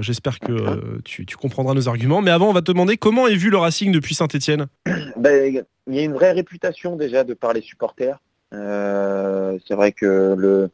J'espère 0.00 0.38
que 0.40 0.52
euh, 0.52 1.00
tu, 1.04 1.26
tu 1.26 1.36
comprendras 1.36 1.74
nos 1.74 1.88
arguments. 1.88 2.20
Mais 2.22 2.30
avant, 2.30 2.48
on 2.48 2.52
va 2.52 2.62
te 2.62 2.70
demander 2.72 2.96
comment 2.96 3.26
est 3.26 3.34
vu 3.36 3.50
le 3.50 3.58
Racing 3.58 3.92
depuis 3.92 4.14
Saint-Etienne. 4.14 4.66
Ben, 5.16 5.62
il 5.88 5.94
y 5.94 5.98
a 6.00 6.02
une 6.02 6.12
vraie 6.14 6.32
réputation 6.32 6.96
déjà 6.96 7.22
de 7.24 7.34
par 7.34 7.52
les 7.52 7.60
supporters. 7.60 8.18
Euh, 8.52 9.58
c'est 9.66 9.74
vrai 9.74 9.92
que 9.92 10.34
le, 10.36 10.70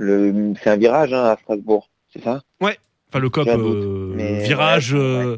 le 0.00 0.54
c'est 0.62 0.70
un 0.70 0.76
virage 0.76 1.12
hein, 1.12 1.24
à 1.24 1.36
Strasbourg, 1.42 1.88
c'est 2.12 2.22
ça? 2.22 2.42
Enfin, 3.08 3.18
le 3.18 3.28
COP, 3.28 3.48
euh, 3.48 4.12
mais 4.14 4.42
virage. 4.44 4.94
ouais, 4.94 5.00
euh, 5.00 5.36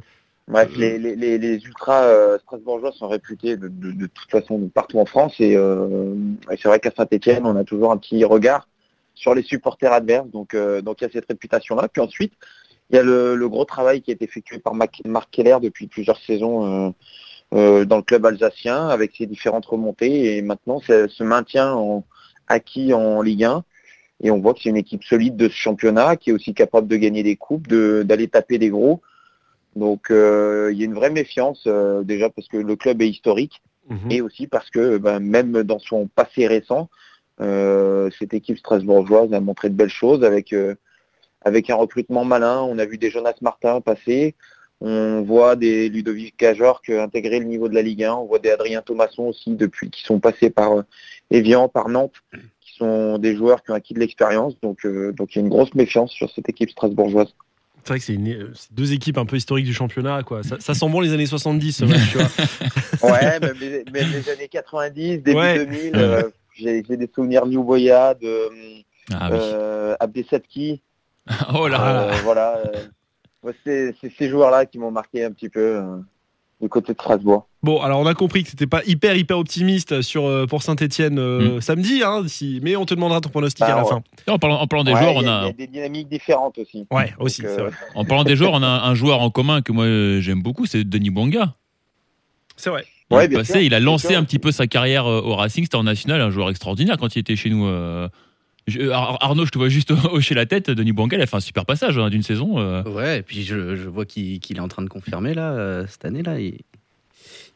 Bref, 0.48 0.70
Euh, 0.74 0.78
les, 0.78 0.98
les, 0.98 1.16
les, 1.16 1.38
les 1.38 1.54
ultras 1.64 2.02
euh, 2.04 2.38
strasbourgeois 2.40 2.92
sont 2.92 3.08
réputés 3.08 3.56
de, 3.56 3.68
de, 3.68 3.92
de 3.92 4.06
toute 4.06 4.30
façon 4.30 4.68
partout 4.68 4.98
en 4.98 5.06
France 5.06 5.34
et, 5.38 5.56
euh, 5.56 6.14
et 6.50 6.56
c'est 6.60 6.68
vrai 6.68 6.80
qu'à 6.80 6.90
Saint-Etienne, 6.94 7.46
on 7.46 7.56
a 7.56 7.64
toujours 7.64 7.90
un 7.92 7.96
petit 7.96 8.22
regard 8.24 8.68
sur 9.14 9.34
les 9.34 9.42
supporters 9.42 9.92
adverses. 9.92 10.28
Donc, 10.28 10.52
euh, 10.54 10.82
donc 10.82 11.00
il 11.00 11.04
y 11.04 11.06
a 11.06 11.10
cette 11.10 11.28
réputation-là. 11.28 11.88
Puis 11.88 12.02
ensuite, 12.02 12.34
il 12.90 12.96
y 12.96 12.98
a 12.98 13.02
le, 13.02 13.34
le 13.36 13.48
gros 13.48 13.64
travail 13.64 14.02
qui 14.02 14.10
est 14.10 14.20
effectué 14.20 14.58
par 14.58 14.74
Mac- 14.74 15.00
Marc 15.06 15.30
Keller 15.30 15.56
depuis 15.62 15.86
plusieurs 15.86 16.18
saisons 16.20 16.92
dans 17.52 17.96
le 17.96 18.02
club 18.02 18.26
alsacien 18.26 18.88
avec 18.88 19.12
ses 19.16 19.26
différentes 19.26 19.66
remontées 19.66 20.36
et 20.36 20.42
maintenant 20.42 20.80
c'est 20.86 21.08
ce 21.08 21.22
maintien 21.22 21.72
en, 21.72 22.04
acquis 22.48 22.92
en 22.92 23.22
Ligue 23.22 23.44
1. 23.44 23.64
Et 24.22 24.30
on 24.30 24.38
voit 24.38 24.54
que 24.54 24.60
c'est 24.62 24.68
une 24.68 24.76
équipe 24.76 25.04
solide 25.04 25.36
de 25.36 25.48
ce 25.48 25.54
championnat 25.54 26.16
qui 26.16 26.30
est 26.30 26.32
aussi 26.32 26.54
capable 26.54 26.88
de 26.88 26.96
gagner 26.96 27.22
des 27.22 27.36
coupes, 27.36 27.66
de- 27.66 28.02
d'aller 28.04 28.28
taper 28.28 28.58
des 28.58 28.70
gros. 28.70 29.02
Donc 29.74 30.10
euh, 30.10 30.70
il 30.72 30.78
y 30.78 30.82
a 30.82 30.84
une 30.84 30.94
vraie 30.94 31.10
méfiance 31.10 31.64
euh, 31.66 32.02
déjà 32.02 32.28
parce 32.30 32.48
que 32.48 32.58
le 32.58 32.76
club 32.76 33.00
est 33.02 33.08
historique 33.08 33.62
mhm. 33.88 34.10
et 34.10 34.20
aussi 34.20 34.46
parce 34.46 34.68
que 34.70 34.98
ben, 34.98 35.18
même 35.18 35.62
dans 35.62 35.78
son 35.78 36.06
passé 36.06 36.46
récent, 36.46 36.88
euh, 37.40 38.10
cette 38.18 38.34
équipe 38.34 38.58
strasbourgeoise 38.58 39.32
a 39.32 39.40
montré 39.40 39.70
de 39.70 39.74
belles 39.74 39.88
choses 39.88 40.24
avec 40.24 40.54
avec 41.44 41.70
un 41.70 41.74
recrutement 41.74 42.24
malin. 42.24 42.60
On 42.60 42.78
a 42.78 42.84
vu 42.84 42.98
des 42.98 43.10
Jonas 43.10 43.34
Martin 43.40 43.80
passer, 43.80 44.34
on 44.80 45.22
voit 45.22 45.56
des 45.56 45.88
Ludovic 45.88 46.36
Cajorc 46.36 46.82
intégrer 46.90 47.38
le 47.40 47.46
niveau 47.46 47.68
de 47.68 47.74
la 47.74 47.82
Ligue 47.82 48.04
1, 48.04 48.14
on 48.14 48.26
voit 48.26 48.38
des 48.38 48.50
Adrien 48.50 48.82
Thomasson 48.82 49.24
aussi 49.24 49.56
depuis 49.56 49.90
qui 49.90 50.02
sont 50.02 50.20
passés 50.20 50.50
par 50.50 50.84
Evian, 51.30 51.68
par 51.68 51.88
Nantes, 51.88 52.22
sont 52.82 53.18
des 53.18 53.36
joueurs 53.36 53.62
qui 53.62 53.70
ont 53.70 53.74
acquis 53.74 53.94
de 53.94 54.00
l'expérience. 54.00 54.54
Donc 54.62 54.84
euh, 54.84 55.12
donc 55.12 55.34
il 55.34 55.38
y 55.38 55.40
a 55.40 55.42
une 55.44 55.48
grosse 55.48 55.74
méfiance 55.74 56.10
sur 56.12 56.30
cette 56.34 56.48
équipe 56.48 56.70
strasbourgeoise. 56.70 57.28
C'est 57.84 57.88
vrai 57.88 57.98
que 57.98 58.04
c'est 58.04 58.14
une- 58.14 58.52
deux 58.70 58.92
équipes 58.92 59.18
un 59.18 59.24
peu 59.26 59.36
historiques 59.36 59.66
du 59.66 59.74
championnat. 59.74 60.22
Quoi. 60.22 60.42
Ça, 60.44 60.56
ça 60.60 60.72
sent 60.74 60.88
bon 60.88 61.00
les 61.00 61.12
années 61.12 61.26
70, 61.26 61.72
ce 61.72 61.84
match, 61.84 62.10
tu 62.12 62.18
vois. 62.18 62.28
Ouais, 63.12 63.40
même 63.40 63.56
les, 63.60 63.84
même 63.92 64.08
les 64.12 64.30
années 64.30 64.46
90, 64.48 65.18
début 65.18 65.36
Ouais. 65.36 65.66
2000, 65.66 65.92
euh, 65.96 66.30
j'ai 66.54 66.82
des 66.82 67.10
souvenirs 67.12 67.44
New 67.46 67.64
Boya, 67.64 68.14
de, 68.14 68.48
Ah 69.12 69.28
oui. 69.32 69.38
euh, 69.40 69.96
Abdesatki. 69.98 70.80
oh 71.54 71.66
là 71.66 72.10
Euh, 72.10 72.12
voilà. 72.22 72.58
euh, 72.58 73.52
c'est 73.64 73.94
c'est 74.00 74.12
ces 74.16 74.28
joueurs-là 74.28 74.66
qui 74.66 74.78
m'ont 74.78 74.92
marqué 74.92 75.24
un 75.24 75.32
petit 75.32 75.48
peu 75.48 75.60
euh, 75.78 75.96
du 76.62 76.68
côté 76.68 76.92
de 76.92 76.98
Strasbourg. 76.98 77.46
Bon, 77.62 77.80
alors 77.82 78.00
on 78.00 78.06
a 78.06 78.14
compris 78.14 78.44
que 78.44 78.50
c'était 78.50 78.66
pas 78.66 78.82
hyper 78.86 79.16
hyper 79.16 79.38
optimiste 79.38 80.00
sur 80.02 80.24
euh, 80.26 80.46
pour 80.46 80.62
Saint-Etienne 80.62 81.60
samedi, 81.60 82.02
hein, 82.04 82.22
si- 82.26 82.60
mais 82.62 82.76
on 82.76 82.86
te 82.86 82.94
demandera 82.94 83.20
ton 83.20 83.28
pronostic 83.30 83.64
Ah, 83.68 83.72
à 83.72 83.76
la 83.76 83.82
ouais. 83.82 83.88
fin. 83.88 84.02
En 84.28 84.38
parlant, 84.38 84.60
en 84.60 84.66
parlant 84.66 84.84
des 84.84 84.92
Ouais, 84.92 85.00
joueurs, 85.00 85.14
y 85.14 85.16
on 85.16 85.20
a- 85.20 85.22
il 85.22 85.26
y 85.26 85.28
a, 85.28 85.48
a 85.48 85.52
des 85.52 85.66
dynamiques 85.66 86.08
différentes 86.08 86.58
aussi. 86.58 86.86
Ouais, 86.90 87.12
aussi, 87.18 87.44
euh, 87.44 87.56
vrai. 87.64 87.70
en 87.94 88.04
parlant 88.04 88.24
des 88.24 88.36
joueurs, 88.36 88.52
on 88.54 88.62
a 88.62 88.66
un 88.88 88.94
joueur 88.94 89.20
en 89.20 89.30
commun 89.30 89.60
que 89.62 89.72
moi 89.72 89.84
euh, 89.84 90.20
j'aime 90.20 90.42
beaucoup, 90.42 90.66
c'est 90.66 90.84
Denis 90.84 91.10
Bouanga. 91.10 91.54
C'est 92.56 92.70
vrai. 92.70 92.84
Il, 93.10 93.16
Ouais, 93.16 93.24
est 93.26 93.28
bien 93.28 93.38
passé, 93.40 93.52
sûr, 93.54 93.60
il 93.62 93.74
a 93.74 93.80
lancé 93.80 94.08
sûr. 94.08 94.18
un 94.18 94.24
petit 94.24 94.38
peu 94.38 94.52
sa 94.52 94.66
carrière 94.66 95.06
euh, 95.06 95.20
au 95.20 95.34
Racing, 95.36 95.64
c'était 95.64 95.76
en 95.76 95.82
national, 95.82 96.20
un 96.20 96.30
joueur 96.30 96.48
extraordinaire 96.50 96.96
quand 96.96 97.14
il 97.14 97.18
était 97.18 97.36
chez 97.36 97.50
nous. 97.50 97.66
euh, 97.66 98.08
je- 98.66 98.88
Ar- 98.90 99.18
Arnaud, 99.22 99.44
je 99.46 99.50
te 99.50 99.58
vois 99.58 99.68
juste 99.68 99.90
hocher 100.12 100.34
la 100.34 100.46
tête. 100.46 100.70
Denis 100.70 100.92
Bouanga, 100.92 101.16
il 101.16 101.22
a 101.22 101.26
fait 101.26 101.36
un 101.36 101.40
super 101.40 101.64
passage 101.66 101.98
hein, 101.98 102.10
d'une 102.10 102.22
saison. 102.22 102.58
euh. 102.58 102.82
Ouais, 102.84 103.18
et 103.18 103.22
puis 103.22 103.42
je, 103.42 103.76
je 103.76 103.88
vois 103.88 104.04
qu'il 104.04 104.40
est 104.56 104.60
en 104.60 104.68
train 104.68 104.82
de 104.82 104.88
confirmer 104.88 105.34
là, 105.34 105.52
euh, 105.52 105.86
cette 105.88 106.04
année 106.04 106.22
là. 106.22 106.38
Il, 106.40 106.58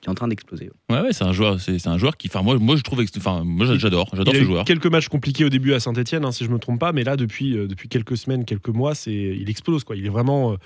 il 0.03 0.07
est 0.07 0.11
en 0.11 0.15
train 0.15 0.29
d'exploser. 0.29 0.71
Ouais, 0.91 1.01
ouais, 1.01 1.13
c'est 1.13 1.25
un 1.25 1.33
joueur, 1.33 1.59
c'est 1.59 1.85
un 1.87 1.97
joueur 1.99 2.17
qui, 2.17 2.29
enfin 2.29 2.43
moi, 2.43 2.57
moi 2.59 2.77
je 2.77 2.83
trouve, 2.83 3.03
enfin 3.17 3.43
moi 3.45 3.67
j'adore, 3.77 4.09
j'adore 4.13 4.35
il 4.35 4.37
a 4.37 4.41
ce 4.41 4.45
eu 4.45 4.47
joueur. 4.47 4.65
quelques 4.65 4.87
matchs 4.87 5.09
compliqués 5.09 5.45
au 5.45 5.49
début 5.49 5.73
à 5.73 5.81
Saint-Etienne, 5.81 6.31
si 6.33 6.45
je 6.45 6.51
me 6.51 6.59
trompe 6.59 6.79
pas, 6.79 6.93
mais 6.93 7.03
là 7.03 7.17
depuis 7.17 7.57
euh, 7.57 7.67
depuis 7.67 7.89
quelques 7.89 8.17
semaines, 8.17 8.45
quelques 8.45 8.69
mois, 8.69 8.95
c'est 8.95 9.13
il 9.13 9.49
explose 9.49 9.85
quoi. 9.85 9.97
Il 9.97 10.05
est 10.07 10.11
vraiment 10.11 10.53
euh, 10.53 10.57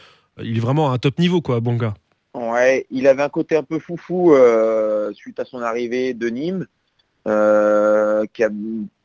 il 0.42 0.56
est 0.56 0.60
vraiment 0.60 0.90
à 0.90 0.94
un 0.94 0.98
top 0.98 1.18
niveau 1.18 1.40
quoi, 1.40 1.60
bon 1.60 1.76
gars. 1.76 1.94
Ouais, 2.34 2.86
il 2.90 3.06
avait 3.06 3.22
un 3.22 3.28
côté 3.28 3.56
un 3.56 3.62
peu 3.62 3.78
foufou 3.78 4.34
euh, 4.34 5.12
suite 5.14 5.38
à 5.40 5.44
son 5.44 5.60
arrivée 5.60 6.12
de 6.12 6.28
Nîmes. 6.28 6.66
Euh, 7.28 8.24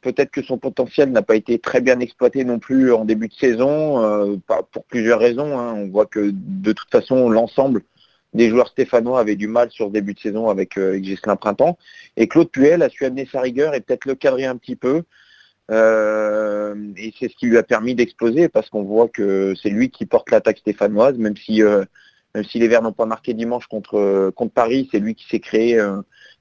peut-être 0.02 0.32
que 0.32 0.42
son 0.42 0.58
potentiel 0.58 1.12
n'a 1.12 1.22
pas 1.22 1.36
été 1.36 1.60
très 1.60 1.82
bien 1.82 2.00
exploité 2.00 2.46
non 2.46 2.60
plus 2.60 2.94
en 2.94 3.06
début 3.06 3.28
de 3.28 3.34
saison, 3.34 4.04
euh, 4.04 4.38
pour 4.72 4.86
plusieurs 4.86 5.20
raisons. 5.20 5.60
hein. 5.60 5.74
On 5.76 5.90
voit 5.90 6.06
que 6.06 6.32
de 6.34 6.72
toute 6.72 6.90
façon 6.92 7.30
l'ensemble 7.30 7.82
des 8.34 8.50
joueurs 8.50 8.68
stéphanois 8.68 9.20
avaient 9.20 9.36
du 9.36 9.48
mal 9.48 9.72
sur 9.72 9.88
ce 9.88 9.92
début 9.92 10.14
de 10.14 10.20
saison 10.20 10.50
avec, 10.50 10.78
euh, 10.78 10.90
avec 10.90 11.02
Ghislain 11.04 11.36
Printemps. 11.36 11.78
Et 12.18 12.28
Claude 12.28 12.50
Puel 12.50 12.82
a 12.84 12.90
su 12.90 13.06
amener 13.06 13.28
sa 13.32 13.42
rigueur 13.42 13.74
et 13.74 13.82
peut-être 13.82 14.06
le 14.06 14.16
cadrer 14.16 14.46
un 14.46 14.58
petit 14.58 14.76
peu. 14.76 15.04
Euh, 15.72 16.76
et 16.96 17.14
c'est 17.20 17.30
ce 17.30 17.36
qui 17.36 17.48
lui 17.48 17.58
a 17.58 17.64
permis 17.64 17.96
d'exploser 17.96 18.50
parce 18.50 18.70
qu'on 18.70 18.84
voit 18.84 19.08
que 19.08 19.54
c'est 19.62 19.70
lui 19.70 19.90
qui 19.90 20.06
porte 20.06 20.30
l'attaque 20.32 20.60
stéphanoise, 20.60 21.18
même 21.18 21.36
si 21.38 21.62
si 22.50 22.60
les 22.60 22.68
Verts 22.68 22.82
n'ont 22.82 22.92
pas 22.92 23.06
marqué 23.06 23.34
dimanche 23.34 23.66
contre, 23.68 24.30
contre 24.36 24.54
Paris, 24.54 24.90
c'est 24.92 25.00
lui 25.00 25.16
qui 25.16 25.26
s'est 25.30 25.40
créé 25.40 25.82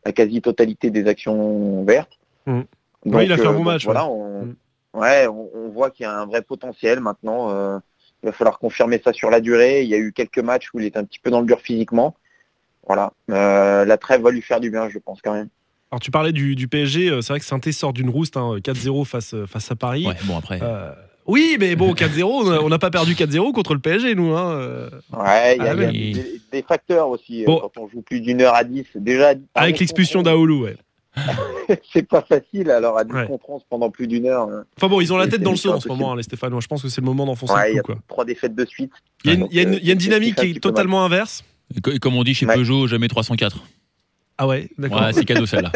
la 0.05 0.12
quasi-totalité 0.12 0.90
des 0.90 1.07
actions 1.07 1.85
vertes. 1.85 2.19
Mm. 2.47 2.61
Ouais, 3.07 3.25
il 3.27 3.33
a 3.33 3.37
fait 3.37 3.47
un 3.47 3.53
bon 3.53 3.59
donc 3.59 3.67
match, 3.67 3.85
Voilà, 3.85 4.07
on, 4.07 4.45
Mm. 4.47 4.55
ouais, 4.95 5.27
on, 5.29 5.49
on 5.55 5.69
voit 5.71 5.90
qu'il 5.90 6.05
y 6.05 6.07
a 6.07 6.12
un 6.19 6.27
vrai 6.27 6.43
potentiel 6.43 7.01
maintenant. 7.01 7.51
euh, 7.51 7.79
il 8.23 8.27
va 8.27 8.33
falloir 8.33 8.59
confirmer 8.59 9.01
ça 9.05 9.12
sur 9.12 9.29
la 9.31 9.40
durée. 9.40 9.83
Il 9.83 9.88
y 9.90 9.95
a 9.95 9.99
eu 9.99 10.12
quelques 10.12 10.38
matchs 10.38 10.71
où 10.73 10.81
il 10.81 10.87
est 10.87 10.97
un 10.97 11.05
petit 11.05 11.19
peu 11.19 11.31
dans 11.31 11.40
le 11.40 11.47
dur 11.47 11.61
physiquement. 11.61 12.14
Voilà, 12.87 13.12
Euh, 13.31 13.85
la 13.85 13.97
trêve 13.99 14.23
va 14.23 14.31
lui 14.31 14.40
faire 14.43 14.61
du 14.61 14.71
bien, 14.71 14.88
je 14.88 14.99
pense 14.99 15.21
quand 15.23 15.33
même. 15.35 15.49
Alors 15.90 16.01
tu 16.01 16.11
parlais 16.11 16.33
du, 16.33 16.55
du 16.57 16.67
PSG, 16.67 17.09
euh, 17.11 17.21
c'est 17.21 17.33
vrai 17.35 17.40
que 17.40 17.45
Saint-Etienne 17.47 17.73
sort 17.73 17.93
d'une 17.93 18.09
rouste, 18.11 18.37
hein, 18.37 18.57
4-0 18.62 19.05
face 19.05 19.33
euh, 19.35 19.47
face 19.47 19.71
à 19.71 19.77
Paris. 19.77 20.07
Ouais, 20.07 20.14
bon 20.25 20.37
après. 20.38 20.59
Euh, 20.62 20.90
oui, 21.26 21.56
mais 21.58 21.74
bon, 21.76 21.92
4-0, 21.94 22.58
on 22.62 22.68
n'a 22.68 22.78
pas 22.78 22.90
perdu 22.90 23.14
4-0 23.14 23.52
contre 23.52 23.74
le 23.74 23.80
PSG, 23.80 24.14
nous. 24.14 24.34
Hein. 24.37 24.52
euh. 24.60 24.90
Ouais, 25.12 25.56
il 25.56 25.62
y 25.64 25.66
a, 25.66 25.72
Ah 25.72 25.74
y 25.74 25.84
a 25.84 25.90
des, 25.92 26.40
des 26.52 26.62
facteurs 26.62 27.08
aussi. 27.08 27.42
euh, 27.42 27.46
Bon. 27.46 27.60
Quand 27.60 27.80
on 27.82 27.88
joue 27.88 28.02
plus 28.02 28.20
d'une 28.20 28.40
heure 28.42 28.54
à 28.54 28.64
10, 28.64 28.84
déjà. 28.96 29.32
Avec 29.54 29.74
10 29.76 29.80
l'expulsion 29.80 30.22
d'Aoulou, 30.22 30.64
ouais. 30.64 30.76
11, 31.16 31.22
C'est 31.92 32.02
pas 32.08 32.22
facile, 32.22 32.70
alors 32.70 32.98
à 32.98 33.04
10 33.04 33.12
Ouais. 33.14 33.26
contre 33.26 33.48
11 33.48 33.62
pendant 33.70 33.88
plus 33.90 34.06
d'une 34.08 34.26
heure. 34.26 34.48
euh, 34.48 34.62
Enfin 34.76 34.88
bon, 34.88 35.00
ils 35.00 35.12
ont 35.12 35.16
la 35.16 35.28
tête 35.28 35.42
dans 35.42 35.52
le 35.52 35.56
seau 35.56 35.70
en 35.72 35.80
ce 35.80 35.88
moment, 35.88 36.12
hein, 36.12 36.16
les 36.16 36.24
Stéphanois. 36.24 36.60
Je 36.60 36.66
pense 36.66 36.82
que 36.82 36.88
c'est 36.88 37.00
le 37.00 37.06
moment 37.06 37.24
d'enfoncer 37.24 37.54
Ouais, 37.54 37.66
le 37.66 37.72
il 37.72 37.76
y 37.76 37.78
a 37.78 37.82
coup. 37.82 37.92
Quoi. 37.92 38.00
trois 38.08 38.24
défaites 38.24 38.54
de 38.54 38.64
suite. 38.64 38.92
Il 39.24 39.28
y 39.28 39.30
a 39.30 39.34
une, 39.34 39.40
Donc, 39.42 39.48
il 39.52 39.56
y 39.56 39.60
a 39.60 39.62
une- 39.62 39.74
euh, 39.74 39.78
il 39.80 39.87
y 39.87 39.90
a 39.90 39.92
une 39.94 40.00
c'est- 40.00 40.06
dynamique 40.08 40.34
qui 40.37 40.50
est 40.50 40.60
totalement 40.60 41.04
inverse. 41.04 41.44
Et 41.76 41.80
co- 41.80 41.92
et 41.92 41.98
comme 41.98 42.16
on 42.16 42.24
dit 42.24 42.34
chez 42.34 42.46
Ouais. 42.46 42.54
Peugeot, 42.56 42.87
jamais 42.88 43.08
304. 43.08 43.64
Ah 44.37 44.49
ouais, 44.49 44.68
d'accord. 44.79 45.01
Ouais, 45.01 45.12
c'est 45.12 45.25
cadeau 45.25 45.47
celle-là. 45.47 45.70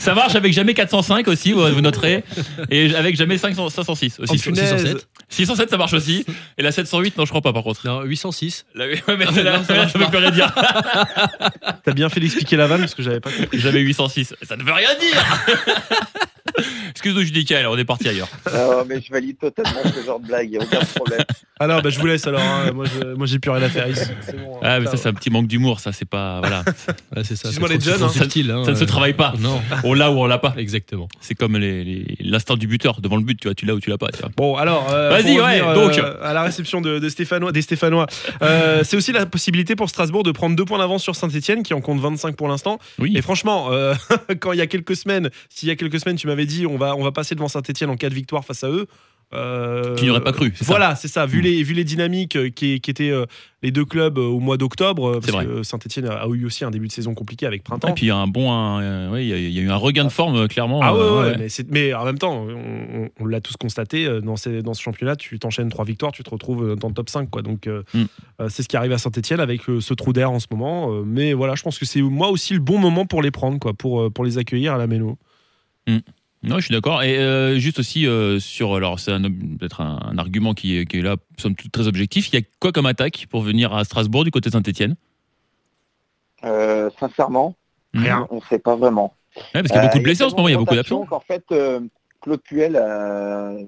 ça 0.00 0.14
marche 0.14 0.34
avec 0.34 0.52
jamais 0.52 0.74
405 0.74 1.28
aussi, 1.28 1.52
vous 1.52 1.80
noterez. 1.80 2.24
Et 2.70 2.94
avec 2.94 3.14
jamais 3.16 3.38
500 3.38 3.70
506 3.70 4.16
Oh, 4.18 4.22
aussi. 4.24 4.38
punaise. 4.42 4.68
607 4.70 5.08
607 5.28 5.70
ça 5.70 5.76
marche 5.76 5.92
aussi. 5.92 6.26
Et 6.58 6.62
la 6.62 6.72
708, 6.72 7.16
non, 7.16 7.24
je 7.24 7.30
crois 7.30 7.40
pas 7.42 7.52
par 7.52 7.62
contre. 7.62 7.86
Non, 7.86 8.02
806. 8.02 8.66
La- 8.74 8.86
ouais, 8.88 9.00
mais 9.16 9.24
non, 9.26 9.32
ça 9.32 9.64
ça 9.64 9.98
veut 9.98 10.06
plus 10.06 10.18
rien 10.18 10.30
dire. 10.32 10.52
T'as 11.84 11.92
bien 11.92 12.08
fait 12.08 12.18
d'expliquer 12.20 12.56
la 12.56 12.66
vanne 12.66 12.80
parce 12.80 12.94
que 12.96 13.02
j'avais 13.02 13.20
pas 13.20 13.30
compris. 13.30 13.60
J'avais 13.60 13.80
806. 13.80 14.34
Ça 14.42 14.56
ne 14.56 14.64
veut 14.64 14.72
rien 14.72 14.90
dire. 14.98 15.24
Excuse-nous, 16.90 17.22
Judica, 17.22 17.58
alors 17.58 17.74
on 17.74 17.78
est 17.78 17.84
parti 17.84 18.08
ailleurs. 18.08 18.28
Ah, 18.46 18.84
mais 18.86 19.00
je 19.00 19.10
valide 19.10 19.38
totalement 19.38 19.80
ce 19.92 20.04
genre 20.04 20.20
de 20.20 20.26
blague, 20.26 20.46
il 20.46 20.50
n'y 20.52 20.56
a 20.58 20.62
aucun 20.66 20.84
problème. 20.94 21.24
Alors, 21.58 21.82
bah, 21.82 21.90
je 21.90 21.98
vous 21.98 22.06
laisse 22.06 22.26
alors. 22.28 22.40
hein. 22.40 22.70
Moi, 22.72 22.84
je- 22.86 23.14
moi, 23.14 23.26
j'ai 23.26 23.38
plus 23.40 23.50
rien 23.50 23.62
à 23.62 23.68
faire 23.68 23.88
ici. 23.88 24.04
C'est 24.20 24.36
bon. 24.38 24.60
Ah, 24.62 24.78
mais 24.78 24.86
ça, 24.86 24.96
c'est 24.96 25.08
un 25.08 25.14
petit 25.14 25.30
manque 25.30 25.48
d'humour, 25.48 25.80
ça, 25.80 25.92
c'est 25.92 26.04
pas. 26.08 26.38
Voilà. 26.40 26.62
Ouais, 27.14 27.22
c'est 27.24 27.36
ça. 27.36 27.48
Excuse-moi, 27.48 27.68
c'est 27.68 27.74
les 27.74 27.80
jeunes, 27.84 27.98
c'est 27.98 28.04
hein. 28.04 28.08
subtil, 28.08 28.50
hein, 28.50 28.64
Ça 28.64 28.70
ne 28.72 28.76
se 28.76 28.84
travaille 28.84 29.14
pas. 29.14 29.34
Non, 29.38 29.60
On 29.84 29.94
l'a 29.94 30.10
ou 30.10 30.18
on 30.20 30.26
l'a 30.26 30.38
pas. 30.38 30.54
exactement. 30.56 31.08
C'est 31.20 31.34
comme 31.34 31.56
les- 31.56 31.84
les- 31.84 32.16
l'instinct 32.20 32.56
du 32.56 32.66
buteur 32.66 33.00
devant 33.00 33.16
le 33.16 33.22
but, 33.22 33.38
tu 33.40 33.48
vois, 33.48 33.54
tu 33.54 33.66
l'as 33.66 33.74
ou 33.74 33.80
tu 33.80 33.90
l'as 33.90 33.98
pas. 33.98 34.08
tu 34.12 34.20
vois. 34.20 34.30
Bon, 34.36 34.56
alors, 34.56 34.88
euh, 34.92 35.10
Vas-y, 35.10 35.38
ouais, 35.40 35.60
revenir, 35.60 35.74
donc. 35.74 35.98
euh, 35.98 36.16
à 36.22 36.32
la 36.32 36.42
réception 36.42 36.80
de, 36.80 36.98
de 36.98 37.08
Stéphanois, 37.08 37.52
des 37.52 37.62
Stéphanois, 37.62 38.06
euh, 38.42 38.82
c'est 38.84 38.96
aussi 38.96 39.12
la 39.12 39.26
possibilité 39.26 39.76
pour 39.76 39.88
Strasbourg 39.88 40.22
de 40.22 40.32
prendre 40.32 40.56
deux 40.56 40.64
points 40.64 40.78
d'avance 40.78 41.02
sur 41.02 41.14
Saint-Etienne, 41.16 41.62
qui 41.62 41.74
en 41.74 41.80
compte 41.80 42.00
25 42.00 42.36
pour 42.36 42.48
l'instant. 42.48 42.78
Oui. 42.98 43.12
Et 43.16 43.22
franchement, 43.22 43.68
euh, 43.70 43.94
quand 44.40 44.52
il 44.52 44.58
y 44.58 44.62
a 44.62 44.66
quelques 44.66 44.96
semaines, 44.96 45.30
s'il 45.48 45.68
y 45.68 45.72
a 45.72 45.76
quelques 45.76 46.00
semaines, 46.00 46.16
tu 46.16 46.26
m'avais 46.26 46.46
dit 46.46 46.66
on 46.66 46.76
va, 46.78 46.96
on 46.96 47.02
va 47.02 47.12
passer 47.12 47.34
devant 47.34 47.48
Saint-Etienne 47.48 47.90
en 47.90 47.96
cas 47.96 48.08
de 48.08 48.14
victoire 48.14 48.44
face 48.44 48.64
à 48.64 48.68
eux. 48.70 48.86
Euh, 49.34 49.94
Tu 49.96 50.04
n'y 50.04 50.10
aurais 50.10 50.22
pas 50.22 50.32
cru, 50.32 50.52
Voilà, 50.62 50.94
c'est 50.94 51.08
ça. 51.08 51.26
Vu, 51.26 51.38
Mm. 51.40 51.42
les, 51.42 51.62
vu 51.62 51.74
les 51.74 51.84
dynamiques 51.84 52.36
euh, 52.36 52.48
qui, 52.50 52.80
qui 52.80 52.90
étaient 52.90 53.10
euh, 53.10 53.26
les 53.62 53.70
deux 53.70 53.84
clubs 53.84 54.18
euh, 54.18 54.22
au 54.26 54.40
mois 54.40 54.56
d'octobre, 54.56 55.14
parce 55.20 55.32
vrai. 55.32 55.46
que 55.46 55.62
Saint-Etienne 55.62 56.06
a, 56.08 56.26
eu 56.32 56.44
aussi 56.44 56.64
un 56.64 56.70
début 56.70 56.86
de 56.88 56.92
saison 56.92 57.14
compliqué 57.14 57.46
avec 57.46 57.62
Printemps. 57.64 57.88
Et 57.88 57.92
puis 57.94 58.06
il 58.06 58.08
y 58.08 58.12
a 58.12 58.16
un 58.16 58.26
bon, 58.26 58.50
euh, 58.80 59.10
ouais, 59.10 59.24
il 59.24 59.28
y, 59.28 59.32
a- 59.32 59.38
il 59.38 59.50
y 59.50 59.58
a 59.58 59.62
eu 59.62 59.70
un 59.70 59.76
regain 59.76 60.04
de 60.04 60.10
forme 60.10 60.36
euh, 60.36 60.46
clairement. 60.46 60.80
Ah 60.82 60.94
ouais. 60.94 61.48
Mais, 61.68 61.94
en 61.94 62.04
même 62.04 62.18
temps, 62.18 62.46
on, 63.20 63.26
l'a 63.26 63.40
tous 63.40 63.56
constaté, 63.56 64.20
dans, 64.22 64.36
ces- 64.36 64.62
dans 64.62 64.74
ce 64.74 64.82
championnat, 64.82 65.16
tu 65.16 65.38
t'enchaînes 65.38 65.68
trois 65.70 65.84
victoires, 65.84 66.12
tu 66.12 66.22
te 66.22 66.30
retrouves 66.30 66.76
dans 66.76 66.88
le 66.88 66.94
top 66.94 67.08
5. 67.08 67.30
Quoi. 67.30 67.42
Donc, 67.42 67.66
euh, 67.66 67.82
Mm. 67.94 68.02
euh, 68.40 68.48
c'est 68.48 68.62
ce 68.62 68.68
qui 68.68 68.76
arrive 68.76 68.92
à 68.92 68.98
Saint-Etienne 68.98 69.40
avec 69.40 69.62
ce 69.80 69.94
trou 69.94 70.12
d'air 70.12 70.30
en 70.30 70.38
ce 70.40 70.46
moment. 70.50 70.90
Mais 71.04 71.32
voilà, 71.32 71.54
je 71.54 71.62
pense 71.62 71.78
que 71.78 71.84
c'est 71.86 72.02
moi 72.02 72.28
aussi 72.28 72.52
le 72.54 72.60
bon 72.60 72.78
moment 72.78 73.06
pour 73.06 73.22
les 73.22 73.30
prendre, 73.30 73.58
quoi, 73.58 73.72
pour, 73.74 74.12
pour 74.12 74.24
les 74.24 74.38
accueillir 74.38 74.74
à 74.74 74.78
la 74.78 74.86
Méno. 74.86 75.16
Non, 76.44 76.58
je 76.58 76.66
suis 76.66 76.72
d'accord. 76.74 77.02
Et 77.02 77.16
euh, 77.18 77.58
juste 77.58 77.78
aussi 77.78 78.06
euh, 78.06 78.38
sur, 78.38 78.74
alors 78.74 79.00
c'est 79.00 79.12
un- 79.12 79.22
peut-être 79.22 79.80
un, 79.80 79.98
un 80.04 80.18
argument 80.18 80.52
qui 80.54 80.78
est, 80.78 80.84
qui 80.86 80.98
est 80.98 81.02
là, 81.02 81.16
somme 81.38 81.54
toute 81.54 81.72
très 81.72 81.88
objectif. 81.88 82.28
Il 82.32 82.38
y 82.38 82.42
a 82.42 82.46
quoi 82.60 82.70
comme 82.72 82.86
attaque 82.86 83.26
pour 83.30 83.40
venir 83.42 83.72
à 83.74 83.84
Strasbourg 83.84 84.24
du 84.24 84.30
côté 84.30 84.50
de 84.50 84.52
Saint-Etienne 84.54 84.94
Euh, 86.44 86.90
sincèrement, 87.00 87.56
Rien. 87.94 88.26
on 88.30 88.36
ne 88.36 88.40
sait 88.42 88.58
pas 88.58 88.76
vraiment. 88.76 89.14
Ouais, 89.36 89.42
parce 89.62 89.68
qu'il 89.68 89.76
y 89.76 89.78
a 89.78 89.82
beaucoup 89.82 89.96
Euh, 89.96 89.98
de 90.00 90.04
blessés 90.04 90.24
en 90.24 90.30
ce 90.30 90.34
moment, 90.36 90.48
il 90.48 90.52
y 90.52 90.54
a 90.54 90.58
beaucoup 90.58 90.74
d'absents. 90.74 91.04
qu'en 91.06 91.20
fait, 91.20 91.44
euh, 91.52 91.80
Claude 92.20 92.40
Puel, 92.42 92.76
euh, 92.80 93.62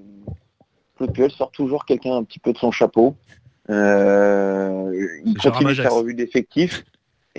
Claude 0.97 1.13
Puel 1.13 1.31
sort 1.31 1.51
toujours 1.51 1.85
quelqu'un 1.85 2.15
un 2.15 2.23
petit 2.23 2.39
peu 2.39 2.53
de 2.53 2.57
son 2.57 2.71
chapeau. 2.71 3.15
Euh, 3.69 5.09
il 5.25 5.35
continue 5.37 5.75
sa 5.75 5.89
revue 5.89 6.13
d'effectifs. 6.13 6.83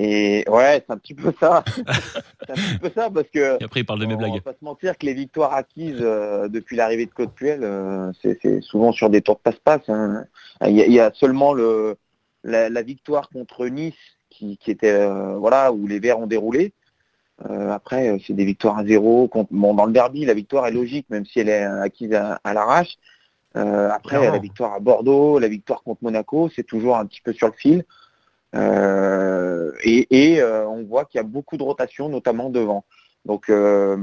Et 0.01 0.45
ouais, 0.49 0.85
c'est 0.87 0.93
un 0.93 0.97
petit 0.97 1.15
peu 1.15 1.33
ça. 1.41 1.65
c'est 1.77 2.51
un 2.53 2.55
petit 2.55 2.79
peu 2.79 2.91
ça 2.95 3.11
parce 3.11 3.27
que 3.31 3.61
Et 3.61 3.65
après, 3.65 3.81
il 3.81 3.85
parle 3.85 3.99
de 3.99 4.07
mes 4.07 4.15
on 4.15 4.19
blagues. 4.19 4.35
va 4.35 4.41
pas 4.41 4.53
se 4.53 4.65
mentir 4.65 4.97
que 4.97 5.05
les 5.05 5.13
victoires 5.15 5.53
acquises 5.55 5.99
euh, 6.01 6.47
depuis 6.47 6.77
l'arrivée 6.77 7.07
de 7.07 7.11
Claude 7.11 7.33
Puel, 7.33 7.65
euh, 7.65 8.13
c'est 8.23 8.61
souvent 8.61 8.93
sur 8.93 9.11
des 9.11 9.23
tours 9.23 9.35
de 9.37 9.41
passe-passe. 9.41 9.89
hein. 9.89 10.25
Il, 10.65 10.71
y 10.77 10.83
a, 10.83 10.87
il 10.87 10.93
y 10.93 11.01
a 11.01 11.11
seulement 11.15 11.53
le, 11.53 11.97
la, 12.45 12.69
la 12.69 12.83
victoire 12.83 13.29
contre 13.29 13.67
Nice 13.67 13.95
qui, 14.31 14.57
qui 14.59 14.71
était 14.71 14.93
euh, 14.93 15.35
voilà 15.37 15.73
où 15.73 15.89
les 15.89 15.99
Verts 15.99 16.21
ont 16.21 16.27
déroulé. 16.29 16.73
Après, 17.71 18.19
c'est 18.27 18.33
des 18.35 18.45
victoires 18.45 18.79
à 18.79 18.85
zéro. 18.85 19.29
Contre, 19.29 19.51
bon, 19.53 19.73
dans 19.73 19.87
le 19.87 19.93
derby, 19.93 20.25
la 20.25 20.35
victoire 20.35 20.67
est 20.67 20.73
logique, 20.73 21.07
même 21.09 21.25
si 21.25 21.39
elle 21.39 21.49
est 21.49 21.63
acquise 21.63 22.13
à, 22.13 22.41
à 22.43 22.53
l'arrache. 22.53 22.97
Après, 23.55 24.17
la 24.33 24.39
victoire 24.39 24.73
à 24.75 24.81
Bordeaux, 24.81 25.39
la 25.39 25.47
victoire 25.47 25.83
contre 25.85 26.03
Monaco, 26.03 26.51
c'est 26.55 26.65
toujours 26.65 26.97
un 26.97 27.07
petit 27.07 27.21
peu 27.21 27.33
sur 27.33 27.47
le 27.47 27.53
fil. 27.53 27.85
Euh, 28.55 29.73
et 29.83 30.41
euh, 30.41 30.67
on 30.67 30.85
voit 30.85 31.05
qu'il 31.05 31.19
y 31.19 31.21
a 31.21 31.25
beaucoup 31.25 31.57
de 31.57 31.63
rotation, 31.63 32.09
notamment 32.09 32.51
devant. 32.51 32.85
Donc, 33.25 33.51
euh, 33.51 33.97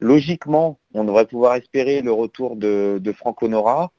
logiquement, 0.00 0.78
on 0.94 1.04
devrait 1.04 1.26
pouvoir 1.26 1.54
espérer 1.54 2.02
le 2.02 2.12
retour 2.12 2.56
de, 2.56 2.98
de 3.00 3.12
Franck 3.12 3.42
Honora, 3.42 3.90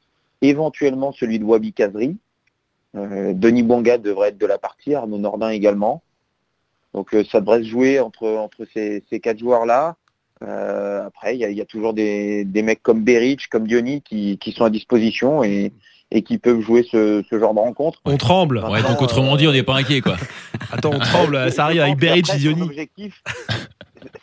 éventuellement 0.42 1.12
celui 1.12 1.40
de 1.40 1.44
Wabi 1.44 1.74
Kazri. 1.74 2.18
Denis 2.96 3.62
Bonga 3.62 4.00
devrait 4.00 4.30
être 4.30 4.40
de 4.40 4.48
la 4.48 4.58
partie, 4.58 4.96
Arnaud 4.96 5.20
Nordin 5.20 5.50
également. 5.50 6.02
Donc 6.96 7.16
ça 7.32 7.40
devrait 7.40 7.60
se 7.60 7.68
jouer 7.68 8.00
entre, 8.00 8.50
ces, 8.74 9.04
quatre 9.22 9.38
joueurs-là. 9.38 9.96
Après, 10.42 11.38
il 11.38 11.40
y 11.40 11.62
a, 11.62 11.66
toujours 11.66 11.94
des, 11.94 12.48
mecs 12.64 12.82
comme 12.82 13.04
Beric, 13.04 13.48
comme 13.50 13.68
Diony 13.68 14.02
qui, 14.02 14.40
qui 14.40 14.54
sont 14.54 14.66
à 14.66 14.72
disposition 14.72 15.44
et, 15.44 15.72
et 16.12 16.24
qui 16.24 16.38
peuvent 16.38 16.62
jouer 16.62 16.88
ce, 16.90 17.24
ce 17.30 17.40
genre 17.40 17.54
de 17.54 17.60
rencontre. 17.60 18.00
On 18.06 18.18
tremble. 18.18 18.64
Ouais, 18.70 18.82
donc 18.82 19.02
autrement 19.02 19.38
dit, 19.38 19.48
on 19.48 19.52
n'est 19.52 19.64
pas 19.64 19.76
inquiet, 19.78 20.02
quoi. 20.02 20.18
Attends, 20.72 20.92
on 20.94 21.00
tremble. 21.00 21.52
Ça 21.52 21.66
arrive 21.66 21.82
avec 21.82 22.00
qu'après, 22.00 22.20
et 22.20 22.54
son 22.54 22.62
objectif, 22.62 23.24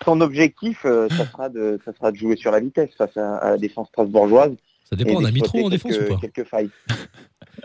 son 0.05 0.20
objectif, 0.20 0.79
euh, 0.85 1.09
ça, 1.11 1.27
sera 1.27 1.49
de, 1.49 1.79
ça 1.85 1.92
sera 1.92 2.11
de 2.11 2.16
jouer 2.16 2.37
sur 2.37 2.51
la 2.51 2.61
vitesse 2.61 2.90
face 2.96 3.16
à, 3.16 3.37
à 3.37 3.51
la 3.51 3.59
défense 3.59 3.88
strasbourgeoise. 3.88 4.55
Ça 4.88 4.96
dépend, 4.96 5.20
on 5.20 5.25
a 5.25 5.31
mis 5.31 5.42
trop 5.42 5.66
en 5.66 5.68
défense 5.68 5.92
ou 5.92 5.99
quelques, 5.99 6.09
pas 6.09 6.20
quelques 6.20 6.49
failles. 6.49 6.70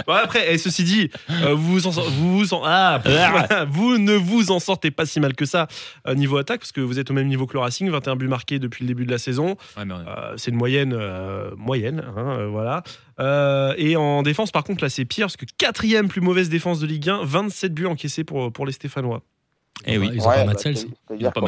Ouais, 0.07 0.15
après, 0.23 0.53
et 0.53 0.57
ceci 0.57 0.83
dit, 0.83 1.09
euh, 1.43 1.53
vous, 1.53 1.73
vous, 1.73 1.87
en, 1.87 1.91
vous, 1.91 2.37
vous 2.39 2.53
en- 2.53 2.61
ah, 2.63 2.99
pff, 3.03 3.13
vous 3.69 3.97
ne 3.97 4.13
vous 4.13 4.51
en 4.51 4.59
sortez 4.59 4.91
pas 4.91 5.05
si 5.05 5.19
mal 5.19 5.33
que 5.35 5.45
ça 5.45 5.67
euh, 6.07 6.15
niveau 6.15 6.37
attaque, 6.37 6.59
parce 6.61 6.71
que 6.71 6.81
vous 6.81 6.99
êtes 6.99 7.11
au 7.11 7.13
même 7.13 7.27
niveau 7.27 7.45
que 7.47 7.53
le 7.53 7.59
Racing, 7.59 7.89
21 7.89 8.15
buts 8.15 8.27
marqués 8.27 8.59
depuis 8.59 8.83
le 8.83 8.87
début 8.87 9.05
de 9.05 9.11
la 9.11 9.17
saison. 9.17 9.55
Ouais, 9.77 9.85
mais 9.85 9.93
on- 9.93 9.99
Euh, 10.07 10.33
c'est 10.37 10.51
une 10.51 10.57
moyenne, 10.57 10.93
euh, 10.97 11.51
moyenne, 11.57 12.03
hein, 12.15 12.37
euh, 12.39 12.47
voilà. 12.47 12.83
Euh, 13.19 13.73
et 13.77 13.95
en 13.95 14.23
défense, 14.23 14.51
par 14.51 14.63
contre, 14.63 14.83
là, 14.83 14.89
c'est 14.89 15.05
pire, 15.05 15.25
parce 15.27 15.37
que 15.37 15.45
quatrième 15.57 16.07
plus 16.07 16.21
mauvaise 16.21 16.49
défense 16.49 16.79
de 16.79 16.87
Ligue 16.87 17.09
1, 17.09 17.21
27 17.23 17.73
buts 17.73 17.85
encaissés 17.85 18.23
pour, 18.23 18.51
pour 18.51 18.65
les 18.65 18.71
Stéphanois. 18.71 19.21
Eh 19.85 19.97
oui. 19.97 20.11
Ils 20.13 20.21
ont 20.21 20.25
pas 20.25 20.45
bah, 20.45 20.53
Ils 21.17 21.27
ont 21.27 21.31
pas 21.31 21.41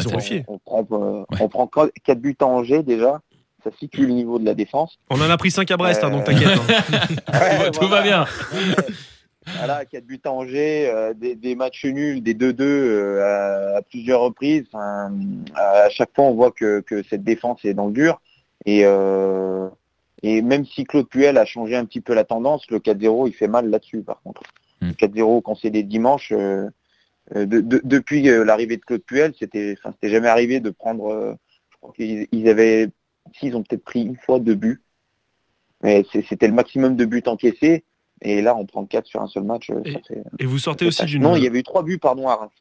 on, 0.47 0.53
on 0.55 0.57
prend, 0.59 0.87
euh, 0.91 1.23
on 1.39 1.47
prend 1.49 1.69
4 2.03 2.19
buts 2.19 2.35
à 2.41 2.45
Angers 2.45 2.83
déjà, 2.83 3.21
ça 3.63 3.69
situe 3.79 4.05
le 4.05 4.13
niveau 4.13 4.39
de 4.39 4.45
la 4.45 4.53
défense. 4.53 4.97
On 5.09 5.15
en 5.21 5.29
a 5.29 5.37
pris 5.37 5.51
5 5.51 5.69
à 5.71 5.77
Brest, 5.77 6.03
hein, 6.03 6.09
donc 6.09 6.23
t'inquiète. 6.25 6.49
hein. 6.59 6.99
Ouais, 7.33 7.71
tout 7.71 7.87
va 7.87 8.01
bien. 8.01 8.25
Voilà, 9.57 9.83
4 9.85 10.05
buts 10.05 10.21
à 10.23 10.31
Angers, 10.31 10.89
euh, 10.89 11.13
des, 11.13 11.35
des 11.35 11.55
matchs 11.55 11.83
nuls, 11.85 12.21
des 12.23 12.33
2-2 12.33 12.55
euh, 12.61 13.73
à, 13.73 13.77
à 13.77 13.81
plusieurs 13.81 14.21
reprises. 14.21 14.63
Enfin, 14.71 15.11
à 15.55 15.89
chaque 15.89 16.11
fois, 16.15 16.25
on 16.25 16.33
voit 16.33 16.51
que, 16.51 16.79
que 16.79 17.03
cette 17.09 17.23
défense 17.25 17.59
est 17.65 17.73
dans 17.73 17.87
le 17.87 17.93
dur. 17.93 18.21
Et, 18.65 18.83
euh, 18.85 19.67
et 20.21 20.41
même 20.41 20.65
si 20.65 20.85
Claude 20.85 21.09
Puel 21.09 21.37
a 21.37 21.43
changé 21.45 21.75
un 21.75 21.83
petit 21.83 21.99
peu 21.99 22.13
la 22.13 22.23
tendance, 22.23 22.69
le 22.71 22.79
4-0, 22.79 23.27
il 23.27 23.33
fait 23.33 23.49
mal 23.49 23.69
là-dessus, 23.69 24.01
par 24.01 24.21
contre. 24.23 24.43
Hmm. 24.81 24.87
Le 24.89 24.93
4-0 24.93 25.41
concédé 25.41 25.83
dimanche, 25.83 26.31
euh, 26.31 26.69
euh, 27.35 27.45
de- 27.45 27.59
de- 27.59 27.81
depuis 27.83 28.29
euh, 28.29 28.45
l'arrivée 28.45 28.77
de 28.77 28.81
Claude 28.85 29.03
Puel, 29.03 29.33
c'était 29.37 29.75
jamais 30.03 30.29
arrivé 30.29 30.61
de 30.61 30.69
prendre... 30.69 31.11
euh, 31.13 31.33
je 31.71 31.77
crois 31.81 31.93
qu'ils 31.93 32.27
ils 32.31 32.47
avaient... 32.47 32.87
Ils 33.41 33.55
ont 33.55 33.63
peut-être 33.63 33.83
pris 33.83 34.01
une 34.03 34.17
fois 34.17 34.39
deux 34.39 34.55
buts. 34.55 34.81
Mais 35.81 36.05
c'était 36.29 36.47
le 36.47 36.53
maximum 36.53 36.95
de 36.95 37.05
buts 37.05 37.23
encaissés. 37.25 37.83
Et 38.21 38.41
là, 38.41 38.55
on 38.55 38.65
prend 38.65 38.85
4 38.85 39.05
sur 39.05 39.21
un 39.21 39.27
seul 39.27 39.43
match. 39.43 39.69
euh, 39.69 39.81
Et- 39.83 39.91
ça 39.93 39.99
fait- 40.07 40.23
Et 40.39 40.45
vous 40.45 40.57
sortez 40.59 40.85
aussi 40.85 41.03
d'une. 41.05 41.23
non, 41.23 41.35
il 41.35 41.43
y 41.43 41.47
avait 41.47 41.59
eu 41.59 41.63
trois 41.63 41.83
buts 41.83 41.97
pardon 41.97 42.27
à 42.29 42.35
Reims. 42.35 42.51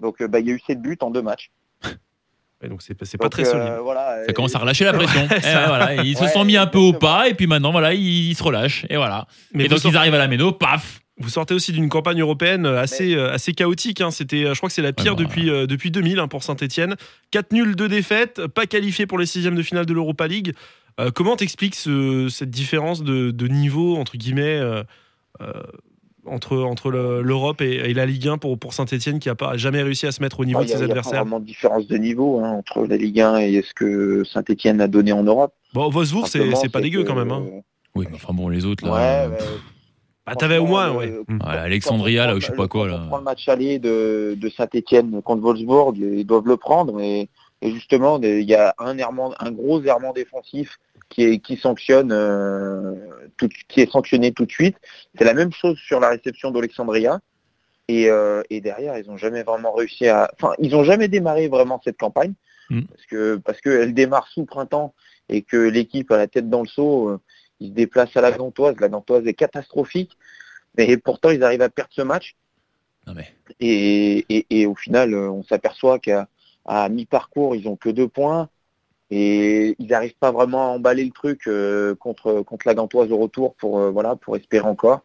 Donc 0.00 0.20
euh, 0.20 0.26
bah, 0.26 0.40
il 0.40 0.48
y 0.48 0.50
a 0.50 0.54
eu 0.54 0.60
sept 0.66 0.80
buts 0.80 0.98
en 1.00 1.10
deux 1.10 1.22
matchs. 1.22 1.50
Donc 2.68 2.80
c'est 2.82 2.94
pas, 2.94 3.04
Donc, 3.24 3.30
très 3.32 3.42
euh, 3.46 3.50
solide. 3.52 3.78
Voilà, 3.82 4.24
Ça 4.24 4.30
euh, 4.30 4.32
commence 4.32 4.54
à 4.54 4.58
relâcher 4.60 4.84
la 4.84 4.92
pression. 4.94 5.26
Eh 5.36 5.40
ça- 5.40 5.60
ouais, 5.62 5.66
voilà, 5.68 6.02
Ils 6.02 6.16
se 6.16 6.22
Ouais, 6.24 6.28
sont 6.28 6.44
mis 6.44 6.56
un 6.56 6.66
peu 6.66 6.78
au 6.78 6.92
pas 6.92 7.28
et 7.28 7.34
puis 7.34 7.46
maintenant 7.46 7.72
voilà 7.72 7.92
ils, 7.94 8.30
ils 8.30 8.34
se 8.34 8.42
relâchent 8.42 8.84
et 8.88 8.96
voilà. 8.96 9.26
Mais 9.52 9.64
et 9.64 9.68
donc 9.68 9.78
sortez- 9.78 9.94
ils 9.94 9.98
arrivent 9.98 10.14
à 10.14 10.18
la 10.18 10.28
méno, 10.28 10.52
paf. 10.52 11.01
Vous 11.22 11.30
sortez 11.30 11.54
aussi 11.54 11.72
d'une 11.72 11.88
campagne 11.88 12.20
européenne 12.20 12.66
assez, 12.66 13.14
euh, 13.14 13.32
assez 13.32 13.52
chaotique. 13.54 14.00
hein. 14.00 14.10
C'était, 14.10 14.44
euh, 14.44 14.52
je 14.54 14.58
crois 14.58 14.68
que 14.68 14.74
c'est 14.74 14.82
la 14.82 14.92
pire 14.92 15.16
bah. 15.16 15.22
depuis, 15.24 15.48
euh, 15.48 15.66
depuis 15.66 15.90
2000 15.90 16.18
hein, 16.18 16.28
pour 16.28 16.42
Saint-Etienne. 16.42 16.96
4 17.30 17.52
nuls, 17.52 17.74
2 17.76 17.88
défaites, 17.88 18.46
pas 18.48 18.66
qualifié 18.66 19.06
pour 19.06 19.18
les 19.18 19.26
sixièmes 19.26 19.54
de 19.54 19.62
finale 19.62 19.86
de 19.86 19.94
l'Europa 19.94 20.26
League. 20.26 20.52
Euh, 21.00 21.10
comment 21.10 21.36
t'expliques 21.36 21.74
ce- 21.74 22.28
cette 22.28 22.50
différence 22.50 23.02
de, 23.02 23.30
de 23.30 23.48
niveau, 23.48 23.96
entre 23.96 24.16
guillemets, 24.18 24.58
euh, 24.58 24.82
euh, 25.40 25.50
entre, 26.26 26.58
entre 26.58 26.90
le- 26.90 27.22
l'Europe 27.22 27.62
et, 27.62 27.76
et 27.76 27.94
la 27.94 28.06
Ligue 28.06 28.28
1 28.28 28.38
pour, 28.38 28.58
pour 28.58 28.74
Saint-Etienne 28.74 29.18
qui 29.18 29.28
n'a 29.28 29.34
pas 29.34 29.56
jamais 29.56 29.82
réussi 29.82 30.06
à 30.06 30.12
se 30.12 30.22
mettre 30.22 30.38
au 30.40 30.44
niveau 30.44 30.58
bah, 30.60 30.64
de 30.64 30.68
il 30.68 30.72
y 30.72 30.74
a- 30.74 30.78
ses 30.78 30.84
il 30.84 30.88
y 30.88 30.92
a 30.92 30.94
pas 30.94 31.00
adversaires? 31.00 31.22
vraiment 31.24 31.40
de 31.40 31.46
différence 31.46 31.86
de 31.88 31.96
niveau 31.96 32.40
hein, 32.40 32.50
entre 32.50 32.86
la 32.86 32.96
Ligue 32.96 33.20
1 33.20 33.38
et 33.38 33.62
ce 33.62 33.72
que 33.74 34.22
Saint-Etienne 34.24 34.80
a 34.80 34.86
donné 34.88 35.12
en 35.12 35.22
Europe. 35.22 35.54
Bon, 35.72 35.88
Wolfsburg, 35.88 36.28
c'est, 36.28 36.68
pas 36.68 36.80
dégueu 36.80 37.02
que, 37.02 37.08
quand 37.08 37.16
même. 37.16 37.32
hein. 37.32 37.42
euh, 37.46 37.60
Oui, 37.96 38.06
mais 38.10 38.16
enfin 38.16 38.32
bon 38.34 38.48
les 38.50 38.64
autres 38.66 38.86
là. 38.86 39.24
Euh, 39.24 39.28
ouais, 39.30 39.36
Bah, 40.26 40.34
t'avais 40.36 40.58
au 40.58 40.66
moins, 40.66 40.92
ouais. 40.92 41.10
euh, 41.10 41.24
Mm. 41.26 41.38
voilà, 41.42 41.62
Alexandria 41.62 42.26
là 42.26 42.36
ou 42.36 42.40
je 42.40 42.46
sais 42.46 42.54
pas 42.54 42.68
quoi 42.68 42.86
là. 42.88 43.04
prend 43.08 43.18
le 43.18 43.24
match 43.24 43.48
aller 43.48 43.78
de, 43.78 44.36
de 44.40 44.48
Saint-Etienne 44.48 45.20
contre 45.22 45.42
Wolfsburg, 45.42 45.94
ils 45.96 46.24
doivent 46.24 46.46
le 46.46 46.56
prendre. 46.56 47.00
Et, 47.00 47.28
et 47.60 47.70
justement, 47.72 48.20
il 48.22 48.42
y 48.48 48.54
a 48.54 48.74
un, 48.78 48.98
errement, 48.98 49.34
un 49.40 49.50
gros 49.50 49.82
errement 49.82 50.12
défensif 50.12 50.78
qui, 51.08 51.24
est, 51.24 51.38
qui, 51.38 51.56
sanctionne, 51.56 52.10
euh, 52.12 52.94
tout, 53.36 53.48
qui 53.68 53.80
est 53.80 53.90
sanctionné 53.90 54.32
tout 54.32 54.46
de 54.46 54.50
suite. 54.52 54.76
C'est 55.18 55.24
la 55.24 55.34
même 55.34 55.52
chose 55.52 55.76
sur 55.78 55.98
la 56.00 56.10
réception 56.10 56.50
d'Alexandria. 56.50 57.20
Et, 57.88 58.08
euh, 58.08 58.42
et 58.48 58.60
derrière, 58.60 58.96
ils 58.98 59.06
n'ont 59.08 59.16
jamais 59.16 59.42
vraiment 59.42 59.72
réussi 59.72 60.06
à. 60.06 60.30
Enfin, 60.40 60.54
ils 60.60 60.70
n'ont 60.70 60.84
jamais 60.84 61.08
démarré 61.08 61.48
vraiment 61.48 61.80
cette 61.84 61.98
campagne. 61.98 62.32
Mm. 62.70 62.82
Parce 62.82 63.06
que 63.06 63.36
parce 63.36 63.60
qu'elle 63.60 63.92
démarre 63.92 64.28
sous 64.28 64.44
printemps 64.44 64.94
et 65.28 65.42
que 65.42 65.56
l'équipe 65.56 66.10
a 66.12 66.16
la 66.16 66.28
tête 66.28 66.48
dans 66.48 66.62
le 66.62 66.68
seau. 66.68 67.18
Ils 67.62 67.68
se 67.68 67.74
déplacent 67.74 68.16
à 68.16 68.20
la 68.20 68.32
Gantoise. 68.32 68.76
La 68.80 68.88
Gantoise 68.88 69.26
est 69.26 69.34
catastrophique. 69.34 70.16
Mais 70.76 70.96
pourtant, 70.96 71.30
ils 71.30 71.42
arrivent 71.44 71.62
à 71.62 71.68
perdre 71.68 71.92
ce 71.92 72.02
match. 72.02 72.34
Non 73.06 73.14
mais 73.14 73.28
Et, 73.60 74.24
et, 74.28 74.46
et 74.50 74.66
au 74.66 74.74
final, 74.74 75.12
euh, 75.14 75.30
on 75.30 75.42
s'aperçoit 75.42 75.98
qu'à 75.98 76.28
à 76.64 76.88
mi-parcours, 76.88 77.56
ils 77.56 77.66
ont 77.68 77.76
que 77.76 77.90
deux 77.90 78.08
points. 78.08 78.48
Et 79.10 79.74
ils 79.78 79.88
n'arrivent 79.88 80.16
pas 80.18 80.32
vraiment 80.32 80.62
à 80.64 80.74
emballer 80.76 81.04
le 81.04 81.10
truc 81.10 81.46
euh, 81.46 81.94
contre, 81.96 82.42
contre 82.42 82.66
la 82.66 82.74
Gantoise 82.74 83.12
au 83.12 83.18
retour 83.18 83.54
pour, 83.56 83.78
euh, 83.78 83.90
voilà, 83.90 84.16
pour 84.16 84.36
espérer 84.36 84.66
encore. 84.66 85.02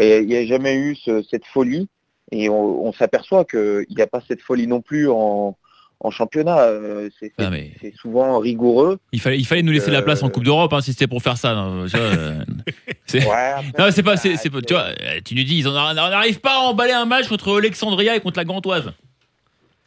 Et 0.00 0.18
Il 0.18 0.26
n'y 0.26 0.36
a 0.36 0.46
jamais 0.46 0.74
eu 0.76 0.94
ce- 0.96 1.22
cette 1.22 1.46
folie. 1.46 1.88
Et 2.32 2.48
on, 2.48 2.86
on 2.86 2.92
s'aperçoit 2.92 3.44
qu'il 3.44 3.86
n'y 3.96 4.02
a 4.02 4.06
pas 4.06 4.22
cette 4.26 4.42
folie 4.42 4.66
non 4.66 4.80
plus 4.82 5.08
en, 5.08 5.56
en 6.00 6.10
championnat. 6.10 6.58
Euh, 6.60 7.08
C'est 7.20 7.32
Ah, 7.38 7.50
mais- 7.50 7.72
c'est 7.80 7.94
souvent 7.94 8.38
rigoureux. 8.38 8.98
il 9.12 9.20
fallait 9.20 9.38
il 9.38 9.44
fallait 9.46 9.62
nous 9.62 9.72
laisser 9.72 9.90
la 9.90 10.02
place 10.02 10.22
en 10.22 10.26
Euh, 10.26 10.30
Coupe 10.30 10.44
d'Europe 10.44 10.72
hein, 10.72 10.80
si 10.80 10.92
c'était 10.92 11.06
pour 11.06 11.22
faire 11.22 11.36
ça. 11.36 11.54
non, 11.54 11.84
tu 11.86 11.96
vois, 11.96 12.00
euh, 12.00 12.44
c'est- 13.06 13.18
Ouais, 13.26 13.54
pas, 14.04 14.16
c'est, 14.16 14.36
c'est 14.36 14.50
pas- 14.50 14.60
tu 14.60 14.74
vois, 14.74 14.84
euh, 15.00 15.20
tu 15.24 15.34
nous 15.34 15.44
dis, 15.44 15.58
ils 15.58 15.68
en 15.68 15.74
a- 15.74 15.92
on 15.92 15.94
n'arrive 15.94 16.40
pas 16.40 16.54
à 16.56 16.58
emballer 16.60 16.92
un 16.92 17.04
match 17.06 17.28
contre 17.28 17.56
Alexandria 17.58 18.16
et 18.16 18.20
contre 18.20 18.38
la 18.38 18.44
Gantoise. 18.44 18.92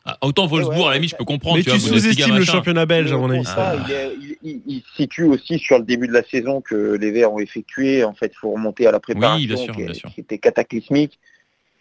Ah, 0.09 0.17
autant 0.21 0.47
Wolfsburg, 0.47 0.77
ouais, 0.79 0.85
à 0.85 0.89
la 0.91 0.95
limite, 0.95 1.09
je 1.11 1.15
peux 1.17 1.25
comprendre. 1.25 1.57
Mais 1.57 1.63
tu 1.63 1.77
sous-estimes 1.81 2.37
le 2.37 2.45
championnat 2.45 2.85
belge, 2.85 3.11
à 3.11 3.17
mon 3.17 3.29
avis. 3.29 3.41
il, 3.41 3.91
est- 3.93 4.13
il- 4.21 4.37
il- 4.41 4.61
il 4.65 4.79
se 4.81 4.95
situe 4.95 5.23
aussi 5.25 5.59
sur 5.59 5.77
le 5.79 5.83
début 5.83 6.07
de 6.07 6.13
la 6.13 6.23
saison 6.23 6.61
que 6.61 6.95
les 6.95 7.11
Verts 7.11 7.33
ont 7.33 7.39
effectué. 7.39 8.05
En 8.05 8.13
fait, 8.13 8.31
il 8.33 8.37
faut 8.37 8.51
remonter 8.51 8.87
à 8.87 8.91
la 8.93 9.01
préparation 9.01 9.37
Oui, 9.37 9.47
bien 9.47 9.57
sûr, 9.57 9.75
qui, 9.75 9.81
est- 9.81 9.85
bien 9.85 9.93
sûr. 9.93 10.09
qui 10.13 10.21
était 10.21 10.37
cataclysmique. 10.37 11.19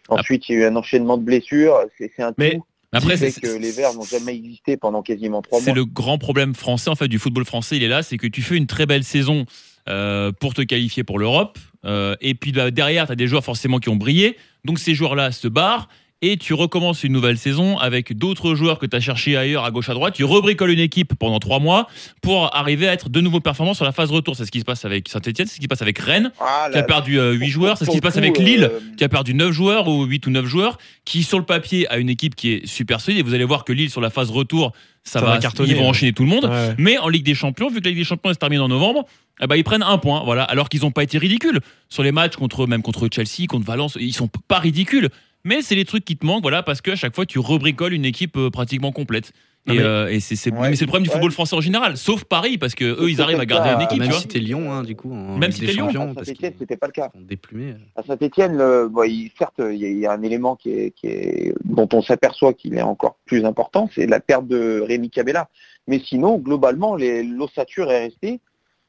Ensuite, 0.09 0.49
il 0.49 0.55
y 0.55 0.57
a 0.57 0.61
eu 0.61 0.65
un 0.65 0.75
enchaînement 0.75 1.17
de 1.17 1.23
blessures. 1.23 1.79
C'est 1.97 2.11
c'est 2.17 2.23
un 2.23 2.33
Mais 2.37 2.55
tout 2.55 2.65
Après, 2.93 3.17
c'est- 3.17 3.39
que 3.41 3.47
les 3.57 3.71
Verts 3.71 3.93
n'ont 3.93 4.03
jamais 4.03 4.35
existé 4.35 4.77
pendant 4.77 5.01
quasiment 5.01 5.41
trois 5.41 5.59
C'est 5.59 5.67
mois. 5.67 5.75
le 5.75 5.85
grand 5.85 6.17
problème 6.17 6.55
français, 6.55 6.89
en 6.89 6.95
fait, 6.95 7.07
du 7.07 7.19
football 7.19 7.45
français, 7.45 7.75
il 7.77 7.83
est 7.83 7.87
là, 7.89 8.01
c'est 8.03 8.17
que 8.17 8.27
tu 8.27 8.41
fais 8.41 8.55
une 8.55 8.67
très 8.67 8.85
belle 8.85 9.03
saison 9.03 9.45
euh, 9.89 10.31
pour 10.33 10.53
te 10.53 10.61
qualifier 10.61 11.03
pour 11.05 11.17
l'Europe, 11.17 11.57
euh, 11.85 12.15
et 12.19 12.33
puis 12.33 12.51
bah, 12.51 12.71
derrière, 12.71 13.05
tu 13.05 13.13
as 13.13 13.15
des 13.15 13.27
joueurs 13.27 13.43
forcément 13.45 13.79
qui 13.79 13.87
ont 13.87 13.95
brillé, 13.95 14.35
donc 14.65 14.79
ces 14.79 14.93
joueurs-là 14.95 15.31
se 15.31 15.47
barrent, 15.47 15.87
et 16.21 16.37
tu 16.37 16.53
recommences 16.55 17.03
une 17.03 17.13
nouvelle 17.13 17.37
saison 17.37 17.77
avec 17.77 18.17
d'autres 18.17 18.55
joueurs 18.55 18.79
que 18.79 18.85
tu 18.87 18.95
as 18.95 18.99
cherchés 18.99 19.37
ailleurs, 19.37 19.65
à 19.65 19.71
gauche, 19.71 19.89
à 19.89 19.93
droite, 19.93 20.15
tu 20.15 20.23
rebricoles 20.23 20.71
une 20.71 20.79
équipe 20.79 21.13
pendant 21.13 21.39
trois 21.39 21.59
mois 21.59 21.87
pour 22.21 22.55
arriver 22.55 22.87
à 22.87 22.93
être 22.93 23.09
de 23.09 23.21
nouveau 23.21 23.39
performant 23.39 23.75
sur 23.75 23.85
la 23.85 23.91
phase 23.91 24.09
retour. 24.11 24.35
C'est 24.35 24.45
ce 24.45 24.51
qui 24.51 24.59
se 24.59 24.65
passe 24.65 24.83
avec 24.83 25.09
Saint-Etienne, 25.09 25.47
c'est 25.47 25.53
ce 25.55 25.59
qui 25.59 25.63
se 25.65 25.67
passe 25.67 25.83
avec 25.83 25.99
Rennes, 25.99 26.31
Ah, 26.39 26.69
qui 26.71 26.77
a 26.79 26.83
perdu 26.83 27.19
euh, 27.19 27.33
8 27.33 27.47
joueurs, 27.49 27.77
c'est 27.77 27.85
ce 27.85 27.91
qui 27.91 27.97
se 27.97 28.01
passe 28.01 28.17
avec 28.17 28.37
Lille, 28.39 28.63
euh, 28.63 28.79
qui 28.97 29.03
a 29.03 29.09
perdu 29.09 29.35
9 29.35 29.51
joueurs 29.51 29.87
ou 29.87 30.05
8 30.05 30.25
ou 30.25 30.31
9 30.31 30.45
joueurs, 30.45 30.79
qui 31.05 31.21
sur 31.21 31.37
le 31.37 31.45
papier 31.45 31.87
a 31.89 31.97
une 31.97 32.09
équipe 32.09 32.35
qui 32.35 32.53
est 32.53 32.65
super 32.65 32.99
solide. 32.99 33.19
Et 33.19 33.23
vous 33.23 33.35
allez 33.35 33.45
voir 33.45 33.63
que 33.63 33.71
Lille 33.73 33.91
sur 33.91 34.01
la 34.01 34.09
phase 34.09 34.31
retour, 34.31 34.71
ça, 35.03 35.19
Ça 35.19 35.25
va, 35.25 35.33
va 35.33 35.37
cartonner, 35.37 35.69
ils 35.69 35.75
vont 35.75 35.83
ouais. 35.83 35.87
enchaîner 35.89 36.13
tout 36.13 36.23
le 36.23 36.29
monde. 36.29 36.45
Ouais. 36.45 36.73
Mais 36.79 36.97
en 36.97 37.09
Ligue 37.09 37.23
des 37.23 37.35
Champions, 37.35 37.69
vu 37.69 37.79
que 37.79 37.83
la 37.85 37.91
Ligue 37.91 37.99
des 37.99 38.03
Champions 38.05 38.29
elle 38.29 38.33
se 38.35 38.39
termine 38.39 38.59
en 38.59 38.67
novembre, 38.67 39.05
eh 39.39 39.45
ben, 39.47 39.55
ils 39.55 39.63
prennent 39.63 39.83
un 39.83 39.97
point, 39.99 40.23
voilà. 40.25 40.43
Alors 40.43 40.67
qu'ils 40.67 40.81
n'ont 40.81 40.91
pas 40.91 41.03
été 41.03 41.17
ridicules 41.19 41.59
sur 41.89 42.01
les 42.01 42.11
matchs 42.11 42.35
contre 42.35 42.65
même 42.65 42.81
contre 42.81 43.07
Chelsea, 43.13 43.45
contre 43.47 43.65
Valence, 43.65 43.97
ils 43.99 44.13
sont 44.13 44.29
pas 44.47 44.57
ridicules. 44.59 45.09
Mais 45.47 45.61
c'est 45.61 45.75
les 45.75 45.85
trucs 45.85 46.03
qui 46.03 46.17
te 46.17 46.25
manquent, 46.25 46.41
voilà, 46.41 46.61
parce 46.61 46.81
qu'à 46.81 46.95
chaque 46.95 47.15
fois 47.15 47.25
tu 47.25 47.39
rebricoles 47.39 47.93
une 47.93 48.05
équipe 48.05 48.35
euh, 48.37 48.49
pratiquement 48.49 48.91
complète. 48.91 49.31
Et 49.69 49.71
mais- 49.73 49.79
euh, 49.79 50.07
et 50.09 50.19
c'est 50.21 50.35
c'est- 50.37 50.51
Ouais. 50.53 50.69
mais 50.69 50.75
c'est 50.77 50.85
le 50.85 50.87
problème 50.87 51.03
du 51.03 51.09
Ouais. 51.09 51.15
football 51.15 51.31
français 51.31 51.55
en 51.55 51.59
général, 51.61 51.97
sauf 51.97 52.23
Paris, 52.23 52.57
parce 52.57 52.73
que 52.73 52.85
eux 52.85 53.09
ils 53.09 53.21
arrivent 53.21 53.39
à 53.39 53.45
garder 53.45 53.69
une 53.69 53.81
équipe, 53.81 53.99
même 53.99 54.07
tu 54.07 54.11
vois. 54.13 54.21
si 54.21 54.23
c'était 54.23 54.39
Lyon, 54.39 54.71
hein, 54.71 54.83
du 54.83 54.95
coup, 54.95 55.11
en 55.11 55.37
Même 55.37 55.51
si 55.51 55.59
c'était 55.61 55.73
Lyon. 55.73 55.87
À 55.87 56.23
qu'ils 56.23 56.35
c'était 56.57 56.77
pas 56.77 56.87
le 56.87 56.91
cas. 56.93 57.09
sont 57.13 57.19
déplumés. 57.21 57.75
À 57.97 58.03
Saint-Etienne, 58.03 58.57
le- 58.57 58.87
bon, 58.87 59.03
il- 59.03 59.29
certes, 59.37 59.55
il 59.59 59.75
y, 59.75 59.85
a- 59.85 59.89
il 59.89 59.97
y 59.99 60.05
a 60.05 60.11
un 60.13 60.21
élément 60.21 60.55
qui 60.55 60.69
est, 60.71 60.91
qui 60.91 61.07
est- 61.07 61.53
dont 61.65 61.87
on 61.91 62.01
s'aperçoit 62.01 62.53
qu'il 62.53 62.75
est 62.77 62.81
encore 62.81 63.17
plus 63.25 63.43
important, 63.43 63.89
c'est 63.93 64.05
la 64.07 64.21
perte 64.21 64.47
de 64.47 64.79
Rémi 64.87 65.09
Cabella. 65.09 65.49
Mais 65.87 65.99
sinon, 65.99 66.37
globalement, 66.37 66.95
les- 66.95 67.23
l'ossature 67.23 67.91
est 67.91 68.05
restée. 68.05 68.39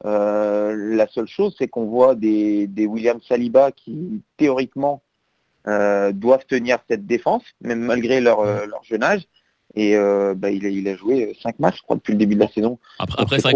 Euh, 0.05 0.95
la 0.95 1.07
seule 1.07 1.27
chose, 1.27 1.55
c'est 1.57 1.67
qu'on 1.67 1.85
voit 1.87 2.15
des, 2.15 2.67
des 2.67 2.85
William 2.85 3.19
Saliba 3.27 3.71
qui, 3.73 4.21
théoriquement, 4.37 5.01
euh, 5.67 6.11
doivent 6.11 6.45
tenir 6.47 6.77
cette 6.89 7.05
défense, 7.05 7.43
même 7.61 7.79
malgré 7.81 8.21
leur, 8.21 8.39
euh, 8.41 8.65
leur 8.65 8.83
jeune 8.83 9.03
âge. 9.03 9.23
Et 9.75 9.95
euh, 9.95 10.33
bah, 10.35 10.49
il, 10.49 10.65
a, 10.65 10.69
il 10.69 10.87
a 10.87 10.95
joué 10.95 11.37
cinq 11.43 11.59
matchs, 11.59 11.77
je 11.77 11.81
crois, 11.83 11.95
depuis 11.95 12.13
le 12.13 12.17
début 12.17 12.33
de 12.35 12.39
la 12.39 12.47
saison. 12.47 12.79
Après, 12.97 13.21
après 13.21 13.35
c'est 13.37 13.43
vrai 13.43 13.53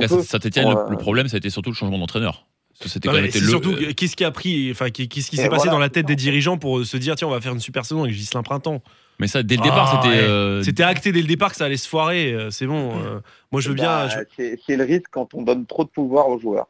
Ouais. 0.67 0.73
le, 0.85 0.91
le 0.91 0.97
problème 0.97 1.27
ça 1.27 1.35
a 1.35 1.39
été 1.39 1.49
surtout 1.49 1.71
le 1.71 1.75
changement 1.75 1.97
d'entraîneur. 1.97 2.45
C'était 2.85 3.07
Non, 3.07 3.13
quand 3.13 3.15
même 3.15 3.23
mais 3.23 3.29
été 3.29 3.39
c'est 3.39 3.45
le- 3.45 3.49
surtout 3.49 3.75
qu'est-ce 3.95 4.15
qui 4.15 4.23
a 4.25 4.31
pris, 4.31 4.69
enfin 4.71 4.89
qu'est-ce 4.89 5.07
qui 5.29 5.37
s'est 5.37 5.43
passé 5.49 5.57
voilà, 5.65 5.71
dans 5.71 5.79
la 5.79 5.89
tête 5.89 6.05
ça. 6.05 6.07
des 6.07 6.15
dirigeants 6.15 6.57
pour 6.57 6.83
se 6.85 6.97
dire 6.97 7.15
tiens 7.15 7.27
on 7.27 7.31
va 7.31 7.39
faire 7.39 7.53
une 7.53 7.59
super 7.59 7.85
saison 7.85 8.03
avec 8.03 8.13
Gislain 8.15 8.43
Printemps. 8.43 8.81
Mais 9.19 9.27
ça, 9.27 9.43
dès 9.43 9.55
le 9.57 9.61
départ, 9.61 9.91
Ah, 9.93 10.01
c'était. 10.03 10.15
ouais. 10.15 10.23
euh, 10.23 10.63
C'était 10.63 10.83
acté 10.83 11.11
dès 11.11 11.21
le 11.21 11.27
départ 11.27 11.51
que 11.51 11.55
ça 11.55 11.65
allait 11.65 11.77
se 11.77 11.87
foirer. 11.87 12.35
C'est 12.49 12.65
bon. 12.65 12.91
euh, 13.05 13.19
moi 13.51 13.61
je 13.61 13.69
veux 13.69 13.75
bien. 13.75 13.85
Bah, 13.85 14.09
je- 14.09 14.17
c'est- 14.35 14.59
C'est 14.65 14.75
le 14.75 14.83
risque 14.83 15.05
quand 15.11 15.33
on 15.35 15.43
donne 15.43 15.65
trop 15.67 15.83
de 15.83 15.89
pouvoir 15.89 16.29
aux 16.29 16.39
joueurs. 16.39 16.67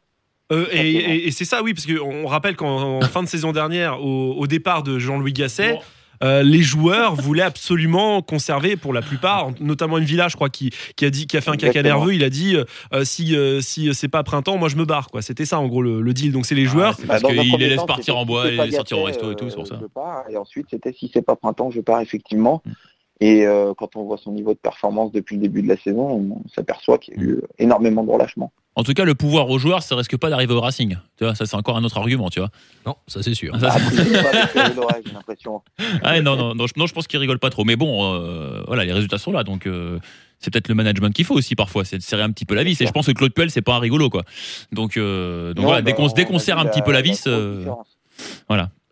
Euh, 0.54 0.66
et 0.72 0.90
et- 0.92 1.26
et 1.28 1.30
c'est 1.30 1.44
ça, 1.44 1.62
oui, 1.62 1.74
parce 1.74 1.86
qu'on 1.86 2.26
rappelle 2.26 2.56
qu'en 2.56 2.98
en 2.98 3.00
fin 3.02 3.22
de 3.22 3.28
saison 3.28 3.52
dernière, 3.52 4.02
au, 4.04 4.32
au 4.34 4.46
départ 4.46 4.82
de 4.82 4.98
Jean-Louis 4.98 5.32
Gasset, 5.32 5.78
euh, 6.22 6.42
les 6.44 6.62
joueurs 6.62 7.14
voulaient 7.26 7.42
absolument 7.42 8.22
conserver 8.22 8.76
pour 8.76 8.92
la 8.92 9.02
plupart, 9.02 9.50
notamment 9.60 9.98
une 9.98 10.04
villa, 10.04 10.28
je 10.28 10.36
crois, 10.36 10.48
qui, 10.48 10.70
qui 10.96 11.04
a 11.04 11.10
dit, 11.10 11.26
qui 11.26 11.36
a 11.36 11.40
fait 11.40 11.50
un 11.50 11.56
caca 11.56 11.68
Exactement. 11.80 11.98
nerveux. 11.98 12.14
Il 12.14 12.22
a 12.24 12.30
dit 12.30 12.56
euh, 12.56 13.04
si 13.04 13.34
euh, 13.36 13.60
si 13.60 13.92
c'est 13.94 14.08
pas 14.08 14.22
printemps, 14.22 14.56
moi 14.56 14.68
je 14.68 14.76
me 14.76 14.84
barre. 14.84 15.08
Quoi. 15.10 15.22
C'était 15.22 15.44
ça 15.44 15.58
en 15.58 15.66
gros 15.66 15.82
le, 15.82 16.00
le 16.00 16.14
deal. 16.14 16.30
Donc 16.32 16.46
c'est 16.46 16.54
les 16.54 16.66
joueurs. 16.66 16.94
c'est 16.98 17.06
parce 17.06 17.20
Bah, 17.22 17.28
qu'il 17.30 17.36
premier 17.50 17.64
les 17.64 17.70
laisse 17.76 17.84
partir 17.84 18.16
en 18.16 18.24
bois, 18.24 18.48
si 18.48 18.56
les 18.56 18.70
sortir 18.70 18.98
au 18.98 19.04
resto 19.04 19.32
et 19.32 19.34
tout, 19.36 19.50
c'est 19.50 19.56
pour 19.56 19.66
ça. 19.66 19.78
Je 19.80 19.86
pars. 19.86 20.24
Et 20.30 20.36
ensuite, 20.36 20.66
c'était 20.70 20.92
si 20.92 21.10
c'est 21.12 21.22
pas 21.22 21.36
printemps, 21.36 21.70
je 21.70 21.80
pars 21.80 22.00
effectivement. 22.00 22.62
Et 23.20 23.46
euh, 23.46 23.74
quand 23.76 23.94
on 23.96 24.04
voit 24.04 24.16
son 24.18 24.32
niveau 24.32 24.52
de 24.54 24.58
performance 24.58 25.12
depuis 25.12 25.36
le 25.36 25.42
début 25.42 25.62
de 25.62 25.68
la 25.68 25.76
saison, 25.76 26.08
on 26.10 26.48
s'aperçoit 26.54 26.98
qu'il 26.98 27.14
y 27.14 27.20
a 27.20 27.22
eu 27.22 27.40
énormément 27.58 28.02
de 28.04 28.10
relâchement. 28.10 28.52
En 28.76 28.82
tout 28.82 28.92
cas, 28.92 29.04
le 29.04 29.14
pouvoir 29.14 29.48
aux 29.50 29.58
joueurs, 29.58 29.82
ça 29.82 29.94
risque 29.94 30.16
pas 30.16 30.30
d'arriver 30.30 30.52
au 30.52 30.60
Racing. 30.60 30.96
Tu 31.16 31.24
vois, 31.24 31.34
ça 31.36 31.46
c'est 31.46 31.54
encore 31.56 31.76
un 31.76 31.84
autre 31.84 31.96
argument, 31.96 32.28
tu 32.30 32.40
vois. 32.40 32.50
Non, 32.84 32.96
ça 33.06 33.22
c'est 33.22 33.34
sûr. 33.34 33.56
Ah, 33.62 33.76
j'ai 35.04 35.12
l'impression. 35.12 35.62
Ah, 36.02 36.20
non, 36.20 36.36
non, 36.36 36.54
non, 36.54 36.66
je, 36.66 36.72
non, 36.76 36.86
je 36.86 36.92
pense 36.92 37.06
qu'ils 37.06 37.20
rigolent 37.20 37.38
pas 37.38 37.50
trop. 37.50 37.64
Mais 37.64 37.76
bon, 37.76 38.14
euh, 38.14 38.62
voilà, 38.66 38.84
les 38.84 38.92
résultats 38.92 39.18
sont 39.18 39.30
là, 39.30 39.44
donc 39.44 39.66
euh, 39.66 39.98
c'est 40.40 40.52
peut-être 40.52 40.68
le 40.68 40.74
management 40.74 41.14
qu'il 41.14 41.24
faut 41.24 41.34
aussi 41.36 41.54
parfois, 41.54 41.84
c'est 41.84 41.98
de 41.98 42.02
serrer 42.02 42.22
un 42.22 42.30
petit 42.32 42.44
peu 42.44 42.54
la 42.56 42.64
vis. 42.64 42.80
Et 42.80 42.86
je 42.86 42.90
pense 42.92 43.06
que 43.06 43.12
Claude 43.12 43.32
Puel, 43.32 43.50
c'est 43.50 43.62
pas 43.62 43.74
un 43.76 43.78
rigolo, 43.78 44.10
quoi. 44.10 44.24
Donc, 44.72 44.96
euh, 44.96 45.54
donc 45.54 45.62
Non, 45.62 45.68
voilà, 45.68 45.82
dès 45.82 45.92
bah, 45.92 45.96
qu'on 45.96 46.08
dès 46.08 46.38
serre 46.40 46.58
un 46.58 46.64
la- 46.64 46.70
petit 46.70 46.82
peu 46.82 46.90
la 46.92 47.00
vis, 47.02 47.22
euh, 47.28 47.58
différence. 47.58 47.96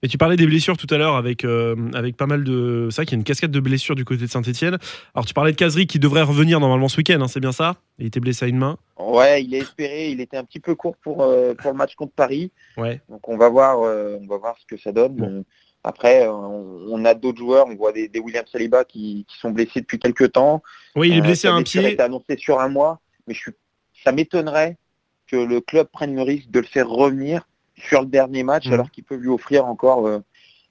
Et 0.05 0.09
tu 0.09 0.19
parlais 0.19 0.37
des 0.37 0.47
blessures 0.47 0.77
tout 0.77 0.89
à 0.91 0.99
l'heure 0.99 1.15
avec, 1.15 1.45
euh, 1.45 1.77
avec 1.95 2.17
pas 2.17 2.27
mal 2.27 2.43
de. 2.43 2.89
C'est 2.91 2.97
vrai 2.97 3.07
qu'il 3.07 3.15
y 3.15 3.19
a 3.19 3.21
une 3.21 3.25
cascade 3.25 3.53
de 3.53 3.61
blessures 3.61 3.95
du 3.95 4.05
côté 4.05 4.23
de 4.23 4.27
Saint-Etienne. 4.27 4.79
Alors 5.15 5.25
tu 5.25 5.33
parlais 5.33 5.53
de 5.53 5.57
Kazri 5.57 5.87
qui 5.87 6.01
devrait 6.01 6.23
revenir 6.23 6.59
normalement 6.59 6.89
ce 6.89 6.97
week-end, 6.97 7.21
hein, 7.21 7.29
c'est 7.29 7.39
bien 7.39 7.53
ça? 7.53 7.77
Il 7.99 8.07
était 8.07 8.19
blessé 8.19 8.47
à 8.47 8.49
une 8.49 8.59
main. 8.59 8.79
Ouais, 8.99 9.45
il 9.45 9.55
est 9.55 9.59
espéré. 9.59 10.11
Il 10.11 10.21
était 10.21 10.37
un 10.37 10.45
petit 10.45 10.59
peu 10.59 10.75
court 10.75 10.97
pour, 10.97 11.23
euh, 11.23 11.55
pour 11.55 11.71
le 11.71 11.77
match 11.77 11.95
contre 11.95 12.15
Paris. 12.15 12.51
Ouais. 12.77 13.01
Donc 13.09 13.29
on 13.29 13.37
va 13.37 13.49
voir, 13.49 13.81
euh, 13.83 14.19
on 14.21 14.27
va 14.27 14.39
voir 14.39 14.57
ce 14.59 14.67
que 14.67 14.81
ça 14.81 14.91
donne. 14.91 15.15
Bon. 15.15 15.45
Après, 15.85 16.27
on, 16.27 16.81
on 16.91 17.05
a 17.05 17.15
d'autres 17.15 17.39
joueurs. 17.39 17.67
On 17.69 17.77
voit 17.77 17.93
des, 17.93 18.09
des 18.09 18.19
William 18.19 18.45
Saliba 18.51 18.85
qui, 18.85 19.25
qui 19.29 19.39
sont 19.39 19.51
blessés 19.51 19.83
depuis 19.83 20.01
quelques 20.01 20.33
temps. 20.33 20.63
Oui, 20.97 21.11
il 21.11 21.19
est 21.19 21.23
blessé 21.23 21.47
à 21.47 21.53
un 21.53 21.63
pied. 21.63 21.83
est 21.83 22.01
annoncé 22.01 22.37
sur 22.37 22.61
un 22.61 22.69
mois, 22.69 23.01
mais 23.29 23.35
je 23.35 23.41
suis, 23.41 23.53
ça 24.05 24.11
m'étonnerait 24.11 24.79
que 25.29 25.37
le 25.37 25.61
club 25.61 25.87
prenne 25.93 26.17
le 26.17 26.23
risque 26.23 26.51
de 26.51 26.59
le 26.59 26.67
faire 26.67 26.89
revenir 26.89 27.47
sur 27.77 28.01
le 28.01 28.07
dernier 28.07 28.43
match, 28.43 28.67
Mhm. 28.67 28.73
alors 28.75 28.91
qu'ils 28.91 29.05
peuvent 29.05 29.21
lui 29.21 29.29
offrir 29.29 29.65
encore 29.67 30.07
euh, 30.07 30.19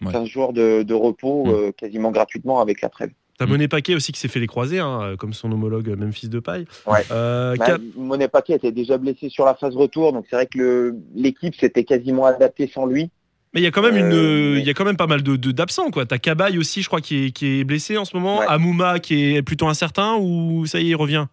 Ouais. 0.04 0.12
15 0.12 0.28
jours 0.28 0.52
de, 0.54 0.82
de 0.84 0.94
repos 0.94 1.46
Mhm. 1.46 1.54
euh, 1.54 1.72
quasiment 1.72 2.12
gratuitement 2.12 2.60
avec 2.60 2.82
la 2.82 2.90
trêve. 2.90 3.12
T'as 3.38 3.46
Mm. 3.46 3.50
Monet 3.50 3.68
Paquet 3.68 3.96
aussi 3.96 4.12
qui 4.12 4.20
s'est 4.20 4.28
fait 4.28 4.40
les 4.40 4.48
croisés, 4.48 4.80
hein, 4.80 5.16
comme 5.18 5.34
son 5.34 5.52
homologue 5.52 5.90
Memphis 5.98 6.28
de 6.30 6.40
paille. 6.40 6.66
Ouais. 6.88 7.00
Euh, 7.12 7.56
Bah, 7.58 7.66
Cap- 7.66 7.82
Monet 7.96 8.28
Paquet 8.28 8.54
était 8.54 8.72
déjà 8.72 8.98
blessé 8.98 9.30
sur 9.30 9.46
la 9.46 9.56
phase 9.56 9.76
retour, 9.76 10.14
donc 10.14 10.26
c'est 10.30 10.36
vrai 10.36 10.46
que 10.48 10.96
l'équipe 11.16 11.56
s'était 11.56 11.84
quasiment 11.84 12.26
adaptée 12.26 12.70
sans 12.72 12.86
lui. 12.86 13.10
Mais 13.54 13.60
il 13.60 13.64
y 13.64 13.68
a 13.68 13.72
quand 13.72 13.82
même 13.82 13.98
une, 13.98 14.14
Euh, 14.14 14.58
il 14.60 14.66
y 14.66 14.70
a 14.70 14.74
quand 14.74 14.86
même 14.86 14.96
pas 14.98 15.08
mal 15.08 15.24
de 15.24 15.36
de- 15.36 15.52
d'absents 15.52 15.92
quoi. 15.92 16.06
T'as 16.06 16.20
Cabaye 16.20 16.58
aussi, 16.58 16.82
je 16.84 16.88
crois, 16.88 17.02
qui 17.02 17.26
est, 17.26 17.32
qui 17.32 17.60
est 17.60 17.64
blessé 17.64 17.98
en 17.98 18.06
ce 18.06 18.16
moment. 18.16 18.40
Ouais. 18.40 18.46
Amouma 18.48 19.00
qui 19.00 19.36
est 19.36 19.42
plutôt 19.42 19.68
incertain 19.68 20.16
ou 20.20 20.66
ça 20.68 20.80
y 20.80 20.86
est, 20.88 20.90
il 20.92 20.96
revient? 20.96 21.26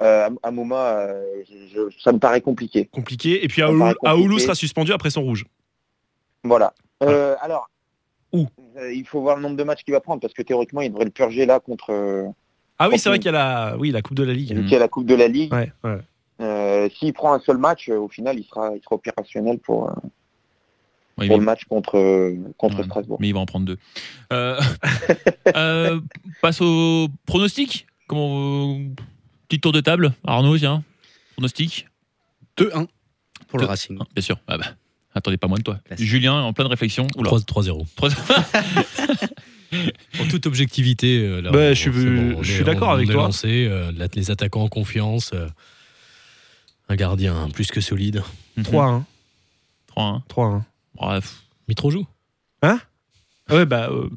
Euh, 0.00 0.30
à 0.42 0.50
Mouma, 0.50 0.76
euh, 0.98 1.42
je- 1.50 1.90
je- 1.90 1.98
ça 2.00 2.12
me 2.12 2.18
paraît 2.18 2.40
compliqué. 2.40 2.86
Compliqué. 2.92 3.44
Et 3.44 3.48
puis 3.48 3.62
Aoulou, 3.62 4.38
sera 4.38 4.54
suspendu 4.54 4.92
après 4.92 5.10
son 5.10 5.22
rouge. 5.22 5.44
Voilà. 6.44 6.72
Euh, 7.02 7.34
alors, 7.40 7.68
Où 8.32 8.46
euh, 8.76 8.92
il 8.92 9.06
faut 9.06 9.20
voir 9.20 9.36
le 9.36 9.42
nombre 9.42 9.56
de 9.56 9.64
matchs 9.64 9.82
qu'il 9.84 9.92
va 9.94 10.00
prendre 10.00 10.20
parce 10.20 10.34
que 10.34 10.42
théoriquement, 10.42 10.82
il 10.82 10.90
devrait 10.90 11.06
le 11.06 11.10
purger 11.10 11.46
là 11.46 11.58
contre 11.60 11.90
euh, 11.92 12.24
Ah 12.78 12.88
oui, 12.88 12.98
c'est 12.98 13.08
vrai 13.08 13.18
qu'il 13.18 13.32
y 13.32 13.34
a 13.34 13.70
la, 13.70 13.76
oui, 13.78 13.90
la 13.90 14.02
Coupe 14.02 14.16
de 14.16 14.22
la 14.22 14.32
Ligue. 14.34 14.48
qu'il 14.54 14.70
y 14.70 14.76
a 14.76 14.78
la 14.78 14.88
Coupe 14.88 15.06
de 15.06 15.14
la 15.14 15.26
Ligue. 15.28 15.52
Ouais, 15.52 15.72
ouais. 15.82 15.98
Euh, 16.40 16.88
S'il 16.98 17.12
prend 17.12 17.32
un 17.32 17.40
seul 17.40 17.58
match, 17.58 17.88
euh, 17.88 17.96
au 17.98 18.08
final, 18.08 18.38
il 18.38 18.44
sera, 18.44 18.70
il 18.76 18.80
sera 18.82 18.94
opérationnel 18.94 19.58
pour, 19.58 19.88
euh, 19.88 19.92
ouais, 21.18 21.26
pour 21.26 21.36
mais, 21.36 21.36
le 21.38 21.44
match 21.44 21.64
contre, 21.64 21.96
euh, 21.98 22.36
contre 22.56 22.78
Ouais. 22.78 22.84
Strasbourg. 22.84 23.18
mais 23.20 23.28
il 23.28 23.34
va 23.34 23.40
en 23.40 23.46
prendre 23.46 23.66
deux. 23.66 23.78
Euh, 24.32 24.60
euh, 25.56 26.00
passe 26.40 26.60
au 26.60 27.08
pronostic. 27.26 27.86
Comment, 28.06 28.78
petit 29.48 29.60
tour 29.60 29.72
de 29.72 29.80
table. 29.80 30.12
Arnaud, 30.26 30.58
tiens. 30.58 30.82
Pronostic. 31.32 31.86
2-1 32.56 32.86
pour 33.48 33.58
le 33.58 33.64
Deux. 33.64 33.68
Racing. 33.68 33.98
Ah, 34.00 34.04
bien 34.14 34.22
sûr. 34.22 34.38
Ah 34.46 34.58
bah, 34.58 34.66
attendez 35.14 35.36
pas 35.36 35.46
moins 35.46 35.58
de 35.58 35.62
toi. 35.62 35.78
Classique. 35.84 36.06
Julien, 36.06 36.34
en 36.42 36.52
pleine 36.52 36.66
réflexion. 36.66 37.06
Oula. 37.16 37.28
3 37.30 37.40
3-0. 37.40 37.86
Trois- 37.96 38.10
En 40.18 40.26
toute 40.28 40.46
objectivité, 40.46 41.18
euh, 41.18 41.42
là, 41.42 41.50
Bah, 41.50 41.58
on- 41.70 41.74
je 41.74 41.90
bon, 41.90 42.38
on 42.38 42.42
je 42.42 42.52
est- 42.52 42.54
suis 42.56 42.64
d'accord 42.64 42.90
avec 42.90 43.06
toi. 43.10 43.24
lancé, 43.24 43.66
euh, 43.70 43.92
la- 43.94 44.08
les 44.14 44.30
attaquants 44.30 44.62
en 44.62 44.68
confiance, 44.68 45.32
euh, 45.34 45.46
un 46.88 46.96
gardien 46.96 47.50
plus 47.50 47.70
que 47.70 47.82
solide. 47.82 48.22
3-1. 48.62 49.04
3-1. 49.94 50.22
3-1. 50.28 50.64
Bref. 50.94 51.42
Mitro 51.68 51.90
joue 51.90 52.06
Ah 52.62 52.78
Ouais, 53.50 53.66
bah. 53.66 53.90
euh, 53.90 54.08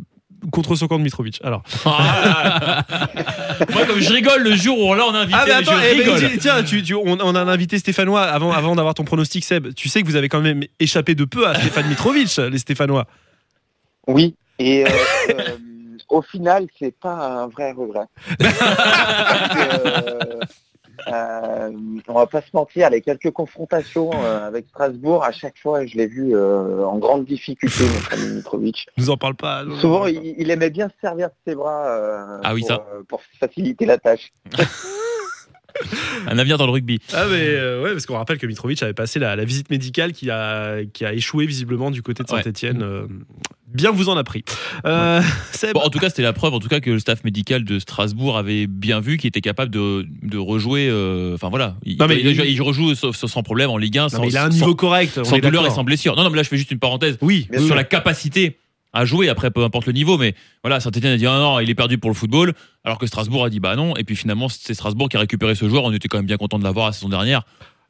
contre 0.52 0.76
son 0.76 0.88
camp 0.88 0.98
de 0.98 1.04
Mitrovic. 1.04 1.40
Alors. 1.44 1.64
Moi, 1.86 3.86
comme 3.86 4.00
je 4.00 4.12
rigole 4.12 4.42
le 4.44 4.56
jour 4.56 4.80
où 4.80 4.94
là 4.96 5.04
on 5.08 5.14
a 5.14 5.20
invité, 5.20 5.38
Ah, 5.40 5.44
mais 5.46 5.52
attends, 5.54 5.72
je 5.80 5.88
eh 5.92 6.04
ben, 6.04 6.14
rigole. 6.16 6.38
tiens, 6.40 6.64
tu, 6.64 6.82
tu- 6.84 6.96
on, 6.96 7.18
on 7.20 7.36
a 7.36 7.40
un 7.40 7.48
invité 7.48 7.78
stéphanois 7.78 8.24
avant, 8.24 8.52
avant 8.52 8.76
d'avoir 8.76 8.94
ton 8.94 9.04
pronostic, 9.04 9.44
Seb. 9.46 9.74
Tu 9.76 9.90
sais 9.90 10.02
que 10.02 10.08
vous 10.08 10.16
avez 10.16 10.30
quand 10.30 10.42
même 10.42 10.64
échappé 10.80 11.16
de 11.16 11.26
peu 11.26 11.48
à 11.48 11.56
Stéphane 11.56 11.88
Mitrovic, 11.88 12.36
les 12.38 12.58
Stéphanois. 12.58 13.06
Oui, 14.08 14.36
et 14.58 14.84
euh, 14.86 14.90
euh, 15.30 15.58
au 16.10 16.22
final, 16.24 16.66
c'est 16.80 16.96
pas 17.00 17.44
un 17.44 17.48
vrai 17.48 17.72
regret. 17.72 18.06
Parce 18.40 19.54
que, 19.54 20.40
euh, 21.08 21.72
on 22.08 22.14
va 22.14 22.28
pas 22.28 22.42
se 22.42 22.50
mentir, 22.54 22.90
les 22.90 23.02
quelques 23.02 23.32
confrontations 23.32 24.12
euh, 24.14 24.48
avec 24.48 24.68
Strasbourg, 24.70 25.24
à 25.24 25.32
chaque 25.32 25.58
fois, 25.58 25.86
je 25.86 25.96
l'ai 25.96 26.08
vu 26.08 26.36
euh, 26.36 26.86
en 26.86 26.98
grande 26.98 27.26
difficulté, 27.26 27.84
notre 27.94 28.14
ami 28.14 28.36
Mitrovic. 28.36 28.88
Nous 28.98 29.10
en 29.10 29.18
parle 29.18 29.36
pas. 29.36 29.64
Souvent, 29.80 30.06
il, 30.08 30.36
il 30.38 30.50
aimait 30.52 30.70
bien 30.70 30.90
se 30.90 30.94
servir 31.02 31.30
de 31.30 31.34
ses 31.48 31.56
bras 31.56 31.88
euh, 31.88 32.40
Ah 32.44 32.54
oui, 32.54 32.62
pour, 32.62 32.68
ça. 32.70 32.86
pour 33.08 33.22
faciliter 33.40 33.86
la 33.86 33.98
tâche. 33.98 34.32
Un 36.28 36.38
avenir 36.38 36.58
dans 36.58 36.66
le 36.66 36.72
rugby. 36.72 37.00
Ah, 37.14 37.26
mais 37.30 37.38
euh, 37.48 37.84
ouais, 37.84 37.92
parce 37.92 38.06
qu'on 38.06 38.16
rappelle 38.18 38.38
que 38.38 38.48
Mitrovic 38.48 38.82
avait 38.84 38.94
passé 38.94 39.20
la, 39.20 39.36
la 39.36 39.46
visite 39.46 39.70
médicale 39.70 40.12
qui 40.14 40.30
a, 40.30 40.80
qui 40.94 41.06
a 41.06 41.14
échoué 41.14 41.46
visiblement 41.46 41.92
du 41.92 42.02
côté 42.02 42.24
de 42.24 42.32
Ouais. 42.32 42.42
Saint-Etienne. 42.44 42.84
bien 43.74 43.92
vous 43.92 44.10
en 44.10 44.18
a 44.18 44.24
pris. 44.24 44.44
Euh, 44.86 45.22
Bon, 45.74 45.82
en 45.82 45.90
tout 45.90 46.00
cas, 46.00 46.10
c'était 46.10 46.22
la 46.24 46.34
preuve, 46.34 46.54
en 46.54 46.60
tout 46.60 46.68
cas, 46.70 46.80
que 46.80 46.90
le 46.90 47.00
staff 47.00 47.24
médical 47.24 47.64
de 47.64 47.78
Strasbourg 47.80 48.38
avait 48.38 48.68
bien 48.68 49.00
vu 49.00 49.18
qu'il 49.18 49.28
était 49.28 49.42
capable 49.42 49.72
de, 49.72 50.06
de 50.24 50.38
rejouer. 50.38 50.88
euh, 50.90 51.36
Enfin 51.36 51.50
voilà, 51.50 51.76
il, 51.84 51.98
Non, 51.98 52.08
mais 52.08 52.20
il, 52.20 52.28
il- 52.28 52.46
il 52.52 52.62
rejoue 52.62 52.96
sans, 52.96 53.12
sans 53.14 53.44
problème 53.44 53.70
en 53.70 53.78
Ligue 53.78 53.98
1, 53.98 54.04
non, 54.04 54.10
sans, 54.10 54.24
il 54.24 54.38
a 54.38 54.46
un 54.46 54.52
sans- 54.52 54.56
niveau 54.58 54.76
correct. 54.76 55.14
on 55.18 55.24
sans 55.24 55.38
douleur 55.40 55.66
et 55.68 55.70
sans 55.70 55.84
blessure. 55.84 56.16
Non, 56.16 56.24
non, 56.24 56.30
mais 56.30 56.38
là, 56.38 56.44
je 56.44 56.50
fais 56.50 56.58
juste 56.58 56.72
une 56.72 56.80
parenthèse 56.80 57.18
Oui, 57.22 57.48
sur 57.54 57.62
oui. 57.62 57.70
la 57.76 57.84
capacité 57.84 58.58
à 58.94 59.06
jouer. 59.06 59.30
Après, 59.30 59.52
peu 59.52 59.64
importe 59.64 59.86
le 59.86 59.94
niveau, 59.94 60.18
mais 60.18 60.36
voilà, 60.64 60.80
Saint-Etienne 60.80 61.14
a 61.14 61.18
dit 61.18 61.28
ah 61.28 61.40
non, 61.40 61.60
il 61.60 61.70
est 61.70 61.76
perdu 61.76 61.98
pour 61.98 62.10
le 62.10 62.16
football, 62.16 62.54
alors 62.84 62.98
que 62.98 63.08
Strasbourg 63.08 63.46
a 63.46 63.50
dit 63.50 63.60
bah 63.60 63.76
non. 63.76 63.96
Et 63.96 64.04
puis 64.04 64.16
finalement, 64.16 64.50
c'est 64.50 64.74
Strasbourg 64.74 65.10
qui 65.10 65.18
a 65.18 65.20
récupéré 65.20 65.56
ce 65.56 65.68
joueur. 65.70 65.84
On 65.84 65.92
était 65.94 66.08
quand 66.08 66.18
même 66.18 66.26
bien 66.26 66.38
content 66.38 66.60
de 66.60 66.64
l'avoir 66.64 66.88
la 66.88 66.92
saison 66.92 67.10
dernière. 67.10 67.44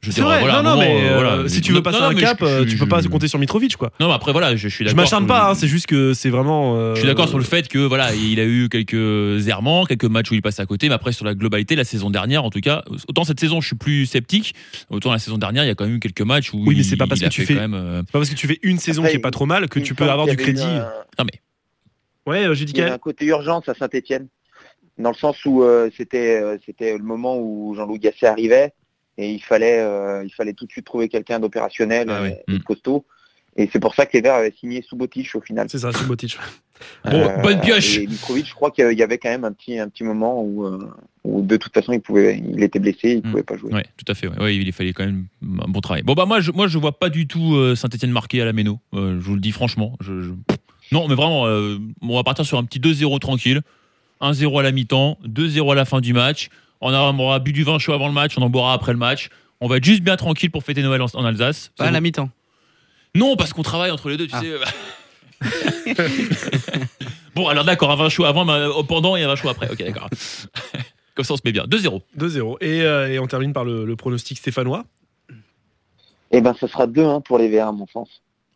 Je 0.04 0.10
C'est 0.10 0.20
vrai, 0.20 0.40
voilà, 0.40 0.62
non, 0.62 0.70
non, 0.70 0.70
moment, 0.70 0.82
mais 0.82 1.00
euh, 1.04 1.10
euh, 1.10 1.14
voilà. 1.14 1.48
si 1.48 1.60
tu 1.60 1.72
veux 1.72 1.80
passer 1.80 2.00
non, 2.00 2.06
un 2.06 2.14
cap, 2.16 2.38
je- 2.40 2.44
euh, 2.44 2.64
je- 2.64 2.70
tu 2.70 2.76
peux 2.76 2.88
pas 2.88 3.00
je- 3.00 3.06
compter 3.06 3.28
sur 3.28 3.38
Mitrovic, 3.38 3.76
quoi. 3.76 3.92
Non, 4.00 4.08
mais 4.08 4.14
après, 4.14 4.32
voilà, 4.32 4.50
je, 4.56 4.56
je 4.56 4.68
suis 4.68 4.78
Je 4.84 4.90
d'accord. 4.90 5.04
m'acharne 5.04 5.22
sur 5.22 5.28
pas, 5.28 5.44
le- 5.44 5.50
hein, 5.52 5.54
c'est 5.54 5.68
juste 5.68 5.86
que 5.86 6.12
c'est 6.12 6.28
vraiment. 6.28 6.74
euh, 6.76 6.94
Je 6.96 7.00
suis 7.00 7.06
d'accord 7.06 7.28
sur 7.28 7.38
le 7.38 7.44
fait 7.44 7.68
que 7.68 7.78
voilà, 7.78 8.12
il 8.12 8.40
a 8.40 8.44
eu 8.44 8.68
quelques 8.68 9.46
errements, 9.46 9.84
quelques 9.84 10.06
matchs 10.06 10.32
où 10.32 10.34
il 10.34 10.42
passe 10.42 10.58
à 10.58 10.66
côté, 10.66 10.88
mais 10.88 10.94
après 10.96 11.12
sur 11.12 11.24
la 11.24 11.36
globalité, 11.36 11.76
la 11.76 11.84
saison 11.84 12.10
dernière, 12.10 12.42
en 12.44 12.50
tout 12.50 12.60
cas, 12.60 12.82
autant 13.06 13.22
cette 13.22 13.38
saison 13.38 13.60
je 13.60 13.68
suis 13.68 13.76
plus 13.76 14.06
sceptique, 14.06 14.56
autant 14.90 15.12
la 15.12 15.20
saison 15.20 15.38
dernière, 15.38 15.62
il 15.62 15.68
y 15.68 15.70
a 15.70 15.76
quand 15.76 15.86
même 15.86 15.94
eu 15.94 16.00
quelques 16.00 16.22
matchs 16.22 16.52
où 16.52 16.64
Oui, 16.66 16.74
mais 16.76 16.82
c'est 16.82 16.96
pas 16.96 17.06
parce 17.06 17.20
que 17.20 17.26
a 17.26 17.28
tu 17.28 17.46
fais- 17.46 17.54
quand 17.54 17.60
même. 17.60 17.74
euh, 17.74 18.00
C'est 18.04 18.10
pas 18.12 18.18
parce 18.18 18.30
que 18.30 18.34
tu 18.34 18.48
fais 18.48 18.58
une 18.64 18.80
saison 18.80 19.02
Après, 19.02 19.12
qui 19.12 19.16
est 19.18 19.20
pas 19.20 19.30
trop 19.30 19.46
mal 19.46 19.68
que 19.68 19.78
tu 19.78 19.94
peux 19.94 20.10
avoir 20.10 20.26
du 20.26 20.34
qu'il 20.36 20.46
crédit. 20.46 20.64
Non 20.64 21.24
mais 21.24 21.40
Ouais, 22.26 22.54
j'ai 22.56 22.64
dit 22.64 22.72
Il 22.72 22.78
y 22.78 22.80
avait 22.80 22.88
qu'elle. 22.90 22.94
un 22.96 22.98
côté 22.98 23.24
urgence 23.26 23.68
à 23.68 23.74
Saint-Etienne, 23.74 24.26
dans 24.98 25.10
le 25.10 25.16
sens 25.16 25.36
où 25.44 25.64
c'était 25.96 26.42
c'était 26.66 26.98
le 26.98 27.04
moment 27.04 27.38
où 27.38 27.72
Jean-Louis 27.76 28.00
Gasset 28.00 28.26
arrivait 28.26 28.72
et 29.18 29.30
il 29.32 29.40
fallait 29.42 29.78
euh, 29.80 30.24
il 30.24 30.30
fallait 30.30 30.52
tout 30.54 30.66
de 30.66 30.70
suite 30.72 30.84
trouver 30.86 31.08
quelqu'un 31.08 31.38
d'opérationnel 31.40 32.08
Ah 32.10 32.14
euh, 32.18 32.22
ouais. 32.22 32.44
et 32.48 32.52
de 32.52 32.58
Mm. 32.58 32.62
costaud. 32.62 33.04
Et 33.56 33.68
c'est 33.70 33.80
pour 33.80 33.94
ça 33.94 34.06
que 34.06 34.12
les 34.14 34.22
Verts 34.22 34.34
avaient 34.36 34.54
signé 34.58 34.80
Subotic 34.80 35.34
au 35.34 35.40
final. 35.42 35.66
C'est 35.70 35.78
ça, 35.80 35.92
Subotic. 35.92 36.38
Bon, 37.04 37.28
bonne 37.42 37.60
pioche. 37.60 37.98
Et 37.98 38.06
Mitrovic, 38.06 38.46
je 38.48 38.54
crois 38.54 38.70
qu'il 38.70 38.90
y 38.98 39.02
avait 39.02 39.18
quand 39.18 39.28
même 39.28 39.44
un 39.44 39.52
petit 39.52 39.78
un 39.78 39.88
petit 39.88 40.02
moment 40.04 40.42
où, 40.42 40.64
euh, 40.66 40.88
où 41.22 41.42
de 41.42 41.56
toute 41.58 41.72
façon 41.74 41.92
il 41.92 42.00
pouvait 42.00 42.42
il 42.44 42.62
était 42.62 42.78
blessé, 42.78 43.10
il 43.12 43.18
Mm. 43.18 43.30
pouvait 43.30 43.42
pas 43.42 43.56
jouer. 43.58 43.72
ouais, 43.74 43.84
tout 43.98 44.10
à 44.10 44.14
fait. 44.14 44.26
Ouais. 44.26 44.38
Ouais, 44.40 44.56
il 44.56 44.72
fallait 44.72 44.92
quand 44.94 45.04
même 45.04 45.26
un 45.42 45.68
bon 45.68 45.80
travail. 45.80 46.02
Bon 46.02 46.14
bah 46.14 46.24
moi, 46.24 46.40
je, 46.40 46.50
moi 46.50 46.66
je 46.66 46.78
vois 46.78 46.98
pas 46.98 47.10
du 47.10 47.26
tout 47.26 47.54
euh, 47.56 47.76
Saint-Etienne 47.76 48.10
marqué 48.10 48.40
à 48.40 48.46
la 48.46 48.52
Méno. 48.54 48.78
Euh, 48.94 49.18
je 49.20 49.24
vous 49.24 49.34
le 49.34 49.40
dis 49.40 49.52
franchement. 49.52 49.96
Je, 50.00 50.22
je- 50.22 50.30
Non, 50.90 51.06
mais 51.08 51.14
vraiment, 51.14 51.46
euh, 51.46 51.78
on 52.00 52.16
va 52.16 52.24
partir 52.24 52.44
sur 52.46 52.56
un 52.58 52.64
petit 52.64 52.80
2-0 52.80 53.18
tranquille, 53.18 53.60
1-0 54.20 54.58
à 54.58 54.62
la 54.62 54.72
mi-temps, 54.72 55.18
2-0 55.26 55.70
à 55.72 55.74
la 55.74 55.84
fin 55.84 56.00
du 56.00 56.12
match. 56.14 56.48
On 56.84 56.92
aura, 56.92 57.38
bu 57.38 57.52
du 57.52 57.62
vin 57.62 57.78
chaud 57.78 57.92
avant 57.92 58.08
le 58.08 58.12
match, 58.12 58.34
on 58.36 58.42
en 58.42 58.50
boira 58.50 58.72
après 58.74 58.92
le 58.92 58.98
match. 58.98 59.28
On 59.60 59.68
va 59.68 59.76
être 59.76 59.84
juste 59.84 60.02
bien 60.02 60.16
tranquille 60.16 60.50
pour 60.50 60.64
fêter 60.64 60.82
Noël 60.82 61.00
en, 61.00 61.06
en 61.14 61.24
Alsace. 61.24 61.70
Pas 61.76 61.86
à 61.86 61.90
la 61.92 62.00
mi-temps. 62.00 62.28
Non, 63.14 63.36
parce 63.36 63.52
qu'on 63.52 63.62
travaille 63.62 63.90
entre 63.92 64.08
les 64.10 64.16
deux, 64.16 64.26
tu 64.26 64.34
Ah. 64.34 64.40
sais. 64.40 65.94
bon, 67.34 67.48
alors 67.48 67.64
d'accord, 67.64 67.90
un 67.90 67.96
vin 67.96 68.08
chaud 68.08 68.24
avant, 68.24 68.44
mais 68.44 68.52
euh, 68.52 68.82
pendant 68.82 69.16
et 69.16 69.22
un 69.22 69.28
vin 69.28 69.36
chaud 69.36 69.48
après. 69.48 69.70
Ok, 69.70 69.78
d'accord. 69.78 70.08
Comme 71.14 71.24
ça, 71.24 71.34
on 71.34 71.36
se 71.36 71.42
met 71.44 71.52
bien. 71.52 71.64
2-0. 71.64 72.00
2-0. 72.18 72.56
Et, 72.62 72.82
euh, 72.82 73.12
et 73.12 73.18
on 73.18 73.26
termine 73.26 73.52
par 73.52 73.64
le, 73.64 73.84
le 73.84 73.96
pronostic 73.96 74.38
stéphanois. 74.38 74.84
Et 76.30 76.40
ben 76.40 76.54
ça 76.58 76.66
sera 76.66 76.86
2-1 76.86 77.22
pour 77.22 77.38
les 77.38 77.48
Verts 77.48 77.68
à 77.68 77.72
mon 77.72 77.86
sens. 77.86 78.08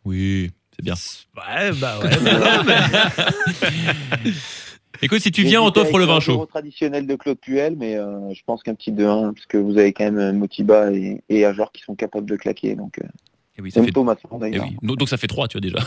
Oui, 0.03 0.49
C'est 0.75 0.83
bien. 0.83 0.95
Ouais, 1.35 1.71
bah 1.73 1.99
ouais. 1.99 2.09
bah 2.23 2.39
non, 2.39 2.63
mais- 2.65 4.31
Écoute, 5.01 5.19
si 5.19 5.31
tu 5.31 5.43
viens, 5.43 5.61
on 5.61 5.69
t'offre 5.71 5.99
le 5.99 6.05
vin 6.05 6.19
chaud. 6.19 6.45
traditionnel 6.47 7.05
de 7.05 7.15
Claude 7.15 7.37
Puel, 7.39 7.75
mais 7.77 7.95
euh, 7.95 8.33
je 8.33 8.41
pense 8.45 8.63
qu'un 8.63 8.73
petit 8.73 8.91
2-1, 8.91 9.33
parce 9.33 9.45
que 9.45 9.57
vous 9.57 9.77
avez 9.77 9.93
quand 9.93 10.05
même 10.05 10.17
euh, 10.17 10.33
Motiba 10.33 10.91
et, 10.91 11.21
et 11.29 11.45
Ajor 11.45 11.71
qui 11.71 11.83
sont 11.83 11.95
capables 11.95 12.27
de 12.27 12.35
claquer. 12.35 12.75
Donc, 12.75 12.97
euh, 12.99 13.07
Eh 13.57 13.61
oui, 13.61 13.71
ça 13.71 13.83
fait... 13.83 13.91
Thomas 13.91 14.15
eh 14.51 14.59
oui. 14.59 14.77
Donc 14.81 14.97
donc 14.97 15.07
ça 15.09 15.17
fait 15.17 15.27
3, 15.27 15.47
tu 15.47 15.59
vois 15.59 15.61
déjà. 15.61 15.77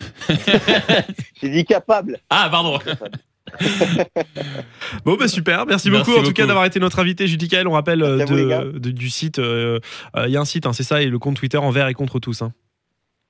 J'ai 1.42 1.50
dit 1.50 1.64
capable. 1.64 2.18
Ah, 2.30 2.48
pardon. 2.50 2.78
Bon, 5.04 5.16
bah 5.16 5.28
super. 5.28 5.66
Merci, 5.66 5.90
Merci 5.90 6.10
beaucoup 6.10 6.18
en 6.20 6.22
tout 6.22 6.32
cas 6.32 6.46
d'avoir 6.46 6.64
été 6.64 6.78
notre 6.80 6.98
invité, 7.00 7.26
Judicaël. 7.26 7.66
On 7.66 7.72
rappelle 7.72 7.98
de, 8.00 8.78
de- 8.78 8.90
du 8.90 9.10
site. 9.10 9.38
euh, 9.38 9.80
euh, 10.16 10.26
Il 10.28 10.32
y 10.32 10.36
a 10.36 10.40
un 10.40 10.44
site, 10.44 10.66
hein, 10.66 10.72
c'est 10.72 10.82
ça, 10.84 11.02
et 11.02 11.06
le 11.06 11.18
compte 11.18 11.36
Twitter 11.36 11.58
envers 11.58 11.88
et 11.88 11.94
contre 11.94 12.20
tous. 12.20 12.42
hein. 12.42 12.52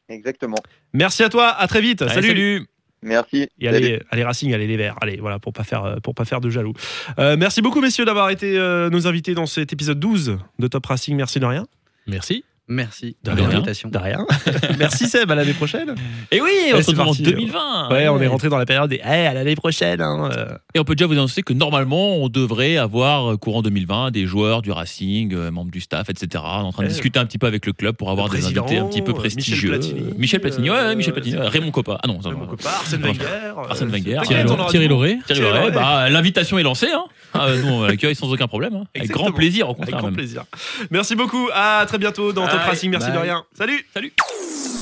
Exactement. 0.09 0.57
Merci 0.93 1.23
à 1.23 1.29
toi. 1.29 1.49
À 1.49 1.67
très 1.69 1.81
vite. 1.81 2.03
Allez, 2.03 2.13
salut. 2.15 2.29
salut. 2.29 2.67
Merci. 3.03 3.49
Et 3.59 3.65
Salut. 3.65 3.77
allez, 3.77 4.03
allez 4.11 4.25
Racing, 4.25 4.53
allez 4.53 4.67
les 4.67 4.77
Verts, 4.77 4.97
allez 5.01 5.17
voilà 5.17 5.39
pour 5.39 5.53
pas 5.53 5.65
faire 5.65 5.85
euh, 5.85 5.97
pour 5.97 6.15
pas 6.15 6.25
faire 6.25 6.41
de 6.41 6.51
jaloux. 6.51 6.75
Euh, 7.19 7.37
merci 7.39 7.63
beaucoup 7.63 7.81
messieurs 7.81 8.05
d'avoir 8.05 8.31
été 8.31 8.59
euh, 8.59 8.91
nos 8.91 9.07
invités 9.07 9.35
dans 9.35 9.47
cet 9.47 9.73
épisode 9.73 9.99
12 9.99 10.39
de 10.59 10.67
Top 10.67 10.87
Racing. 10.87 11.17
Merci 11.17 11.41
de 11.41 11.47
rien. 11.47 11.67
Merci. 12.07 12.45
Merci 12.73 13.17
De 13.25 13.33
de 13.33 13.37
l'invitation. 13.43 13.89
De 13.91 13.99
rien. 13.99 14.25
merci 14.79 15.09
Seb, 15.09 15.29
à 15.31 15.35
l'année 15.35 15.53
prochaine. 15.55 15.93
Et 16.31 16.41
oui, 16.41 16.49
Ouais, 16.49 16.73
on 16.75 16.77
c'est 16.77 16.83
se 16.85 16.91
retrouve 16.91 17.01
en 17.01 17.07
parti. 17.07 17.23
2020. 17.25 17.89
Ouais, 17.91 18.09
on 18.09 18.21
est 18.21 18.29
rentré 18.29 18.49
dans 18.49 18.59
la 18.59 18.65
période 18.65 18.89
des 18.89 19.01
hey, 19.03 19.27
à 19.27 19.35
l'année 19.35 19.57
prochaine. 19.57 20.01
hein, 20.01 20.31
euh. 20.37 20.47
Et 20.75 20.79
on 20.79 20.85
peut 20.85 20.95
déjà 20.95 21.07
vous 21.09 21.15
annoncer 21.15 21.43
que 21.43 21.53
normalement, 21.53 22.17
on 22.19 22.29
devrait 22.29 22.77
avoir 22.77 23.33
euh, 23.33 23.37
courant 23.37 23.63
2020 23.63 24.13
des 24.13 24.25
joueurs 24.27 24.63
du 24.63 24.71
Racing, 24.71 25.35
euh, 25.35 25.51
membres 25.51 25.73
du 25.73 25.81
staff, 25.81 26.09
etc. 26.11 26.29
On 26.47 26.61
est 26.61 26.65
en 26.67 26.73
train 26.73 26.83
de 26.85 26.89
Ouais. 26.89 26.93
discuter 26.93 27.19
un 27.19 27.27
petit 27.27 27.39
peu 27.39 27.49
avec 27.49 27.67
le 27.67 27.73
club 27.73 27.97
pour 27.97 28.11
avoir 28.11 28.29
des 28.29 28.45
invités 28.47 28.79
un 28.79 28.87
petit 28.87 29.03
peu 29.03 29.15
prestigieux. 29.15 29.73
Michel 29.77 29.91
Platini, 29.91 30.15
Michel 30.17 30.41
Platini, 30.41 30.71
ouais, 30.71 30.95
Michel 30.95 31.13
Platini, 31.13 31.37
Raymond 31.39 31.73
Coppa. 31.73 31.99
Ah 32.03 32.07
non, 32.07 32.19
va. 32.21 32.31
copain, 32.31 32.69
Arsène 32.69 33.01
Wenger. 33.03 33.25
Arsène 33.69 33.89
Wenger, 33.91 34.21
Thierry 34.25 34.45
Lauré- 34.89 35.19
Thierry 35.27 35.41
Lauré. 35.41 35.71
bah, 35.73 36.09
l'invitation 36.09 36.57
est 36.59 36.63
lancée. 36.63 36.89
Hein. 36.95 37.05
Ah, 37.35 37.49
nous, 37.57 37.69
on 37.69 37.83
l'accueille 37.85 38.15
sans 38.15 38.31
aucun 38.33 38.47
problème. 38.49 38.75
hein. 38.75 38.85
Avec 38.97 39.11
grand 39.11 39.31
plaisir, 39.33 39.67
au 39.69 39.71
Avec 39.73 39.79
contraire. 39.79 39.99
grand 39.99 40.07
même. 40.09 40.17
plaisir. 40.17 40.45
Merci 40.91 41.15
beaucoup. 41.17 41.49
À 41.55 41.85
très 41.87 41.99
bientôt 41.99 42.33
dans 42.33 42.47
Top. 42.47 42.61
Racing. 42.61 42.91
Merci 42.91 43.11
de 43.13 43.19
rien. 43.19 43.45
Salut. 43.57 43.85
Salut. 43.95 44.13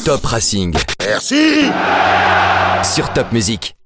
Top 0.05 0.25
Racing. 0.25 0.75
Merci 1.07 1.67
Sur 2.83 3.13
Top 3.13 3.31
Music. 3.33 3.78